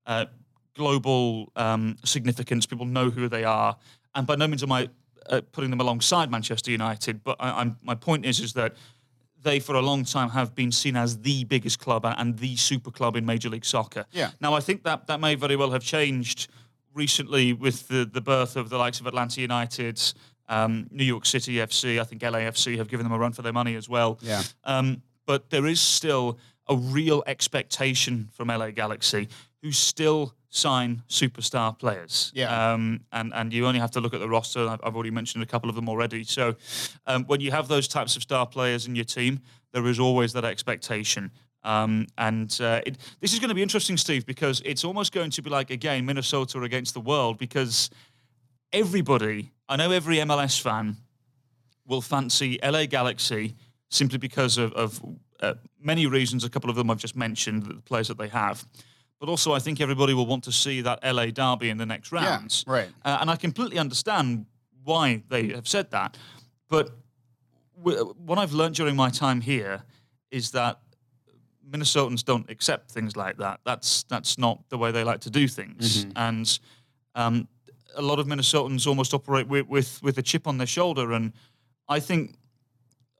uh, 0.06 0.24
global 0.74 1.50
um, 1.56 1.96
significance. 2.04 2.66
People 2.66 2.86
know 2.86 3.10
who 3.10 3.28
they 3.28 3.44
are, 3.44 3.76
and 4.14 4.26
by 4.26 4.34
no 4.34 4.46
means 4.48 4.62
am 4.62 4.72
I 4.72 4.88
uh, 5.30 5.40
putting 5.52 5.70
them 5.70 5.80
alongside 5.80 6.30
Manchester 6.30 6.70
United. 6.72 7.22
But 7.22 7.36
I, 7.40 7.60
I'm, 7.60 7.78
my 7.82 7.94
point 7.94 8.26
is, 8.26 8.40
is 8.40 8.52
that 8.54 8.74
they 9.42 9.60
for 9.60 9.76
a 9.76 9.80
long 9.82 10.04
time 10.04 10.30
have 10.30 10.54
been 10.54 10.72
seen 10.72 10.96
as 10.96 11.18
the 11.18 11.44
biggest 11.44 11.78
club 11.78 12.04
and 12.04 12.38
the 12.38 12.56
super 12.56 12.90
club 12.90 13.14
in 13.14 13.24
Major 13.24 13.48
League 13.50 13.64
Soccer. 13.64 14.06
Yeah. 14.10 14.30
Now 14.40 14.54
I 14.54 14.60
think 14.60 14.82
that 14.84 15.06
that 15.06 15.20
may 15.20 15.34
very 15.36 15.54
well 15.56 15.70
have 15.70 15.84
changed 15.84 16.48
recently 16.94 17.52
with 17.52 17.88
the 17.88 18.08
the 18.10 18.20
birth 18.20 18.56
of 18.56 18.70
the 18.70 18.78
likes 18.78 19.00
of 19.00 19.06
Atlanta 19.06 19.40
United. 19.40 20.00
Um, 20.46 20.88
New 20.90 21.04
York 21.04 21.24
City 21.24 21.54
FC, 21.54 21.98
I 21.98 22.04
think 22.04 22.20
LAFC 22.20 22.76
have 22.76 22.88
given 22.88 23.04
them 23.04 23.12
a 23.12 23.18
run 23.18 23.32
for 23.32 23.40
their 23.40 23.54
money 23.54 23.76
as 23.76 23.88
well. 23.88 24.18
Yeah. 24.20 24.42
Um, 24.64 25.00
but 25.24 25.48
there 25.48 25.66
is 25.66 25.80
still 25.80 26.38
a 26.68 26.76
real 26.76 27.22
expectation 27.26 28.28
from 28.32 28.48
LA 28.48 28.70
Galaxy, 28.70 29.28
who 29.62 29.72
still 29.72 30.34
sign 30.50 31.02
superstar 31.08 31.76
players. 31.78 32.30
Yeah. 32.34 32.72
Um, 32.72 33.00
and 33.12 33.32
and 33.34 33.52
you 33.52 33.66
only 33.66 33.80
have 33.80 33.90
to 33.92 34.00
look 34.00 34.14
at 34.14 34.20
the 34.20 34.28
roster. 34.28 34.68
I've, 34.68 34.80
I've 34.84 34.94
already 34.94 35.10
mentioned 35.10 35.42
a 35.42 35.46
couple 35.46 35.68
of 35.68 35.76
them 35.76 35.88
already. 35.88 36.24
So 36.24 36.54
um, 37.06 37.24
when 37.24 37.40
you 37.40 37.50
have 37.50 37.68
those 37.68 37.88
types 37.88 38.16
of 38.16 38.22
star 38.22 38.46
players 38.46 38.86
in 38.86 38.94
your 38.94 39.04
team, 39.04 39.40
there 39.72 39.86
is 39.86 39.98
always 39.98 40.32
that 40.34 40.44
expectation. 40.44 41.30
Um, 41.64 42.06
and 42.18 42.56
uh, 42.60 42.82
it, 42.86 42.98
this 43.20 43.32
is 43.32 43.38
going 43.38 43.48
to 43.48 43.54
be 43.54 43.62
interesting, 43.62 43.96
Steve, 43.96 44.26
because 44.26 44.62
it's 44.64 44.84
almost 44.84 45.12
going 45.12 45.30
to 45.30 45.42
be 45.42 45.50
like 45.50 45.70
again 45.70 46.04
Minnesota 46.04 46.60
against 46.62 46.94
the 46.94 47.00
world 47.00 47.38
because 47.38 47.90
everybody, 48.72 49.52
I 49.68 49.76
know 49.76 49.90
every 49.90 50.16
MLS 50.18 50.60
fan 50.60 50.96
will 51.86 52.02
fancy 52.02 52.58
LA 52.62 52.86
Galaxy 52.86 53.54
simply 53.88 54.18
because 54.18 54.58
of, 54.58 54.72
of 54.74 55.00
uh, 55.40 55.54
many 55.80 56.06
reasons. 56.06 56.44
A 56.44 56.50
couple 56.50 56.70
of 56.70 56.76
them 56.76 56.90
I've 56.90 56.98
just 56.98 57.16
mentioned, 57.16 57.64
the 57.64 57.74
players 57.74 58.08
that 58.08 58.18
they 58.18 58.28
have. 58.28 58.66
But 59.20 59.28
also, 59.28 59.54
I 59.54 59.58
think 59.58 59.80
everybody 59.80 60.12
will 60.12 60.26
want 60.26 60.44
to 60.44 60.52
see 60.52 60.80
that 60.82 61.00
LA 61.02 61.26
derby 61.26 61.70
in 61.70 61.78
the 61.78 61.86
next 61.86 62.12
round. 62.12 62.64
right. 62.66 62.88
Uh, 63.04 63.18
and 63.20 63.30
I 63.30 63.36
completely 63.36 63.78
understand 63.78 64.46
why 64.82 65.22
they 65.28 65.48
have 65.48 65.66
said 65.66 65.90
that. 65.92 66.18
But 66.68 66.90
w- 67.82 68.14
what 68.18 68.38
I've 68.38 68.52
learned 68.52 68.74
during 68.74 68.96
my 68.96 69.08
time 69.08 69.40
here 69.40 69.82
is 70.30 70.50
that 70.50 70.80
Minnesotans 71.70 72.24
don't 72.24 72.48
accept 72.50 72.90
things 72.90 73.16
like 73.16 73.36
that. 73.38 73.60
That's 73.64 74.04
that's 74.04 74.38
not 74.38 74.68
the 74.68 74.78
way 74.78 74.90
they 74.92 75.04
like 75.04 75.20
to 75.20 75.30
do 75.30 75.48
things. 75.48 76.06
And 76.16 76.58
um, 77.14 77.48
a 77.96 78.02
lot 78.02 78.18
of 78.18 78.26
Minnesotans 78.26 78.86
almost 78.86 79.14
operate 79.14 79.48
with, 79.48 79.66
with 79.68 80.02
with 80.02 80.18
a 80.18 80.22
chip 80.22 80.46
on 80.46 80.58
their 80.58 80.66
shoulder. 80.66 81.12
And 81.12 81.32
I 81.88 82.00
think 82.00 82.36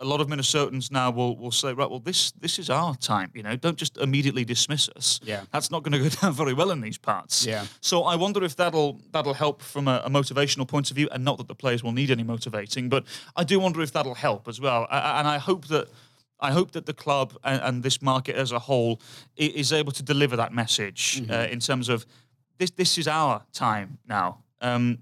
a 0.00 0.04
lot 0.04 0.20
of 0.20 0.26
Minnesotans 0.26 0.90
now 0.90 1.10
will 1.10 1.36
will 1.36 1.52
say, 1.52 1.72
right, 1.72 1.88
well, 1.88 2.00
this 2.00 2.32
this 2.32 2.58
is 2.58 2.68
our 2.68 2.94
time. 2.96 3.30
You 3.34 3.42
know, 3.44 3.56
don't 3.56 3.78
just 3.78 3.96
immediately 3.96 4.44
dismiss 4.44 4.88
us. 4.96 5.20
Yeah. 5.22 5.44
that's 5.52 5.70
not 5.70 5.82
going 5.84 5.92
to 5.92 5.98
go 5.98 6.08
down 6.20 6.32
very 6.34 6.52
well 6.52 6.70
in 6.72 6.80
these 6.80 6.98
parts. 6.98 7.46
Yeah. 7.46 7.66
So 7.80 8.02
I 8.02 8.16
wonder 8.16 8.42
if 8.44 8.56
that'll 8.56 9.00
that'll 9.12 9.34
help 9.34 9.62
from 9.62 9.88
a, 9.88 10.02
a 10.04 10.10
motivational 10.10 10.66
point 10.66 10.90
of 10.90 10.96
view, 10.96 11.08
and 11.12 11.24
not 11.24 11.38
that 11.38 11.48
the 11.48 11.54
players 11.54 11.82
will 11.82 11.92
need 11.92 12.10
any 12.10 12.24
motivating, 12.24 12.88
but 12.88 13.04
I 13.36 13.44
do 13.44 13.58
wonder 13.60 13.80
if 13.80 13.92
that'll 13.92 14.14
help 14.16 14.48
as 14.48 14.60
well. 14.60 14.86
I- 14.90 15.18
and 15.20 15.28
I 15.28 15.38
hope 15.38 15.66
that. 15.68 15.88
I 16.48 16.52
hope 16.52 16.70
that 16.72 16.84
the 16.86 16.92
club 16.94 17.32
and, 17.42 17.60
and 17.62 17.82
this 17.82 18.00
market 18.02 18.36
as 18.36 18.52
a 18.52 18.58
whole 18.58 19.00
is 19.36 19.72
able 19.72 19.92
to 19.92 20.02
deliver 20.02 20.36
that 20.36 20.52
message 20.52 21.20
Mm-hmm. 21.20 21.32
uh, 21.32 21.52
in 21.54 21.60
terms 21.60 21.88
of 21.88 22.06
this. 22.58 22.70
This 22.70 22.98
is 22.98 23.06
our 23.08 23.42
time 23.52 23.98
now. 24.06 24.38
Um, 24.60 24.98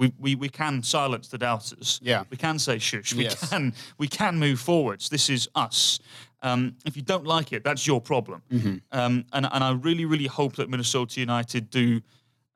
we, 0.00 0.12
we, 0.18 0.34
we 0.34 0.48
can 0.48 0.82
silence 0.82 1.28
the 1.28 1.38
doubters. 1.38 2.00
Yeah. 2.02 2.24
We 2.30 2.36
can 2.36 2.58
say 2.58 2.78
shush. 2.78 3.14
We 3.14 3.24
Yes. 3.24 3.50
can 3.50 3.72
we 3.98 4.08
can 4.08 4.38
move 4.38 4.58
forwards. 4.60 5.08
This 5.08 5.28
is 5.28 5.48
us. 5.54 6.00
Um, 6.42 6.76
if 6.86 6.96
you 6.96 7.02
don't 7.02 7.26
like 7.26 7.52
it, 7.56 7.64
that's 7.64 7.86
your 7.86 8.00
problem. 8.00 8.40
Mm-hmm. 8.50 8.76
Um, 8.92 9.24
and 9.32 9.46
and 9.52 9.62
I 9.64 9.72
really 9.88 10.04
really 10.06 10.28
hope 10.28 10.56
that 10.56 10.68
Minnesota 10.68 11.20
United 11.20 11.70
do 11.70 12.00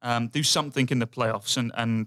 um, 0.02 0.28
do 0.28 0.42
something 0.42 0.88
in 0.90 0.98
the 1.00 1.06
playoffs 1.06 1.56
and 1.56 1.70
and 1.74 2.06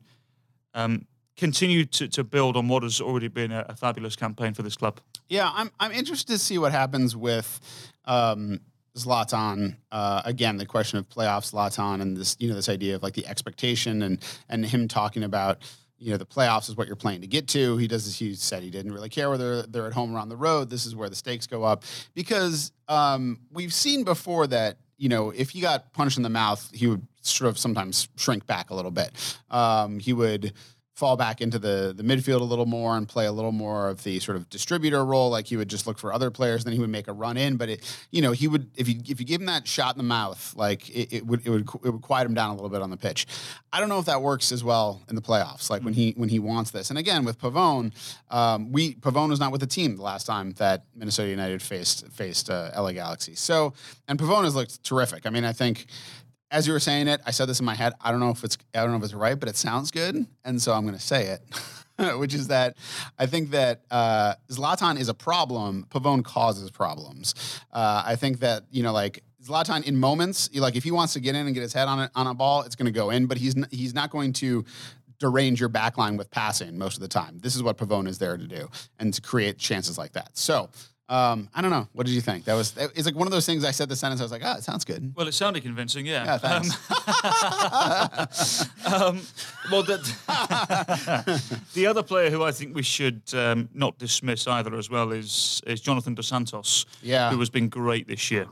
um, 0.74 1.06
continue 1.36 1.86
to, 1.86 2.08
to 2.08 2.24
build 2.24 2.56
on 2.58 2.68
what 2.68 2.84
has 2.84 3.00
already 3.02 3.28
been 3.30 3.52
a, 3.52 3.64
a 3.70 3.76
fabulous 3.76 4.16
campaign 4.16 4.54
for 4.54 4.64
this 4.64 4.76
club. 4.78 5.00
Yeah, 5.30 5.50
I'm 5.54 5.72
I'm 5.80 5.92
interested 5.92 6.34
to 6.34 6.40
see 6.40 6.58
what 6.58 6.72
happens 6.72 7.16
with 7.16 7.60
um, 8.06 8.62
Zlatan. 8.98 9.78
Uh, 9.92 10.22
again, 10.26 10.58
the 10.58 10.66
question 10.66 11.00
of 11.00 11.10
playoff 11.10 11.52
Zlatan 11.52 12.02
and 12.02 12.16
this 12.16 12.36
you 12.40 12.50
know 12.50 12.56
this 12.56 12.70
idea 12.70 12.96
of 12.96 13.04
like 13.04 13.14
the 13.14 13.28
expectation 13.28 14.02
and 14.04 14.24
and 14.50 14.66
him 14.66 14.88
talking 14.88 15.24
about 15.24 15.60
you 15.98 16.12
know 16.12 16.18
the 16.18 16.26
playoffs 16.26 16.70
is 16.70 16.78
what 16.78 16.88
you're 16.88 16.96
playing 16.96 17.22
to 17.22 17.28
get 17.28 17.48
to. 17.50 17.78
He 17.78 17.88
does 17.88 18.06
this. 18.06 18.18
He 18.18 18.36
said 18.36 18.64
he 18.64 18.70
didn't 18.70 18.94
really 18.94 19.10
care 19.10 19.30
whether 19.30 19.64
they're 19.64 19.88
at 19.88 19.94
home 19.94 20.16
or 20.16 20.20
on 20.20 20.30
the 20.30 20.38
road. 20.38 20.70
This 20.70 20.86
is 20.86 20.96
where 20.96 21.10
the 21.10 21.16
stakes 21.16 21.48
go 21.48 21.64
up 21.64 21.84
because 22.14 22.72
um, 22.88 23.40
we've 23.52 23.74
seen 23.74 24.04
before 24.04 24.48
that 24.48 24.78
you 24.98 25.10
know 25.10 25.32
if 25.32 25.50
he 25.50 25.60
got 25.62 25.92
punched 25.94 26.18
in 26.18 26.24
the 26.24 26.30
mouth, 26.30 26.70
he 26.74 26.88
would 26.88 27.06
sort 27.22 27.50
of 27.50 27.58
sometimes 27.58 28.08
shrink 28.16 28.46
back 28.48 28.70
a 28.70 28.76
little 28.76 28.92
bit. 28.92 29.12
Um, 29.50 30.00
he 30.00 30.14
would 30.14 30.54
fall 30.98 31.16
back 31.16 31.42
into 31.42 31.60
the 31.60 31.94
the 31.96 32.02
midfield 32.02 32.42
a 32.42 32.44
little 32.44 32.66
more 32.66 32.98
and 32.98 33.08
play 33.08 33.28
a 33.28 33.32
little 33.32 33.52
more 33.52 33.88
of 33.88 34.04
the 34.04 34.20
sort 34.20 34.36
of 34.36 34.50
distributor 34.50 35.06
role. 35.06 35.30
Like 35.30 35.46
he 35.46 35.56
would 35.56 35.70
just 35.70 35.86
look 35.86 36.00
for 36.00 36.12
other 36.12 36.32
players, 36.32 36.64
then 36.64 36.74
he 36.74 36.80
would 36.80 36.90
make 36.90 37.08
a 37.08 37.14
run 37.14 37.38
in. 37.38 37.56
But 37.56 37.70
it, 37.70 38.08
you 38.10 38.20
know, 38.20 38.32
he 38.32 38.48
would 38.48 38.72
if 38.76 38.90
you 38.90 39.00
if 39.08 39.20
you 39.20 39.26
give 39.26 39.40
him 39.40 39.46
that 39.46 39.68
shot 39.68 39.94
in 39.94 40.00
the 40.00 40.04
mouth, 40.04 40.54
like 40.56 40.90
it, 40.90 41.14
it 41.14 41.28
would 41.28 41.46
it 41.46 41.52
would 41.52 41.70
it 41.86 41.90
would 41.92 42.02
quiet 42.02 42.26
him 42.26 42.34
down 42.34 42.50
a 42.50 42.56
little 42.56 42.70
bit 42.70 42.82
on 42.82 42.90
the 42.90 42.98
pitch. 42.98 43.28
I 43.72 43.80
don't 43.80 43.90
know 43.90 44.00
if 44.00 44.06
that 44.06 44.24
works 44.24 44.52
as 44.52 44.64
well 44.64 45.04
in 45.08 45.16
the 45.16 45.22
playoffs. 45.22 45.70
Like 45.70 45.84
when 45.84 45.94
he 45.94 46.14
when 46.18 46.30
he 46.30 46.40
wants 46.40 46.72
this. 46.72 46.90
And 46.90 46.98
again 46.98 47.26
with 47.26 47.40
Pavon, 47.40 47.94
um, 48.32 48.72
we 48.72 48.96
Pavon 48.96 49.30
was 49.30 49.40
not 49.40 49.52
with 49.52 49.62
the 49.62 49.68
team 49.68 49.98
the 49.98 50.04
last 50.04 50.26
time 50.26 50.54
that 50.54 50.86
Minnesota 50.96 51.30
United 51.30 51.62
faced 51.62 52.08
faced 52.08 52.50
uh, 52.50 52.72
LA 52.76 52.94
Galaxy. 52.94 53.36
So 53.36 53.74
and 54.08 54.18
Pavon 54.18 54.46
has 54.46 54.56
looked 54.56 54.84
terrific. 54.84 55.28
I 55.28 55.30
mean, 55.30 55.46
I 55.46 55.54
think 55.54 55.86
as 56.52 56.68
you 56.68 56.74
were 56.74 56.80
saying 56.80 57.08
it, 57.08 57.22
I 57.26 57.32
said 57.32 57.48
this 57.48 57.60
in 57.60 57.66
my 57.66 57.76
head. 57.76 57.94
I 58.02 58.12
don't 58.12 58.20
know 58.20 58.30
if 58.30 58.44
it's 58.44 58.58
I 58.74 58.82
don't 58.82 58.92
know 58.92 58.98
if 58.98 59.04
it's 59.04 59.14
right, 59.14 59.40
but 59.40 59.50
it 59.50 59.56
sounds 59.56 59.92
good, 59.92 60.26
and 60.46 60.62
so 60.62 60.74
I'm 60.74 60.84
going 60.84 60.96
to 60.96 61.02
say 61.02 61.28
it, 61.28 62.18
which 62.18 62.34
is 62.34 62.48
that 62.48 62.78
I 63.20 63.26
think 63.26 63.52
that 63.52 63.82
uh, 63.92 64.36
Zlatan 64.50 65.00
is 65.00 65.10
a 65.10 65.14
problem. 65.14 65.86
Pavon 65.90 66.24
causes 66.24 66.72
problems. 66.72 67.62
Uh, 67.72 68.04
I 68.06 68.16
think 68.16 68.40
that 68.40 68.64
you 68.72 68.84
know, 68.84 68.94
like 68.94 69.24
Zlatan 69.44 69.84
in 69.86 69.98
moments, 69.98 70.50
like 70.56 70.76
if 70.76 70.84
he 70.84 70.92
wants 70.92 71.14
to 71.14 71.20
get 71.20 71.36
in 71.36 71.46
and 71.46 71.54
get 71.54 71.62
his 71.62 71.74
head 71.74 71.88
on 71.88 72.00
a, 72.00 72.12
on 72.16 72.28
a 72.28 72.34
ball, 72.34 72.62
it's 72.62 72.76
going 72.76 72.86
to 72.86 72.98
go 72.98 73.10
in, 73.10 73.26
but 73.26 73.38
he's 73.38 73.56
n- 73.56 73.68
he's 73.72 73.94
not 73.94 74.10
going 74.10 74.34
to 74.34 74.64
derange 75.20 75.60
your 75.60 75.70
backline 75.70 76.18
with 76.18 76.30
passing 76.32 76.78
most 76.78 76.96
of 76.96 77.02
the 77.02 77.08
time. 77.08 77.40
This 77.40 77.56
is 77.56 77.64
what 77.64 77.78
Pavon 77.78 78.08
is 78.08 78.20
there 78.20 78.38
to 78.38 78.48
do, 78.48 78.70
and 79.00 79.14
to 79.14 79.22
create 79.22 79.58
chances 79.58 79.98
like 79.98 80.14
that. 80.14 80.38
So. 80.38 80.70
Um, 81.10 81.48
I 81.56 81.62
don't 81.62 81.72
know. 81.72 81.88
What 81.94 82.06
did 82.06 82.12
you 82.16 82.20
think? 82.22 82.44
That 82.46 82.56
was 82.56 82.74
it's 82.78 83.06
like 83.06 83.16
one 83.16 83.28
of 83.28 83.32
those 83.32 83.46
things. 83.46 83.64
I 83.64 83.72
said 83.72 83.88
the 83.88 83.96
sentence. 83.96 84.20
I 84.20 84.26
was 84.26 84.32
like, 84.32 84.42
ah, 84.44 84.58
it 84.58 84.64
sounds 84.64 84.84
good. 84.84 85.14
Well, 85.16 85.28
it 85.28 85.32
sounded 85.34 85.64
convincing, 85.64 86.06
yeah. 86.06 86.26
Yeah, 86.26 86.38
thanks. 86.38 86.76
Um, 88.86 89.22
well, 89.72 89.84
the, 89.84 89.98
the 91.74 91.88
other 91.88 92.04
player 92.04 92.30
who 92.30 92.44
I 92.44 92.52
think 92.52 92.76
we 92.76 92.84
should 92.84 93.22
um, 93.34 93.70
not 93.74 93.98
dismiss 93.98 94.48
either 94.48 94.76
as 94.76 94.90
well 94.90 95.12
is 95.12 95.62
is 95.66 95.80
Jonathan 95.82 96.14
Dos 96.16 96.28
Santos, 96.28 96.86
Yeah. 97.02 97.32
who 97.32 97.40
has 97.40 97.50
been 97.50 97.70
great 97.70 98.08
this 98.08 98.30
year. 98.32 98.46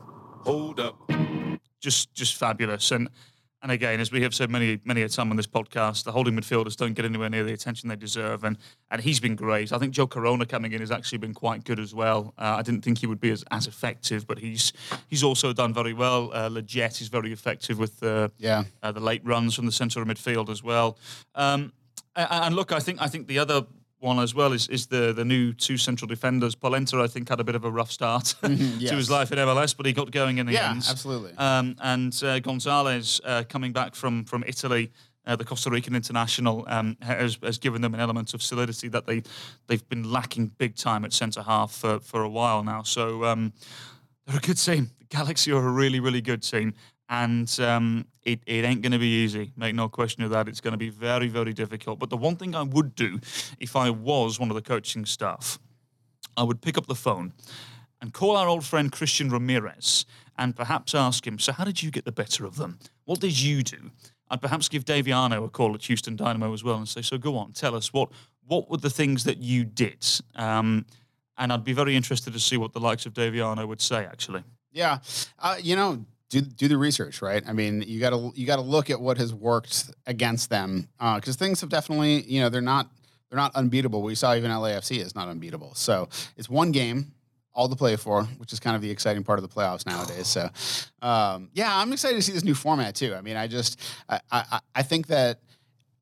Hold 0.44 0.80
up. 0.80 0.96
just 1.80 2.14
just 2.14 2.36
fabulous. 2.36 2.90
And 2.90 3.08
and 3.66 3.72
again, 3.72 3.98
as 3.98 4.12
we 4.12 4.22
have 4.22 4.32
said 4.32 4.48
many 4.48 4.78
many 4.84 5.02
a 5.02 5.08
time 5.08 5.28
on 5.30 5.36
this 5.36 5.48
podcast, 5.48 6.04
the 6.04 6.12
holding 6.12 6.36
midfielders 6.36 6.76
don't 6.76 6.94
get 6.94 7.04
anywhere 7.04 7.28
near 7.28 7.42
the 7.42 7.52
attention 7.52 7.88
they 7.88 7.96
deserve. 7.96 8.44
And 8.44 8.56
and 8.92 9.00
he's 9.02 9.18
been 9.18 9.34
great. 9.34 9.72
I 9.72 9.78
think 9.78 9.92
Joe 9.92 10.06
Corona 10.06 10.46
coming 10.46 10.70
in 10.72 10.78
has 10.78 10.92
actually 10.92 11.18
been 11.18 11.34
quite 11.34 11.64
good 11.64 11.80
as 11.80 11.92
well. 11.92 12.32
Uh, 12.38 12.54
I 12.60 12.62
didn't 12.62 12.82
think 12.84 12.98
he 12.98 13.08
would 13.08 13.18
be 13.18 13.32
as, 13.32 13.44
as 13.50 13.66
effective, 13.66 14.24
but 14.24 14.38
he's 14.38 14.72
he's 15.08 15.24
also 15.24 15.52
done 15.52 15.74
very 15.74 15.94
well. 15.94 16.30
Uh, 16.32 16.48
Lletget 16.48 17.00
is 17.00 17.08
very 17.08 17.32
effective 17.32 17.76
with 17.76 17.98
the 17.98 18.30
Yeah. 18.38 18.62
uh, 18.84 18.92
the 18.92 19.00
late 19.00 19.22
runs 19.24 19.56
from 19.56 19.66
the 19.66 19.72
centre 19.72 20.00
of 20.00 20.06
midfield 20.06 20.48
as 20.48 20.62
well. 20.62 20.96
Um, 21.34 21.72
and 22.14 22.54
look, 22.54 22.70
I 22.70 22.78
think 22.78 23.02
I 23.02 23.08
think 23.08 23.26
the 23.26 23.40
other 23.40 23.66
one 23.98 24.18
as 24.18 24.34
well 24.34 24.52
is, 24.52 24.68
is 24.68 24.86
the 24.86 25.12
the 25.12 25.24
new 25.24 25.52
two 25.52 25.76
central 25.76 26.06
defenders. 26.06 26.54
Polenta, 26.54 26.98
I 27.00 27.06
think, 27.06 27.28
had 27.28 27.40
a 27.40 27.44
bit 27.44 27.54
of 27.54 27.64
a 27.64 27.70
rough 27.70 27.90
start 27.90 28.24
to 28.42 28.48
his 28.48 29.10
life 29.10 29.32
in 29.32 29.38
MLS, 29.38 29.76
but 29.76 29.86
he 29.86 29.92
got 29.92 30.10
going 30.10 30.38
in 30.38 30.46
the 30.46 30.52
Yeah, 30.52 30.70
end. 30.70 30.84
absolutely. 30.88 31.32
Um, 31.38 31.76
and 31.80 32.18
uh, 32.22 32.38
Gonzalez 32.40 33.20
uh, 33.24 33.44
coming 33.48 33.72
back 33.72 33.94
from 33.94 34.24
from 34.24 34.44
Italy. 34.46 34.92
Uh, 35.28 35.34
the 35.34 35.44
Costa 35.44 35.68
Rican 35.70 35.96
international 35.96 36.64
um, 36.68 36.96
has, 37.02 37.36
has 37.42 37.58
given 37.58 37.82
them 37.82 37.94
an 37.94 37.98
element 37.98 38.32
of 38.32 38.40
solidity 38.40 38.86
that 38.88 39.06
they 39.06 39.22
they've 39.66 39.88
been 39.88 40.08
lacking 40.08 40.52
big 40.56 40.76
time 40.76 41.04
at 41.04 41.12
centre 41.12 41.42
half 41.42 41.72
for, 41.72 41.98
for 41.98 42.22
a 42.22 42.28
while 42.28 42.62
now. 42.62 42.82
So 42.84 43.24
um, 43.24 43.52
they're 44.26 44.36
a 44.36 44.40
good 44.40 44.56
team. 44.56 44.90
The 45.00 45.06
Galaxy 45.06 45.50
are 45.50 45.66
a 45.66 45.70
really 45.72 45.98
really 45.98 46.20
good 46.20 46.42
team, 46.44 46.74
and 47.08 47.48
um, 47.58 48.06
it, 48.26 48.40
it 48.44 48.64
ain't 48.64 48.82
going 48.82 48.92
to 48.92 48.98
be 48.98 49.24
easy. 49.24 49.52
Make 49.56 49.74
no 49.74 49.88
question 49.88 50.24
of 50.24 50.30
that. 50.30 50.48
It's 50.48 50.60
going 50.60 50.72
to 50.72 50.78
be 50.78 50.90
very 50.90 51.28
very 51.28 51.52
difficult. 51.52 51.98
But 51.98 52.10
the 52.10 52.16
one 52.16 52.36
thing 52.36 52.54
I 52.54 52.62
would 52.62 52.94
do 52.94 53.20
if 53.58 53.76
I 53.76 53.90
was 53.90 54.38
one 54.38 54.50
of 54.50 54.56
the 54.56 54.62
coaching 54.62 55.06
staff, 55.06 55.58
I 56.36 56.42
would 56.42 56.60
pick 56.60 56.76
up 56.76 56.86
the 56.86 56.94
phone 56.94 57.32
and 58.00 58.12
call 58.12 58.36
our 58.36 58.48
old 58.48 58.64
friend 58.64 58.92
Christian 58.92 59.30
Ramirez 59.30 60.04
and 60.36 60.54
perhaps 60.54 60.94
ask 60.94 61.26
him, 61.26 61.38
So, 61.38 61.52
how 61.52 61.64
did 61.64 61.82
you 61.82 61.90
get 61.90 62.04
the 62.04 62.12
better 62.12 62.44
of 62.44 62.56
them? 62.56 62.78
What 63.04 63.20
did 63.20 63.40
you 63.40 63.62
do? 63.62 63.90
I'd 64.28 64.42
perhaps 64.42 64.68
give 64.68 64.84
Davy 64.84 65.12
Arnaud 65.12 65.44
a 65.44 65.48
call 65.48 65.74
at 65.74 65.84
Houston 65.84 66.16
Dynamo 66.16 66.52
as 66.52 66.64
well 66.64 66.76
and 66.76 66.88
say, 66.88 67.02
So, 67.02 67.18
go 67.18 67.36
on, 67.36 67.52
tell 67.52 67.74
us 67.74 67.92
what, 67.92 68.10
what 68.46 68.70
were 68.70 68.76
the 68.76 68.90
things 68.90 69.24
that 69.24 69.38
you 69.38 69.64
did? 69.64 70.04
Um, 70.34 70.84
and 71.38 71.52
I'd 71.52 71.64
be 71.64 71.72
very 71.72 71.96
interested 71.96 72.32
to 72.32 72.40
see 72.40 72.56
what 72.56 72.72
the 72.72 72.80
likes 72.80 73.06
of 73.06 73.14
Davy 73.14 73.40
Arnaud 73.40 73.66
would 73.66 73.80
say, 73.80 74.04
actually. 74.04 74.42
Yeah, 74.72 74.98
uh, 75.38 75.56
you 75.60 75.76
know, 75.76 76.04
do 76.28 76.40
do 76.40 76.68
the 76.68 76.76
research, 76.76 77.22
right? 77.22 77.42
I 77.46 77.52
mean, 77.52 77.82
you 77.86 78.00
got 78.00 78.10
to 78.10 78.32
you 78.34 78.46
got 78.46 78.56
to 78.56 78.62
look 78.62 78.90
at 78.90 79.00
what 79.00 79.18
has 79.18 79.32
worked 79.32 79.90
against 80.06 80.50
them 80.50 80.88
because 80.98 81.36
things 81.36 81.60
have 81.60 81.70
definitely, 81.70 82.22
you 82.22 82.40
know, 82.40 82.48
they're 82.48 82.60
not 82.60 82.90
they're 83.30 83.38
not 83.38 83.54
unbeatable. 83.54 84.02
We 84.02 84.14
saw 84.14 84.34
even 84.34 84.50
LAFC 84.50 84.98
is 84.98 85.14
not 85.14 85.28
unbeatable. 85.28 85.74
So 85.74 86.08
it's 86.36 86.48
one 86.48 86.72
game, 86.72 87.12
all 87.54 87.68
to 87.68 87.76
play 87.76 87.96
for, 87.96 88.24
which 88.38 88.52
is 88.52 88.60
kind 88.60 88.76
of 88.76 88.82
the 88.82 88.90
exciting 88.90 89.24
part 89.24 89.38
of 89.38 89.42
the 89.42 89.48
playoffs 89.48 89.86
nowadays. 89.86 90.26
So, 90.26 90.48
um, 91.02 91.50
yeah, 91.52 91.76
I'm 91.76 91.92
excited 91.92 92.16
to 92.16 92.22
see 92.22 92.32
this 92.32 92.44
new 92.44 92.54
format 92.54 92.94
too. 92.94 93.14
I 93.14 93.20
mean, 93.20 93.36
I 93.36 93.46
just 93.46 93.80
I 94.08 94.20
I, 94.30 94.60
I 94.74 94.82
think 94.82 95.08
that 95.08 95.40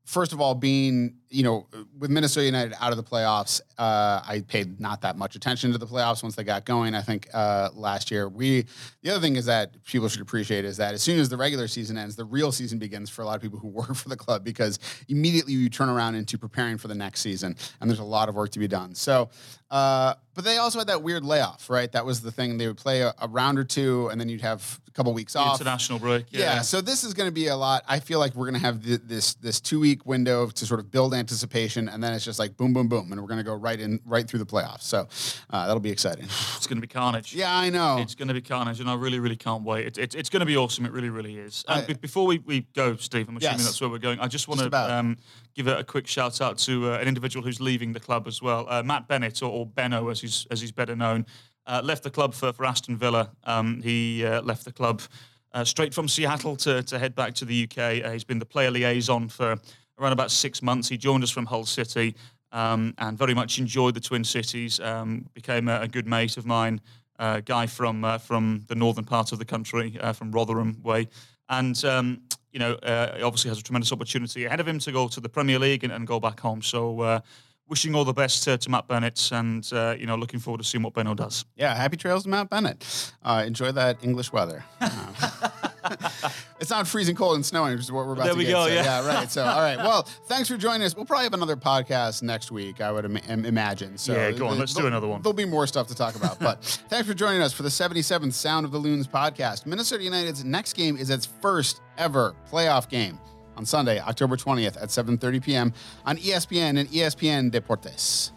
first 0.04 0.32
of 0.32 0.40
all, 0.40 0.54
being 0.54 1.16
you 1.34 1.42
know 1.42 1.66
with 1.98 2.10
Minnesota 2.10 2.46
United 2.46 2.74
out 2.80 2.92
of 2.92 2.96
the 2.96 3.02
playoffs, 3.02 3.60
uh, 3.76 4.22
I 4.24 4.44
paid 4.46 4.80
not 4.80 5.00
that 5.00 5.16
much 5.16 5.34
attention 5.34 5.72
to 5.72 5.78
the 5.78 5.86
playoffs 5.86 6.22
once 6.22 6.36
they 6.36 6.44
got 6.44 6.64
going. 6.64 6.94
I 6.94 7.02
think 7.02 7.28
uh, 7.34 7.70
last 7.74 8.10
year 8.10 8.28
we. 8.28 8.66
The 9.02 9.10
other 9.10 9.20
thing 9.20 9.36
is 9.36 9.46
that 9.46 9.82
people 9.84 10.08
should 10.08 10.22
appreciate 10.22 10.64
is 10.64 10.76
that 10.76 10.94
as 10.94 11.02
soon 11.02 11.18
as 11.18 11.28
the 11.28 11.36
regular 11.36 11.66
season 11.66 11.98
ends, 11.98 12.14
the 12.14 12.24
real 12.24 12.52
season 12.52 12.78
begins 12.78 13.10
for 13.10 13.22
a 13.22 13.24
lot 13.24 13.36
of 13.36 13.42
people 13.42 13.58
who 13.58 13.68
work 13.80 13.94
for 13.94 14.08
the 14.08 14.16
club 14.16 14.44
because 14.44 14.78
immediately 15.08 15.52
you 15.52 15.68
turn 15.68 15.88
around 15.88 16.14
into 16.14 16.38
preparing 16.38 16.78
for 16.78 16.88
the 16.88 16.94
next 16.94 17.20
season, 17.20 17.56
and 17.80 17.90
there's 17.90 17.98
a 17.98 18.04
lot 18.04 18.28
of 18.28 18.36
work 18.36 18.50
to 18.50 18.58
be 18.60 18.68
done. 18.68 18.94
So. 18.94 19.30
Uh, 19.70 20.14
but 20.34 20.44
they 20.44 20.58
also 20.58 20.78
had 20.78 20.88
that 20.88 21.02
weird 21.02 21.24
layoff, 21.24 21.70
right? 21.70 21.90
That 21.92 22.04
was 22.04 22.20
the 22.20 22.30
thing. 22.30 22.58
They 22.58 22.66
would 22.66 22.76
play 22.76 23.02
a, 23.02 23.14
a 23.20 23.28
round 23.28 23.58
or 23.58 23.64
two, 23.64 24.08
and 24.08 24.20
then 24.20 24.28
you'd 24.28 24.40
have 24.40 24.80
a 24.86 24.90
couple 24.90 25.12
weeks 25.14 25.36
off. 25.36 25.60
international 25.60 25.98
break. 25.98 26.26
Yeah. 26.30 26.60
So 26.62 26.80
this 26.80 27.04
is 27.04 27.14
going 27.14 27.28
to 27.28 27.32
be 27.32 27.46
a 27.48 27.56
lot. 27.56 27.84
I 27.88 28.00
feel 28.00 28.18
like 28.18 28.34
we're 28.34 28.50
going 28.50 28.60
to 28.60 28.66
have 28.66 28.84
th- 28.84 29.00
this 29.04 29.34
this 29.34 29.60
two 29.60 29.80
week 29.80 30.04
window 30.06 30.48
to 30.48 30.66
sort 30.66 30.80
of 30.80 30.90
build 30.90 31.14
anticipation, 31.24 31.88
and 31.88 32.02
then 32.04 32.12
it's 32.12 32.24
just 32.24 32.38
like 32.38 32.56
boom, 32.56 32.72
boom, 32.74 32.86
boom, 32.88 33.10
and 33.10 33.20
we're 33.20 33.26
going 33.26 33.38
to 33.38 33.44
go 33.44 33.54
right 33.54 33.80
in 33.80 33.98
right 34.04 34.28
through 34.28 34.38
the 34.40 34.46
playoffs. 34.46 34.82
So 34.82 35.08
uh, 35.50 35.66
that'll 35.66 35.80
be 35.80 35.90
exciting. 35.90 36.26
It's 36.56 36.66
going 36.66 36.76
to 36.78 36.86
be 36.88 36.92
carnage. 37.00 37.34
Yeah, 37.34 37.54
I 37.54 37.68
know. 37.70 37.98
It's 37.98 38.14
going 38.14 38.28
to 38.28 38.34
be 38.34 38.40
carnage, 38.40 38.80
and 38.80 38.88
I 38.88 38.94
really, 38.94 39.18
really 39.18 39.36
can't 39.36 39.64
wait. 39.64 39.86
It, 39.86 39.98
it, 39.98 40.14
it's 40.14 40.30
going 40.30 40.40
to 40.40 40.46
be 40.46 40.56
awesome. 40.56 40.86
It 40.86 40.92
really, 40.92 41.10
really 41.10 41.36
is. 41.36 41.64
And 41.68 41.82
I- 41.82 41.86
be- 41.86 41.94
before 41.94 42.26
we, 42.26 42.38
we 42.38 42.62
go, 42.74 42.96
Steve, 42.96 43.28
I'm 43.28 43.36
assuming 43.36 43.58
Yes. 43.58 43.64
that's 43.66 43.80
where 43.80 43.90
we're 43.90 43.98
going. 43.98 44.18
I 44.20 44.28
just 44.28 44.48
want 44.48 44.60
to 44.60 44.94
um, 44.94 45.16
give 45.54 45.66
a, 45.66 45.78
a 45.78 45.84
quick 45.84 46.06
shout 46.06 46.40
out 46.40 46.56
to 46.58 46.92
uh, 46.92 46.98
an 46.98 47.08
individual 47.08 47.44
who's 47.44 47.60
leaving 47.60 47.92
the 47.92 48.00
club 48.00 48.26
as 48.26 48.40
well, 48.40 48.66
uh, 48.68 48.82
Matt 48.82 49.08
Bennett, 49.08 49.42
or, 49.42 49.50
or 49.50 49.66
Benno, 49.66 50.08
as 50.08 50.20
he's 50.20 50.46
as 50.50 50.60
he's 50.60 50.72
better 50.72 50.96
known. 50.96 51.26
Uh, 51.66 51.80
left 51.84 52.02
the 52.02 52.10
club 52.10 52.34
for, 52.34 52.52
for 52.52 52.64
Aston 52.66 52.96
Villa. 52.96 53.30
Um, 53.44 53.80
he 53.82 54.24
uh, 54.24 54.42
left 54.42 54.64
the 54.64 54.72
club 54.72 55.00
uh, 55.54 55.64
straight 55.64 55.94
from 55.94 56.08
Seattle 56.08 56.56
to, 56.56 56.82
to 56.82 56.98
head 56.98 57.14
back 57.14 57.32
to 57.34 57.44
the 57.44 57.64
UK. 57.64 58.04
Uh, 58.04 58.10
he's 58.10 58.24
been 58.24 58.38
the 58.38 58.44
player 58.46 58.70
liaison 58.70 59.28
for 59.28 59.56
around 59.98 60.12
about 60.12 60.30
six 60.30 60.62
months. 60.62 60.88
He 60.88 60.96
joined 60.96 61.22
us 61.22 61.30
from 61.30 61.46
Hull 61.46 61.64
City. 61.64 62.14
um, 62.52 62.94
and 62.98 63.18
very 63.18 63.34
much 63.34 63.58
enjoyed 63.58 63.94
the 63.94 64.00
Twin 64.00 64.22
Cities. 64.22 64.78
Um, 64.78 65.26
became 65.34 65.68
a, 65.68 65.80
a 65.80 65.88
good 65.88 66.06
mate 66.06 66.36
of 66.36 66.46
mine, 66.46 66.80
uh, 67.18 67.40
guy 67.40 67.66
from 67.66 68.04
uh, 68.04 68.18
from 68.18 68.64
the 68.68 68.76
northern 68.76 69.04
part 69.04 69.32
of 69.32 69.38
the 69.40 69.44
country, 69.44 69.98
uh, 70.00 70.12
from 70.12 70.30
Rotherham 70.30 70.80
way, 70.82 71.08
and. 71.48 71.84
Um, 71.84 72.22
you 72.52 72.60
know, 72.60 72.74
uh, 72.74 73.18
obviously 73.24 73.48
has 73.48 73.58
a 73.58 73.62
tremendous 73.64 73.90
opportunity 73.90 74.44
ahead 74.44 74.60
of 74.60 74.68
him 74.68 74.78
to 74.78 74.92
go 74.92 75.08
to 75.08 75.20
the 75.20 75.28
Premier 75.28 75.58
League 75.58 75.82
and, 75.82 75.92
and 75.92 76.06
go 76.06 76.20
back 76.20 76.38
home. 76.38 76.62
So, 76.62 77.00
uh, 77.00 77.20
wishing 77.68 77.96
all 77.96 78.04
the 78.04 78.12
best 78.12 78.44
to, 78.44 78.56
to 78.56 78.70
Matt 78.70 78.86
Bennett, 78.86 79.30
and 79.32 79.68
uh, 79.72 79.96
you 79.98 80.06
know, 80.06 80.14
looking 80.14 80.38
forward 80.38 80.58
to 80.58 80.64
seeing 80.64 80.84
what 80.84 80.94
Benno 80.94 81.14
does. 81.14 81.44
Yeah, 81.56 81.74
happy 81.74 81.96
trails 81.96 82.22
to 82.22 82.28
Matt 82.28 82.50
Bennett. 82.50 83.12
Uh, 83.24 83.42
enjoy 83.44 83.72
that 83.72 83.98
English 84.04 84.32
weather. 84.32 84.64
It's 86.60 86.70
not 86.70 86.86
freezing 86.86 87.14
cold 87.14 87.34
and 87.34 87.44
snowing, 87.44 87.72
which 87.72 87.80
is 87.82 87.92
what 87.92 88.06
we're 88.06 88.12
about 88.14 88.24
There 88.24 88.32
to 88.32 88.38
we 88.38 88.44
get. 88.44 88.52
go, 88.52 88.66
so, 88.68 88.72
yeah. 88.72 89.06
right. 89.06 89.30
So, 89.30 89.44
all 89.44 89.60
right. 89.60 89.76
Well, 89.76 90.02
thanks 90.26 90.48
for 90.48 90.56
joining 90.56 90.82
us. 90.82 90.96
We'll 90.96 91.04
probably 91.04 91.24
have 91.24 91.34
another 91.34 91.56
podcast 91.56 92.22
next 92.22 92.50
week, 92.50 92.80
I 92.80 92.90
would 92.90 93.04
Im- 93.04 93.16
im- 93.28 93.44
imagine. 93.44 93.98
So, 93.98 94.14
Yeah, 94.14 94.30
go 94.30 94.46
on, 94.46 94.58
let's 94.58 94.72
do 94.72 94.86
another 94.86 95.06
one. 95.08 95.20
There'll 95.20 95.34
be 95.34 95.44
more 95.44 95.66
stuff 95.66 95.88
to 95.88 95.94
talk 95.94 96.14
about. 96.14 96.38
But 96.38 96.64
thanks 96.88 97.06
for 97.06 97.12
joining 97.14 97.42
us 97.42 97.52
for 97.52 97.64
the 97.64 97.68
77th 97.68 98.32
Sound 98.32 98.64
of 98.64 98.72
the 98.72 98.78
Loons 98.78 99.06
podcast. 99.06 99.66
Minnesota 99.66 100.04
United's 100.04 100.42
next 100.44 100.72
game 100.74 100.96
is 100.96 101.10
its 101.10 101.26
first 101.26 101.82
ever 101.98 102.34
playoff 102.50 102.88
game 102.88 103.18
on 103.56 103.66
Sunday, 103.66 104.00
October 104.00 104.36
20th 104.36 104.76
at 104.82 104.88
7:30 104.88 105.42
p.m. 105.42 105.72
on 106.06 106.16
ESPN 106.16 106.78
and 106.78 106.88
ESPN 106.88 107.50
Deportes. 107.50 108.30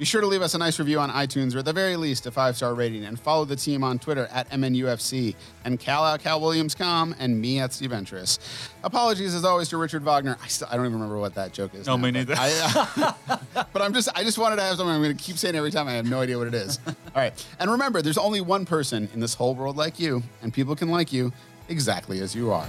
Be 0.00 0.06
sure 0.06 0.22
to 0.22 0.26
leave 0.26 0.40
us 0.40 0.54
a 0.54 0.58
nice 0.58 0.78
review 0.78 0.98
on 0.98 1.10
iTunes 1.10 1.54
or 1.54 1.58
at 1.58 1.66
the 1.66 1.74
very 1.74 1.94
least 1.94 2.24
a 2.24 2.30
five 2.30 2.56
star 2.56 2.72
rating 2.72 3.04
and 3.04 3.20
follow 3.20 3.44
the 3.44 3.54
team 3.54 3.84
on 3.84 3.98
Twitter 3.98 4.30
at 4.32 4.48
MNUFC 4.48 5.34
and 5.66 5.78
Cal 5.78 6.06
at 6.06 6.22
Cal 6.22 6.40
Williams 6.40 6.74
com 6.74 7.14
and 7.18 7.38
me 7.38 7.60
at 7.60 7.74
Steve. 7.74 7.92
Apologies 8.82 9.34
as 9.34 9.44
always 9.44 9.68
to 9.68 9.76
Richard 9.76 10.02
Wagner. 10.02 10.38
I 10.42 10.48
still 10.48 10.68
I 10.70 10.76
don't 10.76 10.86
even 10.86 10.94
remember 10.94 11.18
what 11.18 11.34
that 11.34 11.52
joke 11.52 11.74
is. 11.74 11.86
No, 11.86 11.98
now, 11.98 12.02
me 12.02 12.12
but 12.12 12.28
neither. 12.28 12.34
I, 12.38 13.12
uh, 13.28 13.66
but 13.74 13.82
I'm 13.82 13.92
just 13.92 14.08
I 14.14 14.24
just 14.24 14.38
wanted 14.38 14.56
to 14.56 14.62
have 14.62 14.78
something 14.78 14.94
I'm 14.94 15.02
going 15.02 15.14
to 15.14 15.22
keep 15.22 15.36
saying 15.36 15.54
every 15.54 15.70
time. 15.70 15.86
I 15.86 15.92
have 15.92 16.08
no 16.08 16.22
idea 16.22 16.38
what 16.38 16.46
it 16.46 16.54
is. 16.54 16.78
All 16.86 16.94
right, 17.14 17.46
and 17.58 17.70
remember, 17.70 18.00
there's 18.00 18.16
only 18.16 18.40
one 18.40 18.64
person 18.64 19.06
in 19.12 19.20
this 19.20 19.34
whole 19.34 19.54
world 19.54 19.76
like 19.76 20.00
you, 20.00 20.22
and 20.40 20.50
people 20.50 20.74
can 20.76 20.88
like 20.88 21.12
you 21.12 21.30
exactly 21.68 22.20
as 22.20 22.34
you 22.34 22.52
are. 22.52 22.66